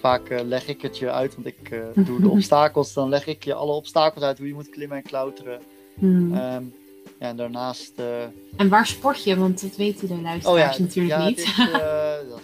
vaak 0.00 0.28
leg 0.44 0.68
ik 0.68 0.82
het 0.82 0.98
je 0.98 1.10
uit, 1.10 1.34
want 1.34 1.46
ik 1.46 1.82
doe 1.94 2.20
de 2.20 2.28
obstakels. 2.36 2.92
Dan 2.92 3.08
leg 3.08 3.26
ik 3.26 3.44
je 3.44 3.54
alle 3.54 3.72
obstakels 3.72 4.24
uit, 4.24 4.38
hoe 4.38 4.46
je 4.46 4.54
moet 4.54 4.68
klimmen 4.70 4.96
en 4.96 5.02
klauteren. 5.02 5.60
Hmm. 5.94 6.34
Ehm, 6.34 6.64
ja, 7.18 7.28
en 7.28 7.36
daarnaast... 7.36 7.92
En 8.56 8.68
waar 8.68 8.86
sport 8.86 9.24
je? 9.24 9.36
Want 9.36 9.60
dat 9.60 9.76
weten 9.76 10.08
de 10.08 10.14
oh 10.14 10.20
ja, 10.20 10.24
luisteraars 10.24 10.78
natuurlijk 10.78 11.20
ja, 11.20 11.26
niet. 11.28 11.38
is, 11.38 11.56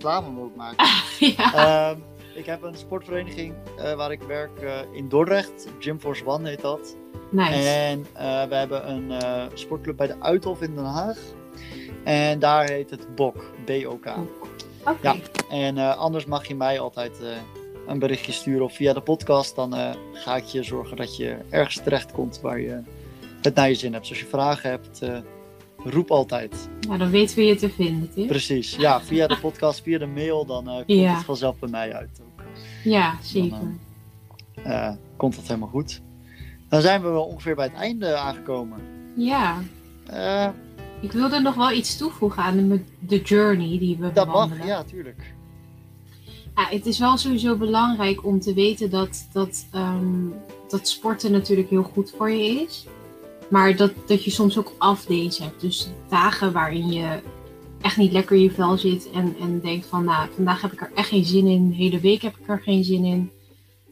reclame 0.00 0.40
ook 0.40 0.56
maken. 0.56 0.86
ja. 1.36 1.54
Ehm, 1.54 1.98
ik 2.34 2.46
heb 2.46 2.62
een 2.62 2.74
sportvereniging 2.74 3.54
eh, 3.78 3.94
waar 3.94 4.12
ik 4.12 4.22
werk 4.22 4.60
eh, 4.60 4.78
in 4.92 5.08
Dordrecht. 5.08 5.66
Gym 5.78 6.00
Force 6.00 6.26
One 6.26 6.48
heet 6.48 6.60
dat. 6.60 6.96
nice. 7.30 7.68
En 7.68 8.06
eh, 8.12 8.44
we 8.44 8.54
hebben 8.54 8.90
een 8.90 9.12
sportclub 9.54 9.96
bij 9.96 10.06
de 10.06 10.20
Uithof 10.20 10.62
in 10.62 10.74
Den 10.74 10.84
Haag. 10.84 11.18
En 12.04 12.38
daar 12.38 12.68
heet 12.68 12.90
het 12.90 13.14
BOK. 13.14 13.50
B-O-K. 13.64 14.06
Oké. 14.84 14.98
ja. 15.02 15.16
En 15.50 15.96
anders 15.96 16.24
mag 16.24 16.46
je 16.46 16.54
mij 16.54 16.80
altijd 16.80 17.20
een 17.86 17.98
berichtje 17.98 18.32
sturen 18.32 18.64
of 18.64 18.74
via 18.74 18.92
de 18.92 19.00
podcast. 19.00 19.56
Dan 19.56 19.74
ga 20.12 20.36
ik 20.36 20.44
je 20.44 20.62
zorgen 20.62 20.96
dat 20.96 21.16
je 21.16 21.36
ergens 21.50 21.80
terechtkomt 21.82 22.40
waar 22.40 22.60
je 22.60 22.82
het 23.42 23.54
naar 23.54 23.68
je 23.68 23.74
zin 23.74 23.92
hebt. 23.92 24.08
Dus 24.08 24.12
als 24.12 24.20
je 24.20 24.36
vragen 24.36 24.70
hebt, 24.70 25.00
roep 25.84 26.10
altijd. 26.10 26.68
Nou, 26.86 26.98
dan 26.98 27.10
weten 27.10 27.36
we 27.36 27.44
je 27.44 27.54
te 27.54 27.70
vinden, 27.70 28.12
Tim. 28.14 28.26
Precies. 28.26 28.76
Ja, 28.76 29.00
via 29.00 29.26
de 29.26 29.38
podcast, 29.38 29.82
via 29.82 29.98
de 29.98 30.06
mail, 30.06 30.46
dan 30.46 30.68
eh, 30.68 30.74
komt 30.74 30.84
Ja. 30.86 31.14
het 31.14 31.24
vanzelf 31.24 31.58
bij 31.58 31.68
mij 31.68 31.94
uit 31.94 32.20
ook. 32.22 32.42
Ja, 32.84 33.14
zeker. 33.22 33.50
Dan, 33.58 33.78
eh, 34.64 34.92
komt 35.16 35.34
dat 35.36 35.46
helemaal 35.46 35.68
goed. 35.68 36.00
Dan 36.68 36.80
zijn 36.80 37.02
we 37.02 37.08
wel 37.08 37.24
ongeveer 37.24 37.54
bij 37.54 37.64
het 37.66 37.74
einde 37.76 38.14
aangekomen. 38.16 38.78
Ja. 39.16 39.56
Eh, 40.06 40.48
Ik 41.00 41.12
wilde 41.12 41.40
nog 41.40 41.54
wel 41.54 41.72
iets 41.72 41.96
toevoegen 41.96 42.42
aan 42.42 42.56
de, 42.68 42.80
de 42.98 43.20
journey 43.22 43.78
die 43.78 43.96
we 43.96 44.12
dat 44.12 44.14
mag, 44.14 44.34
bewandelen. 44.34 44.66
ja, 44.66 44.82
tuurlijk. 44.84 45.34
Ja, 46.56 46.66
het 46.76 46.86
is 46.86 46.98
wel 46.98 47.16
sowieso 47.16 47.56
belangrijk 47.56 48.24
om 48.26 48.40
te 48.40 48.54
weten 48.54 48.90
dat, 48.90 49.28
dat, 49.32 49.66
ehm, 49.72 50.26
dat 50.68 50.88
sporten 50.88 51.32
natuurlijk 51.32 51.70
heel 51.70 51.82
goed 51.82 52.14
voor 52.16 52.30
je 52.30 52.42
is. 52.66 52.86
Maar 53.50 53.76
dat, 53.76 53.92
dat 54.06 54.24
je 54.24 54.30
soms 54.30 54.58
ook 54.58 54.72
afdays 54.78 55.38
hebt. 55.38 55.60
Dus 55.60 55.88
dagen 56.08 56.52
waarin 56.52 56.92
je 56.92 57.20
echt 57.80 57.96
niet 57.96 58.12
lekker 58.12 58.36
in 58.36 58.42
je 58.42 58.50
vel 58.50 58.78
zit 58.78 59.10
en, 59.10 59.36
en 59.40 59.60
denkt 59.60 59.86
van 59.86 60.04
nou, 60.04 60.28
vandaag 60.34 60.62
heb 60.62 60.72
ik 60.72 60.80
er 60.80 60.90
echt 60.94 61.08
geen 61.08 61.24
zin 61.24 61.46
in. 61.46 61.68
De 61.68 61.74
hele 61.74 62.00
week 62.00 62.22
heb 62.22 62.36
ik 62.36 62.48
er 62.48 62.60
geen 62.60 62.84
zin 62.84 63.04
in. 63.04 63.30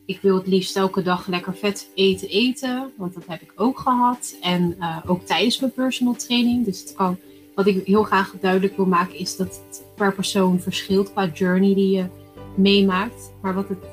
Ik 0.06 0.20
wil 0.20 0.36
het 0.36 0.46
liefst 0.46 0.76
elke 0.76 1.02
dag 1.02 1.26
lekker 1.26 1.54
vet 1.56 1.90
eten 1.94 2.28
eten. 2.28 2.92
Want 2.96 3.14
dat 3.14 3.22
heb 3.26 3.42
ik 3.42 3.52
ook 3.56 3.78
gehad. 3.78 4.36
En 4.42 4.76
eh, 4.78 4.96
ook 5.06 5.22
tijdens 5.22 5.60
mijn 5.60 5.72
personal 5.72 6.14
training. 6.14 6.64
Dus 6.64 6.80
het 6.80 6.94
kan, 6.94 7.18
wat 7.54 7.66
ik 7.66 7.86
heel 7.86 8.02
graag 8.02 8.34
duidelijk 8.40 8.76
wil 8.76 8.86
maken 8.86 9.18
is 9.18 9.36
dat 9.36 9.60
het 9.66 9.84
per 9.94 10.14
persoon 10.14 10.60
verschilt 10.60 11.12
qua 11.12 11.26
journey 11.26 11.74
die 11.74 11.96
je 11.96 12.06
meemaakt. 12.54 13.32
Maar 13.42 13.54
wat, 13.54 13.68
het, 13.68 13.84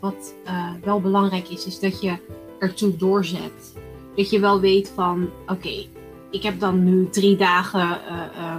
wat 0.00 0.34
eh, 0.44 0.70
wel 0.84 1.00
belangrijk 1.00 1.48
is, 1.48 1.66
is 1.66 1.80
dat 1.80 2.00
je 2.02 2.16
ertoe 2.58 2.96
doorzet. 2.96 3.74
Dat 4.16 4.30
je 4.30 4.40
wel 4.40 4.60
weet 4.60 4.92
van, 4.94 5.30
oké, 5.46 5.86
ik 6.30 6.42
heb 6.42 6.60
dan 6.60 6.84
nu 6.84 7.08
drie 7.10 7.36
dagen, 7.36 8.06
eh, 8.06 8.22
eh, 8.36 8.56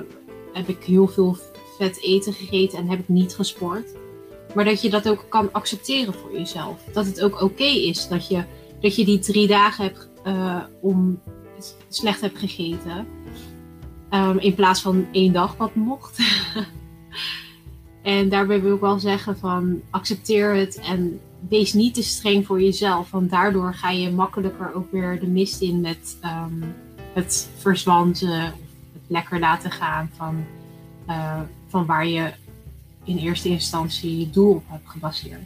heb 0.53 0.67
ik 0.67 0.83
heel 0.83 1.07
veel 1.07 1.37
vet 1.77 2.01
eten 2.01 2.33
gegeten 2.33 2.77
en 2.77 2.89
heb 2.89 2.99
ik 2.99 3.07
niet 3.07 3.35
gesport. 3.35 3.95
Maar 4.55 4.65
dat 4.65 4.81
je 4.81 4.89
dat 4.89 5.09
ook 5.09 5.25
kan 5.29 5.49
accepteren 5.51 6.13
voor 6.13 6.33
jezelf. 6.33 6.83
Dat 6.93 7.05
het 7.05 7.21
ook 7.21 7.41
oké 7.41 7.63
is 7.63 8.07
dat 8.07 8.27
je, 8.27 8.43
dat 8.81 8.95
je 8.95 9.05
die 9.05 9.19
drie 9.19 9.47
dagen 9.47 9.83
hebt 9.83 10.09
eh, 10.23 10.63
om 10.81 11.21
slecht 11.89 12.21
hebt 12.21 12.37
gegeten. 12.37 13.07
Ehm, 14.09 14.37
in 14.37 14.55
plaats 14.55 14.81
van 14.81 15.07
één 15.11 15.33
dag 15.33 15.57
wat 15.57 15.75
mocht. 15.75 16.19
en 18.01 18.29
daarbij 18.29 18.61
wil 18.61 18.75
ik 18.75 18.81
wel 18.81 18.99
zeggen 18.99 19.37
van 19.37 19.81
accepteer 19.89 20.55
het 20.55 20.79
en 20.79 21.19
wees 21.49 21.73
niet 21.73 21.93
te 21.93 22.03
streng 22.03 22.45
voor 22.45 22.61
jezelf. 22.61 23.11
Want 23.11 23.29
daardoor 23.29 23.73
ga 23.73 23.89
je 23.89 24.11
makkelijker 24.11 24.73
ook 24.73 24.91
weer 24.91 25.19
de 25.19 25.27
mist 25.27 25.61
in 25.61 25.81
met 25.81 26.17
ehm, 26.21 26.61
het 27.13 27.49
verzwanten. 27.57 28.29
Of 28.43 28.53
het 28.93 29.01
lekker 29.07 29.39
laten 29.39 29.71
gaan 29.71 30.09
van, 30.15 30.45
eh, 31.07 31.41
van 31.67 31.85
waar 31.85 32.07
je 32.07 32.31
in 33.03 33.17
eerste 33.17 33.49
instantie 33.49 34.19
je 34.19 34.29
doel 34.29 34.53
op 34.55 34.63
hebt 34.67 34.89
gebaseerd. 34.89 35.39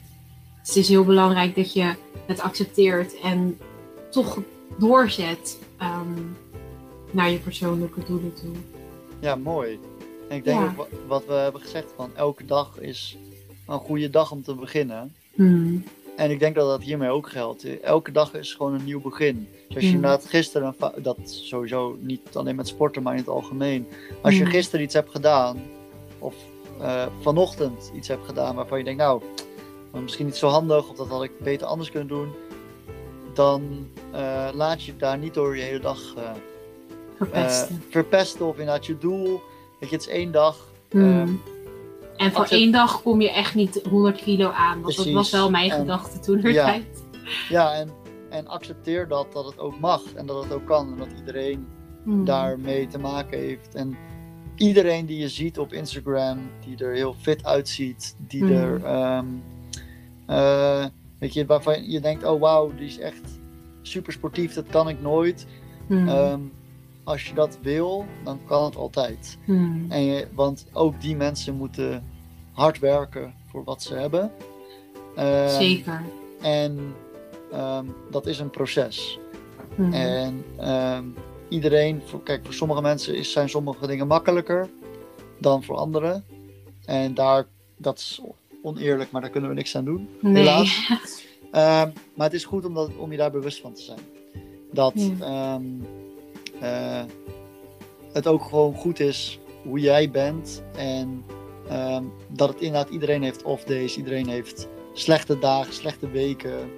Dus 0.59 0.67
het 0.67 0.75
is 0.75 0.89
heel 0.89 1.03
belangrijk 1.05 1.55
dat 1.55 1.73
je 1.73 1.95
het 2.27 2.39
accepteert 2.39 3.19
en 3.19 3.57
toch 4.11 4.37
doorzet 4.79 5.57
ehm, 5.77 6.21
naar 7.11 7.29
je 7.29 7.37
persoonlijke 7.37 7.99
doelen 8.07 8.33
toe. 8.33 8.53
Ja, 9.19 9.35
mooi. 9.35 9.79
En 10.29 10.35
ik 10.35 10.43
denk 10.43 10.59
Ja. 10.59 10.65
ook 10.65 10.75
wa- 10.75 10.97
wat 11.07 11.25
we 11.25 11.33
hebben 11.33 11.61
gezegd, 11.61 11.91
van 11.95 12.09
elke 12.15 12.45
dag 12.45 12.79
is 12.79 13.17
een 13.67 13.79
goede 13.79 14.09
dag 14.09 14.31
om 14.31 14.43
te 14.43 14.55
beginnen. 14.55 15.15
Hmm. 15.37 15.83
En 16.15 16.31
ik 16.31 16.39
denk 16.39 16.55
dat 16.55 16.67
dat 16.69 16.83
hiermee 16.83 17.09
ook 17.09 17.29
geldt. 17.29 17.79
Elke 17.81 18.11
dag 18.11 18.33
is 18.33 18.53
gewoon 18.53 18.73
een 18.73 18.83
nieuw 18.83 19.01
begin. 19.01 19.47
Dus 19.67 19.75
als 19.75 19.83
je 19.83 19.89
Mm. 19.89 19.95
inderdaad 19.95 20.25
gisteren, 20.25 20.75
dat 20.97 21.17
sowieso 21.25 21.97
niet 21.99 22.21
alleen 22.33 22.55
met 22.55 22.67
sporten, 22.67 23.03
maar 23.03 23.13
in 23.13 23.19
het 23.19 23.27
algemeen. 23.29 23.87
Als 24.21 24.37
je 24.37 24.43
Mm. 24.43 24.49
gisteren 24.49 24.85
iets 24.85 24.93
hebt 24.93 25.11
gedaan, 25.11 25.57
of 26.19 26.35
eh, 26.81 27.05
vanochtend 27.21 27.91
iets 27.95 28.07
hebt 28.07 28.25
gedaan 28.25 28.55
waarvan 28.55 28.77
je 28.77 28.83
denkt, 28.83 28.99
nou, 29.01 29.21
misschien 30.01 30.25
niet 30.25 30.35
zo 30.35 30.47
handig, 30.47 30.89
of 30.89 30.95
dat 30.95 31.07
had 31.07 31.23
ik 31.23 31.39
beter 31.39 31.67
anders 31.67 31.89
kunnen 31.91 32.07
doen. 32.07 32.29
Dan 33.33 33.87
eh, 34.11 34.47
laat 34.53 34.83
je 34.83 34.91
het 34.91 34.99
daar 34.99 35.17
niet 35.17 35.33
door 35.33 35.57
je 35.57 35.63
hele 35.63 35.79
dag 35.79 36.15
eh, 36.15 36.31
Verpesten. 37.17 37.83
verpesten. 37.89 38.45
Of 38.45 38.57
inderdaad 38.57 38.85
je 38.85 38.97
doel. 38.97 39.41
Weet 39.79 39.89
je, 39.89 39.95
het 39.95 40.05
is 40.07 40.11
één 40.13 40.31
dag. 40.31 40.67
Hmm. 40.89 41.41
En 42.17 42.31
voor 42.31 42.45
één 42.45 42.71
dag 42.71 43.01
kom 43.01 43.21
je 43.21 43.31
echt 43.31 43.55
niet 43.55 43.81
100 43.89 44.21
kilo 44.21 44.49
aan. 44.49 44.81
Want 44.81 44.95
dat 44.95 45.09
was 45.11 45.31
wel 45.31 45.49
mijn 45.49 45.71
En- 45.71 45.77
gedachte 45.79 46.19
toen 46.19 46.43
er 46.43 46.51
Ja. 46.51 46.65
tijd. 46.65 47.03
Ja, 47.49 47.73
en, 47.73 47.89
en 48.29 48.47
accepteer 48.47 49.07
dat, 49.07 49.33
dat 49.33 49.45
het 49.45 49.59
ook 49.59 49.79
mag 49.79 50.01
en 50.15 50.25
dat 50.25 50.43
het 50.43 50.53
ook 50.53 50.65
kan. 50.65 50.91
En 50.91 50.97
dat 50.97 51.07
iedereen 51.19 51.67
Hmm. 52.03 52.25
daarmee 52.25 52.87
te 52.87 52.99
maken 52.99 53.39
heeft. 53.39 53.75
En 53.75 53.97
iedereen 54.55 55.05
die 55.05 55.17
je 55.19 55.29
ziet 55.29 55.59
op 55.59 55.73
Instagram, 55.73 56.39
die 56.65 56.85
er 56.85 56.93
heel 56.93 57.13
fit 57.21 57.45
uitziet, 57.45 58.15
die 58.27 58.43
Mhm. 58.43 58.53
er, 58.53 58.83
ehm, 58.83 59.25
eh, 60.25 60.85
weet 61.19 61.33
je, 61.33 61.45
waarvan 61.45 61.89
je 61.91 61.99
denkt, 61.99 62.23
oh 62.23 62.39
wauw, 62.41 62.71
die 62.75 62.85
is 62.87 62.99
echt 62.99 63.39
super 63.81 64.13
sportief, 64.13 64.53
dat 64.53 64.67
kan 64.67 64.89
ik 64.89 65.01
nooit. 65.01 65.47
Hmm. 65.87 66.07
Ehm, 66.07 66.39
als 67.07 67.25
je 67.25 67.33
dat 67.33 67.57
wil, 67.61 68.05
dan 68.23 68.39
kan 68.45 68.63
het 68.63 68.75
altijd. 68.75 69.37
Hmm. 69.45 69.85
En 69.89 70.01
je, 70.03 70.27
want 70.33 70.65
ook 70.73 71.01
die 71.01 71.15
mensen 71.15 71.55
moeten 71.55 72.03
hard 72.51 72.79
werken 72.79 73.33
voor 73.45 73.63
wat 73.63 73.83
ze 73.83 73.95
hebben. 73.95 74.31
Ehm, 75.15 75.49
Zeker. 75.49 76.01
En 76.41 76.95
ehm, 77.51 77.85
dat 78.11 78.25
is 78.25 78.39
een 78.39 78.49
proces. 78.49 79.19
Hmm. 79.75 79.93
En 79.93 80.43
ehm, 80.57 81.03
iedereen, 81.49 82.01
voor, 82.05 82.23
kijk, 82.23 82.45
voor 82.45 82.53
sommige 82.53 82.81
mensen 82.81 83.15
is, 83.15 83.31
zijn 83.31 83.49
sommige 83.49 83.87
dingen 83.87 84.07
makkelijker 84.07 84.69
dan 85.39 85.63
voor 85.63 85.75
anderen. 85.75 86.25
En 86.85 87.13
daar, 87.13 87.45
dat 87.77 87.97
is 87.97 88.21
oneerlijk, 88.63 89.11
maar 89.11 89.21
daar 89.21 89.29
kunnen 89.29 89.49
we 89.49 89.55
niks 89.55 89.75
aan 89.75 89.85
doen. 89.85 90.09
nee. 90.21 90.33
helaas. 90.33 90.85
Maar 92.15 92.25
het 92.25 92.33
is 92.33 92.45
goed 92.45 92.65
om, 92.65 92.73
dat, 92.73 92.89
om 92.97 93.11
je 93.11 93.17
daar 93.17 93.31
bewust 93.31 93.61
van 93.61 93.73
te 93.73 93.81
zijn. 93.81 93.99
Dat. 94.71 94.93
Eh, 96.61 97.03
het 98.13 98.27
ook 98.27 98.43
gewoon 98.43 98.73
goed 98.73 98.99
is 98.99 99.39
hoe 99.63 99.79
jij 99.79 100.11
bent. 100.11 100.63
En 100.75 101.23
ehm, 101.69 102.03
dat 102.27 102.49
het 102.49 102.61
inderdaad 102.61 102.89
iedereen 102.89 103.23
heeft 103.23 103.43
off 103.43 103.63
days. 103.63 103.97
Iedereen 103.97 104.27
heeft 104.27 104.67
slechte 104.93 105.39
dagen, 105.39 105.73
slechte 105.73 106.09
weken, 106.09 106.69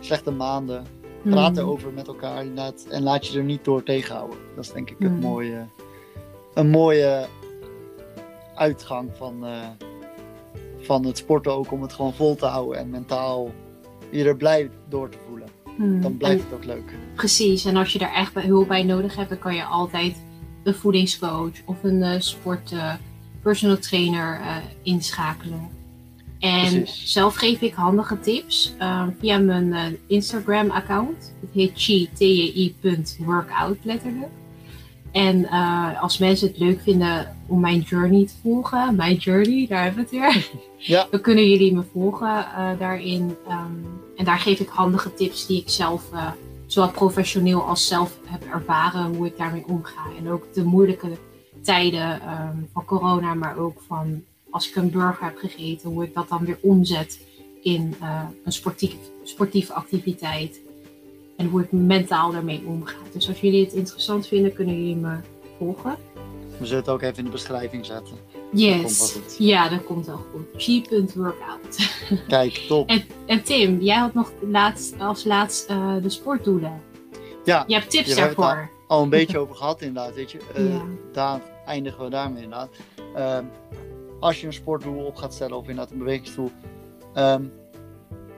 slechte 0.00 0.30
maanden. 0.30 0.86
Praat 1.22 1.56
Hmm. 1.56 1.64
erover 1.64 1.92
met 1.92 2.06
elkaar 2.06 2.40
inderdaad. 2.40 2.86
En 2.90 3.02
laat 3.02 3.26
je 3.26 3.38
er 3.38 3.44
niet 3.44 3.64
door 3.64 3.82
tegenhouden. 3.82 4.38
Dat 4.54 4.64
is 4.64 4.72
denk 4.72 4.90
ik 4.90 4.96
het 4.98 5.08
Hmm. 5.08 5.20
mooie, 5.20 5.66
een 6.54 6.68
mooie 6.70 7.26
uitgang 8.54 9.10
van, 9.16 9.46
eh, 9.46 9.68
van 10.78 11.06
het 11.06 11.16
sporten 11.16 11.52
ook. 11.52 11.72
Om 11.72 11.82
het 11.82 11.92
gewoon 11.92 12.14
vol 12.14 12.34
te 12.34 12.46
houden 12.46 12.78
en 12.78 12.90
mentaal 12.90 13.50
je 14.10 14.24
er 14.24 14.36
blij 14.36 14.70
door 14.88 15.08
te 15.08 15.18
voelen. 15.28 15.48
Hmm. 15.76 16.00
Dan 16.00 16.10
En- 16.10 16.16
blijft 16.16 16.42
het 16.42 16.52
ook 16.52 16.64
leuk. 16.64 16.94
Precies, 17.14 17.64
en 17.64 17.76
als 17.76 17.92
je 17.92 17.98
daar 17.98 18.14
echt 18.14 18.34
hulp 18.34 18.68
bij 18.68 18.82
nodig 18.82 19.16
hebt, 19.16 19.28
dan 19.28 19.38
kan 19.38 19.54
je 19.54 19.64
altijd 19.64 20.16
een 20.62 20.74
voedingscoach 20.74 21.52
of 21.64 21.76
een 21.82 22.02
eh, 22.02 22.20
sport 22.20 22.72
eh, 22.72 22.94
personal 23.42 23.78
trainer 23.78 24.40
eh, 24.40 24.56
inschakelen. 24.82 25.68
En 26.38 26.82
Precies. 26.82 27.12
zelf 27.12 27.34
geef 27.34 27.60
ik 27.60 27.74
handige 27.74 28.20
tips 28.20 28.74
eh, 28.78 29.06
via 29.20 29.38
mijn 29.38 29.72
eh, 29.72 29.82
Instagram 30.06 30.70
account. 30.70 31.32
Het 31.40 31.50
heet 31.52 31.70
chi, 31.74 32.08
T-J-I 32.14 32.74
punt 32.80 33.16
workout 33.20 33.76
letterlijk. 33.82 34.30
En 35.12 35.48
als 36.00 36.18
mensen 36.18 36.48
het 36.48 36.58
leuk 36.58 36.80
vinden 36.80 37.36
om 37.46 37.60
mijn 37.60 37.80
journey 37.80 38.26
te 38.26 38.32
volgen, 38.42 38.96
mijn 38.96 39.16
journey, 39.16 39.66
daar 39.68 39.82
hebben 39.84 40.06
we 40.10 40.16
het 40.16 40.34
weer. 40.34 40.50
Ja. 40.76 41.06
Dan 41.10 41.20
kunnen 41.20 41.48
jullie 41.50 41.74
me 41.74 41.82
volgen 41.92 42.44
daarin. 42.78 43.36
Ehm, 43.48 43.72
en 44.16 44.24
daar 44.24 44.38
geef 44.38 44.60
ik 44.60 44.68
handige 44.68 45.14
tips 45.14 45.46
die 45.46 45.60
ik 45.60 45.68
zelf, 45.68 46.12
eh, 46.12 46.30
zowel 46.66 46.90
professioneel 46.90 47.62
als 47.62 47.86
zelf 47.86 48.18
heb 48.24 48.44
ervaren, 48.52 49.14
hoe 49.14 49.26
ik 49.26 49.36
daarmee 49.36 49.64
omga. 49.66 50.06
En 50.18 50.30
ook 50.30 50.54
de 50.54 50.64
moeilijke 50.64 51.10
tijden 51.62 52.20
ehm, 52.20 52.56
van 52.72 52.84
corona, 52.84 53.34
maar 53.34 53.58
ook 53.58 53.80
van 53.86 54.24
als 54.50 54.68
ik 54.68 54.76
een 54.76 54.90
burger 54.90 55.24
heb 55.24 55.36
gegeten, 55.36 55.90
hoe 55.90 56.04
ik 56.04 56.14
dat 56.14 56.28
dan 56.28 56.44
weer 56.44 56.58
omzet 56.62 57.20
in 57.62 57.94
eh, 58.00 58.22
een 58.44 58.52
sportieve 59.22 59.72
activiteit. 59.72 60.60
En 61.36 61.48
hoe 61.48 61.62
ik 61.62 61.72
mentaal 61.72 62.30
daarmee 62.30 62.62
omga. 62.66 62.94
Dus 63.12 63.28
als 63.28 63.40
jullie 63.40 63.64
het 63.64 63.72
interessant 63.72 64.26
vinden, 64.26 64.52
kunnen 64.52 64.76
jullie 64.78 64.96
me 64.96 65.16
volgen. 65.58 65.96
We 66.58 66.66
zullen 66.66 66.82
het 66.82 66.88
ook 66.88 67.02
even 67.02 67.18
in 67.18 67.24
de 67.24 67.30
beschrijving 67.30 67.86
zetten. 67.86 68.16
Yes. 68.52 69.18
Ja, 69.38 69.68
dat 69.68 69.84
komt 69.84 70.06
wel 70.06 70.20
goed. 70.32 70.46
G.workout. 70.56 71.90
Kijk, 72.28 72.52
top. 72.52 72.88
En, 72.88 73.02
en 73.26 73.42
Tim, 73.42 73.80
jij 73.80 73.96
had 73.96 74.14
nog 74.14 74.32
laatst, 74.50 75.00
als 75.00 75.24
laatst 75.24 75.68
eh, 75.70 75.94
de 76.02 76.08
sportdoelen. 76.08 76.82
Ja, 77.44 77.64
Je 77.66 77.74
hebt 77.74 77.90
tips 77.90 78.14
je 78.14 78.20
hebt 78.20 78.36
daarvoor. 78.36 78.70
al 78.88 79.02
een 79.02 79.08
beetje 79.08 79.38
over 79.38 79.54
gehad 79.56 79.80
inderdaad, 79.80 80.14
weet 80.14 80.30
je. 80.30 80.38
Eh, 80.54 80.72
Ja. 80.72 80.82
Daar 81.12 81.40
eindigen 81.66 82.04
we 82.04 82.10
daarmee 82.10 82.42
inderdaad. 82.42 82.70
Ehm, 83.14 83.44
als 84.20 84.40
je 84.40 84.46
een 84.46 84.52
sportdoel 84.52 85.04
op 85.04 85.16
gaat 85.16 85.34
stellen 85.34 85.56
of 85.56 85.68
inderdaad 85.68 85.90
een 85.92 85.98
bewegingsdoel. 85.98 86.50
ehm, 87.14 87.44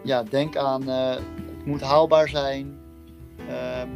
ja, 0.05 0.23
denk 0.23 0.57
aan, 0.57 0.89
eh, 0.89 1.11
het 1.11 1.65
moet 1.67 1.81
haalbaar 1.81 2.29
zijn. 2.29 2.79
Ehm, 3.49 3.89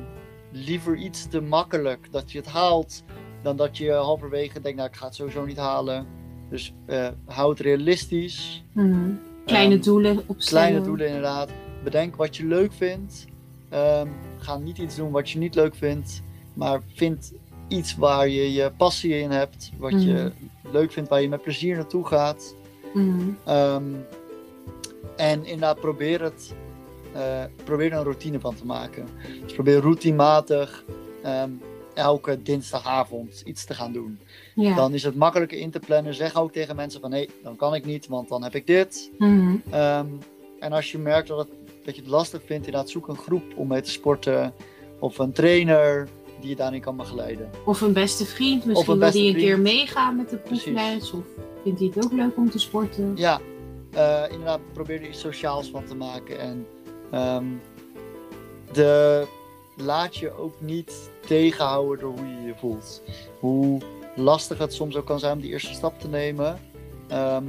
liever 0.53 0.97
iets 0.97 1.29
te 1.29 1.41
makkelijk 1.41 2.09
dat 2.11 2.33
je 2.33 2.39
het 2.39 2.47
haalt, 2.49 3.03
dan 3.43 3.57
dat 3.57 3.77
je 3.77 3.93
halverwege 3.93 4.61
denkt, 4.61 4.79
nou 4.79 4.89
ik 4.91 4.97
ga 4.97 5.07
het 5.07 5.15
sowieso 5.15 5.45
niet 5.45 5.57
halen. 5.57 6.07
Dus 6.51 6.75
eh 6.87 7.09
hou 7.27 7.51
het 7.51 7.61
realistisch. 7.61 8.65
Mhm. 8.73 9.11
Kleine 9.47 9.75
Ehm, 9.75 9.83
doelen 9.85 10.23
opstellen. 10.27 10.63
Kleine 10.67 10.87
doelen 10.87 11.07
inderdaad. 11.07 11.51
Bedenk 11.85 12.17
wat 12.17 12.37
je 12.37 12.47
leuk 12.47 12.73
vindt. 12.73 13.25
Ehm, 13.69 14.09
ga 14.39 14.57
niet 14.59 14.79
iets 14.79 14.97
doen 14.97 15.11
wat 15.11 15.31
je 15.31 15.39
niet 15.39 15.55
leuk 15.55 15.75
vindt. 15.75 16.23
Maar 16.55 16.81
vind 16.95 17.33
iets 17.69 17.97
waar 17.97 18.29
je 18.29 18.53
je 18.53 18.71
passie 18.77 19.19
in 19.19 19.31
hebt. 19.31 19.73
Wat 19.79 20.03
je 20.03 20.33
leuk 20.73 20.93
vindt, 20.93 21.09
waar 21.09 21.23
je 21.23 21.29
met 21.29 21.43
plezier 21.43 21.77
naartoe 21.77 22.07
gaat. 22.07 22.55
Mhm. 22.95 23.29
Ehm, 23.45 23.83
en 25.17 25.45
inderdaad 25.45 25.81
probeer 25.81 26.23
het. 26.23 26.55
eh, 27.15 27.45
probeer 27.65 27.93
er 27.93 27.99
een 27.99 28.03
routine 28.05 28.41
van 28.41 28.55
te 28.55 28.67
maken. 28.67 29.07
Dus 29.43 29.53
probeer 29.53 29.81
routinematig 29.81 30.85
elke 31.95 32.43
dinsdagavond 32.43 33.43
iets 33.45 33.65
te 33.65 33.75
gaan 33.75 33.93
doen. 33.93 34.19
Ja. 34.55 34.75
Dan 34.75 34.95
is 34.95 35.03
het 35.03 35.15
makkelijker 35.15 35.59
in 35.59 35.71
te 35.71 35.79
plannen. 35.79 36.15
Zeg 36.15 36.37
ook 36.37 36.53
tegen 36.53 36.77
mensen 36.77 37.01
van 37.01 37.13
hé, 37.13 37.27
dan 37.43 37.57
kan 37.57 37.75
ik 37.75 37.85
niet, 37.85 38.07
want 38.07 38.29
dan 38.29 38.43
heb 38.43 38.55
ik 38.55 38.67
dit. 38.67 39.11
Mhm. 39.19 39.57
Ehm, 39.71 40.07
en 40.59 40.73
als 40.73 40.93
je 40.93 40.99
merkt 40.99 41.29
dat, 41.29 41.39
het, 41.39 41.49
dat 41.85 41.95
je 41.95 42.01
het 42.01 42.11
lastig 42.11 42.41
vindt, 42.47 42.67
inderdaad 42.67 42.91
zoek 42.91 43.09
een 43.09 43.17
groep 43.17 43.43
om 43.57 43.69
mee 43.69 43.81
te 43.81 43.91
sporten. 43.91 44.55
Of 44.99 45.19
een 45.19 45.33
trainer 45.33 46.09
die 46.41 46.51
je 46.51 46.57
daarin 46.57 46.81
kan 46.81 46.97
begeleiden. 46.97 47.51
Of 47.65 47.81
een 47.81 47.93
beste 47.93 48.25
vriend. 48.25 48.65
Misschien 48.65 48.99
wil 48.99 49.11
die 49.11 49.29
een 49.29 49.41
keer 49.41 49.59
meegaan 49.59 50.17
met 50.17 50.31
de 50.31 50.37
proefles. 50.37 51.13
Of 51.13 51.25
vindt 51.63 51.79
hij 51.79 51.91
het 51.95 52.05
ook 52.05 52.13
leuk 52.13 52.37
om 52.37 52.51
te 52.51 52.59
sporten. 52.59 53.13
Ja, 53.17 53.41
eh, 53.93 54.23
inderdaad, 54.31 54.61
probeer 54.73 55.01
er 55.01 55.09
iets 55.09 55.21
sociaals 55.21 55.71
van 55.71 55.85
te 55.85 55.95
maken. 55.95 56.39
En 56.39 56.67
ehm, 57.11 57.45
de, 58.73 59.27
laat 59.85 60.17
je 60.17 60.39
ook 60.39 60.61
niet 60.61 61.11
tegenhouden 61.27 62.01
door 62.01 62.19
hoe 62.19 62.29
je 62.29 62.47
je 62.47 62.55
voelt. 62.57 63.03
Hoe 63.41 63.81
lastig 64.17 64.59
het 64.59 64.75
soms 64.75 64.97
ook 64.97 65.07
kan 65.07 65.19
zijn 65.19 65.33
om 65.33 65.41
die 65.41 65.51
eerste 65.51 65.75
stap 65.75 66.01
te 66.01 66.09
nemen. 66.09 66.59
Ehm, 67.09 67.45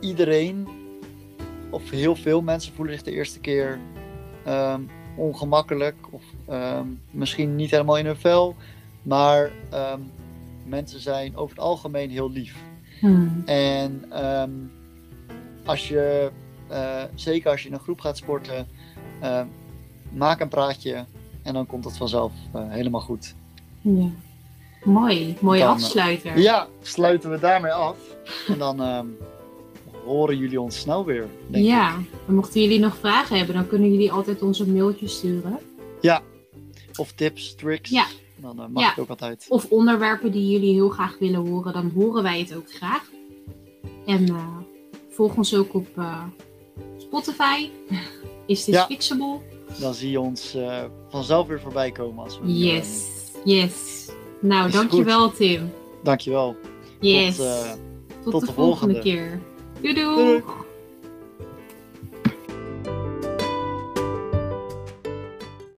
iedereen, 0.00 0.68
of 1.70 1.90
heel 1.90 2.16
veel 2.16 2.42
mensen, 2.42 2.74
voelen 2.74 2.94
zich 2.94 3.02
de 3.02 3.12
eerste 3.12 3.40
keer 3.40 3.78
ehm, 4.44 4.80
ongemakkelijk. 5.16 5.96
Of 6.10 6.22
ehm, 6.48 6.86
misschien 7.10 7.56
niet 7.56 7.70
helemaal 7.70 7.98
in 7.98 8.06
hun 8.06 8.16
vel. 8.16 8.56
Maar 9.02 9.50
mensen 10.64 11.00
zijn 11.00 11.36
over 11.36 11.56
het 11.56 11.64
algemeen 11.64 12.10
heel 12.10 12.30
lief. 12.30 12.56
Mhm. 13.00 13.40
En 13.44 14.04
als 15.64 15.88
je 15.88 16.30
eh, 16.72 17.02
zeker 17.14 17.50
als 17.50 17.62
je 17.62 17.68
in 17.68 17.74
een 17.74 17.80
groep 17.80 18.00
gaat 18.00 18.16
sporten, 18.16 18.68
maak 20.14 20.40
een 20.40 20.48
praatje 20.48 21.04
en 21.42 21.54
dan 21.54 21.66
komt 21.66 21.84
het 21.84 21.96
vanzelf 21.96 22.32
eh, 22.52 22.62
helemaal 22.68 23.00
goed. 23.00 23.34
Ja. 23.80 24.10
Mooi, 24.84 25.36
mooie 25.40 25.62
eh, 25.62 25.68
afsluiter. 25.68 26.38
Ja, 26.38 26.66
sluiten 26.82 27.30
we 27.30 27.38
daarmee 27.38 27.72
af. 27.72 27.96
En 28.48 28.58
dan 28.58 28.82
ehm, 28.82 29.06
horen 30.04 30.36
jullie 30.38 30.60
ons 30.60 30.78
snel 30.78 31.04
weer. 31.04 31.26
Denk 31.48 31.64
ik. 31.64 31.70
Ja, 31.70 31.94
en 32.28 32.34
mochten 32.34 32.60
jullie 32.60 32.78
nog 32.78 32.96
vragen 32.96 33.36
hebben, 33.36 33.54
dan 33.54 33.66
kunnen 33.66 33.90
jullie 33.90 34.12
altijd 34.12 34.42
ons 34.42 34.58
een 34.58 34.72
mailtje 34.72 35.08
sturen. 35.08 35.58
Of 36.96 37.12
tips, 37.12 37.54
tricks. 37.54 37.90
Ja. 37.90 38.06
Dan 38.36 38.60
eh, 38.62 38.66
mag 38.68 38.82
Ja. 38.82 38.88
het 38.88 38.98
ook 38.98 39.08
altijd. 39.08 39.46
Of 39.48 39.66
onderwerpen 39.70 40.32
die 40.32 40.50
jullie 40.50 40.72
heel 40.74 40.88
graag 40.88 41.18
willen 41.18 41.46
horen, 41.48 41.72
dan 41.72 41.90
horen 41.94 42.22
wij 42.22 42.38
het 42.38 42.54
ook 42.56 42.72
graag. 42.72 43.10
En 44.06 44.28
eh, 44.28 44.56
volg 45.10 45.36
ons 45.36 45.54
ook 45.54 45.74
op 45.74 45.88
Spotify. 46.98 47.68
Is 48.46 48.64
dit 48.64 48.74
Ja. 48.74 48.84
fixable? 48.86 49.38
Dan 49.80 49.94
zie 49.94 50.10
je 50.10 50.20
ons 50.20 50.54
eh, 50.54 50.84
vanzelf 51.08 51.46
weer 51.46 51.60
voorbij 51.60 51.90
komen 51.90 52.24
als 52.24 52.38
we. 52.38 52.44
nieuwe 52.46 52.74
Yes, 52.74 53.08
yes. 53.44 54.08
Nou, 54.40 54.70
dankjewel 54.70 55.30
Tim. 55.32 55.72
Dankjewel. 56.02 56.56
Yes. 57.00 57.36
Tot, 57.36 57.46
eh, 57.46 57.70
tot, 58.22 58.32
tot 58.32 58.40
de, 58.40 58.46
de 58.46 58.52
volgende 58.52 58.94
volgende. 58.94 59.00
keer. 59.00 59.40
Doei. 59.80 59.94
Doei, 59.94 60.14
doei. 60.14 60.42